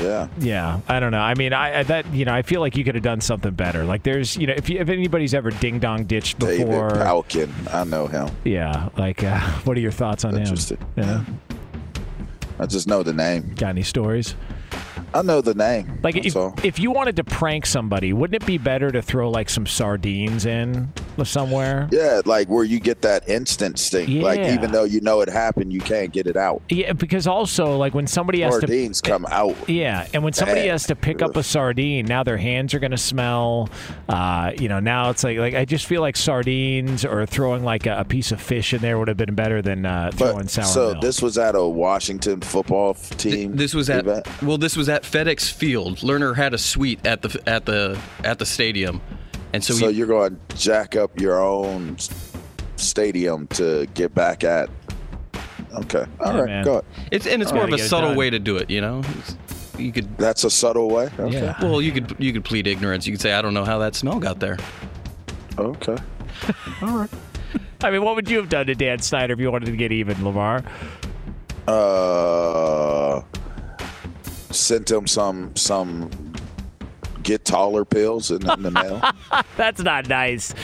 Yeah. 0.00 0.28
Yeah, 0.38 0.80
I 0.88 0.98
don't 1.00 1.12
know. 1.12 1.20
I 1.20 1.34
mean, 1.34 1.52
I, 1.52 1.80
I 1.80 1.82
that 1.84 2.12
you 2.12 2.24
know, 2.24 2.34
I 2.34 2.42
feel 2.42 2.60
like 2.60 2.76
you 2.76 2.82
could 2.84 2.96
have 2.96 3.04
done 3.04 3.20
something 3.20 3.52
better. 3.54 3.84
Like, 3.84 4.02
there's, 4.02 4.36
you 4.36 4.46
know, 4.46 4.54
if 4.56 4.68
you, 4.68 4.80
if 4.80 4.88
anybody's 4.88 5.34
ever 5.34 5.50
ding 5.50 5.78
dong 5.78 6.04
ditched 6.04 6.38
before, 6.38 6.50
David 6.56 6.66
before, 6.68 6.90
Pauken. 6.90 7.74
I 7.74 7.84
know 7.84 8.06
him. 8.08 8.28
yeah. 8.44 8.88
Like, 8.96 9.22
uh, 9.22 9.40
what 9.64 9.76
are 9.76 9.80
your 9.80 9.92
thoughts 9.92 10.24
on 10.24 10.36
Interesting. 10.36 10.78
him? 10.78 10.86
Yeah. 10.96 11.24
I 12.64 12.66
just 12.66 12.88
know 12.88 13.02
the 13.02 13.12
name. 13.12 13.52
Got 13.56 13.68
any 13.68 13.82
stories? 13.82 14.36
I 15.12 15.20
know 15.20 15.42
the 15.42 15.52
name. 15.52 16.00
Like, 16.02 16.16
if, 16.16 16.34
all. 16.34 16.54
if 16.62 16.78
you 16.78 16.90
wanted 16.90 17.16
to 17.16 17.24
prank 17.24 17.66
somebody, 17.66 18.14
wouldn't 18.14 18.42
it 18.42 18.46
be 18.46 18.56
better 18.56 18.90
to 18.90 19.02
throw 19.02 19.30
like 19.30 19.50
some 19.50 19.66
sardines 19.66 20.46
in 20.46 20.90
somewhere? 21.22 21.88
Yeah, 21.92 22.22
like 22.24 22.48
where 22.48 22.64
you 22.64 22.80
get 22.80 23.02
that 23.02 23.28
instant 23.28 23.78
sting. 23.78 24.20
Like 24.20 24.40
even 24.40 24.72
though 24.72 24.84
you 24.84 25.00
know 25.00 25.20
it 25.20 25.28
happened, 25.28 25.72
you 25.72 25.80
can't 25.80 26.12
get 26.12 26.26
it 26.26 26.36
out. 26.36 26.62
Yeah, 26.68 26.92
because 26.94 27.26
also 27.28 27.76
like 27.76 27.94
when 27.94 28.06
somebody 28.08 28.40
has 28.40 28.54
to 28.54 28.60
Sardines 28.62 29.00
come 29.00 29.26
out. 29.30 29.54
Yeah, 29.68 30.06
and 30.12 30.24
when 30.24 30.32
somebody 30.32 30.62
Bad. 30.62 30.70
has 30.70 30.86
to 30.88 30.96
pick 30.96 31.22
up 31.22 31.36
a 31.36 31.42
sardine, 31.42 32.06
now 32.06 32.24
their 32.24 32.36
hands 32.38 32.74
are 32.74 32.78
going 32.80 32.90
to 32.90 32.98
smell. 32.98 33.68
Uh, 34.08 34.52
you 34.58 34.68
know, 34.68 34.80
now 34.80 35.10
it's 35.10 35.22
like 35.22 35.38
like 35.38 35.54
I 35.54 35.64
just 35.64 35.86
feel 35.86 36.00
like 36.00 36.16
sardines 36.16 37.04
or 37.04 37.26
throwing 37.26 37.62
like 37.64 37.86
a, 37.86 38.00
a 38.00 38.04
piece 38.04 38.32
of 38.32 38.40
fish 38.40 38.72
in 38.74 38.80
there 38.80 38.98
would 38.98 39.08
have 39.08 39.16
been 39.16 39.34
better 39.34 39.62
than 39.62 39.86
uh, 39.86 40.10
throwing 40.14 40.38
But 40.38 40.50
sour 40.50 40.64
so 40.64 40.90
milk. 40.92 41.02
this 41.02 41.22
was 41.22 41.38
at 41.38 41.54
a 41.54 41.64
Washington 41.64 42.40
football 42.40 42.90
f- 42.90 43.16
team. 43.16 43.56
This 43.56 43.74
was 43.74 43.90
at 43.90 44.00
event? 44.00 44.26
well, 44.42 44.58
this 44.58 44.76
was 44.76 44.88
at 44.88 45.02
FedEx 45.04 45.52
Field. 45.52 45.98
Lerner 45.98 46.34
had 46.36 46.54
a 46.54 46.58
suite 46.58 47.04
at 47.06 47.22
the 47.22 47.40
at 47.46 47.66
the 47.66 47.98
at 48.24 48.38
the 48.38 48.46
stadium, 48.46 49.00
and 49.54 49.64
so, 49.64 49.72
So, 49.74 49.88
he, 49.88 49.94
you're 49.96 50.06
going 50.06 50.38
to 50.48 50.56
jack 50.56 50.96
up 50.96 51.18
your 51.20 51.40
own 51.42 51.96
stadium 52.76 53.46
to 53.48 53.86
get 53.94 54.14
back 54.14 54.44
at. 54.44 54.68
Okay, 55.74 56.04
all 56.20 56.32
Yeah, 56.34 56.38
right, 56.40 56.46
man. 56.46 56.64
go 56.64 56.70
ahead. 56.72 56.84
it's 57.10 57.26
and 57.26 57.40
it's 57.42 57.50
All 57.50 57.56
more 57.58 57.64
right. 57.64 57.72
of 57.74 57.80
a 57.80 57.82
subtle 57.88 58.14
way 58.14 58.30
to 58.30 58.38
do 58.38 58.56
it. 58.58 58.68
You 58.70 58.80
know, 58.80 58.98
It's- 59.00 59.36
you 59.78 59.90
could. 59.90 60.16
That's 60.18 60.44
a 60.44 60.50
subtle 60.50 60.88
way. 60.88 61.10
Okay. 61.18 61.52
Well, 61.60 61.82
you 61.82 61.90
could 61.90 62.14
you 62.20 62.32
could 62.32 62.44
plead 62.44 62.68
ignorance. 62.68 63.06
You 63.08 63.12
could 63.12 63.20
say 63.20 63.32
I 63.32 63.42
don't 63.42 63.54
know 63.54 63.64
how 63.64 63.78
that 63.78 63.96
smell 63.96 64.20
got 64.20 64.38
there. 64.38 64.56
Okay. 65.58 65.96
All 66.82 66.96
right. 66.98 67.10
I 67.82 67.90
mean, 67.90 68.02
what 68.04 68.14
would 68.14 68.30
you 68.30 68.36
have 68.38 68.48
done 68.48 68.66
to 68.66 68.74
Dan 68.76 69.00
Snyder 69.00 69.32
if 69.34 69.40
you 69.40 69.50
wanted 69.50 69.66
to 69.66 69.76
get 69.76 69.90
even, 69.90 70.24
Lamar? 70.24 70.62
Uh, 71.66 73.20
sent 74.50 74.90
him 74.90 75.06
some 75.08 75.54
some 75.56 76.08
get 77.24 77.44
taller 77.44 77.84
pills 77.84 78.30
in, 78.30 78.48
in 78.48 78.62
the 78.62 78.70
mail. 78.70 79.02
That's 79.56 79.80
not 79.80 80.08
nice. 80.08 80.54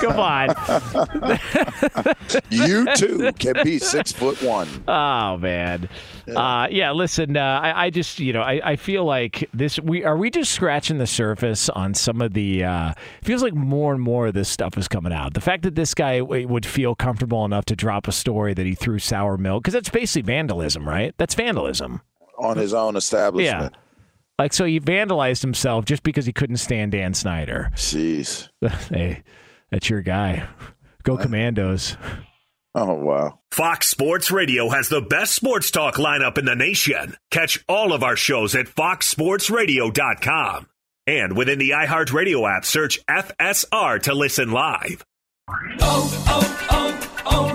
Come 0.00 0.18
on. 0.18 0.48
you 2.50 2.92
too 2.96 3.32
can 3.38 3.54
be 3.62 3.78
six 3.78 4.12
foot 4.12 4.42
one. 4.42 4.68
Oh 4.88 5.36
man, 5.36 5.88
uh, 6.34 6.66
yeah. 6.70 6.90
Listen, 6.92 7.36
uh, 7.36 7.60
I, 7.62 7.86
I 7.86 7.90
just 7.90 8.18
you 8.18 8.32
know 8.32 8.42
I, 8.42 8.72
I 8.72 8.76
feel 8.76 9.04
like 9.04 9.48
this. 9.54 9.78
We 9.80 10.04
are 10.04 10.16
we 10.16 10.30
just 10.30 10.52
scratching 10.52 10.98
the 10.98 11.06
surface 11.06 11.68
on 11.68 11.94
some 11.94 12.20
of 12.20 12.32
the. 12.34 12.64
Uh, 12.64 12.92
feels 13.22 13.42
like 13.42 13.54
more 13.54 13.92
and 13.92 14.02
more 14.02 14.28
of 14.28 14.34
this 14.34 14.48
stuff 14.48 14.76
is 14.76 14.88
coming 14.88 15.12
out. 15.12 15.34
The 15.34 15.40
fact 15.40 15.62
that 15.64 15.74
this 15.74 15.94
guy 15.94 16.18
w- 16.18 16.48
would 16.48 16.66
feel 16.66 16.94
comfortable 16.94 17.44
enough 17.44 17.64
to 17.66 17.76
drop 17.76 18.08
a 18.08 18.12
story 18.12 18.54
that 18.54 18.66
he 18.66 18.74
threw 18.74 18.98
sour 18.98 19.36
milk 19.36 19.62
because 19.62 19.74
that's 19.74 19.90
basically 19.90 20.22
vandalism, 20.22 20.88
right? 20.88 21.14
That's 21.18 21.34
vandalism. 21.34 22.00
on 22.38 22.56
his 22.56 22.74
own 22.74 22.96
establishment. 22.96 23.72
Yeah. 23.74 23.80
Like 24.38 24.52
so, 24.52 24.64
he 24.64 24.80
vandalized 24.80 25.42
himself 25.42 25.84
just 25.86 26.02
because 26.02 26.26
he 26.26 26.32
couldn't 26.32 26.58
stand 26.58 26.92
Dan 26.92 27.14
Snyder. 27.14 27.70
Jeez. 27.74 28.50
hey, 28.90 29.22
that's 29.70 29.88
your 29.88 30.02
guy. 30.02 30.46
Go 31.02 31.16
Commandos. 31.16 31.96
Oh 32.74 32.92
wow. 32.92 33.38
Fox 33.52 33.88
Sports 33.88 34.30
Radio 34.30 34.68
has 34.68 34.90
the 34.90 35.00
best 35.00 35.34
sports 35.34 35.70
talk 35.70 35.94
lineup 35.94 36.36
in 36.36 36.44
the 36.44 36.54
nation. 36.54 37.16
Catch 37.30 37.64
all 37.68 37.94
of 37.94 38.02
our 38.02 38.16
shows 38.16 38.54
at 38.54 38.66
foxsportsradio.com. 38.66 40.66
And 41.06 41.36
within 41.36 41.58
the 41.58 41.70
iHeartRadio 41.70 42.54
app, 42.54 42.66
search 42.66 42.98
FSR 43.06 44.02
to 44.02 44.14
listen 44.14 44.50
live. 44.50 45.06
Oh, 45.80 46.24
oh, 46.26 47.20
oh, 47.24 47.54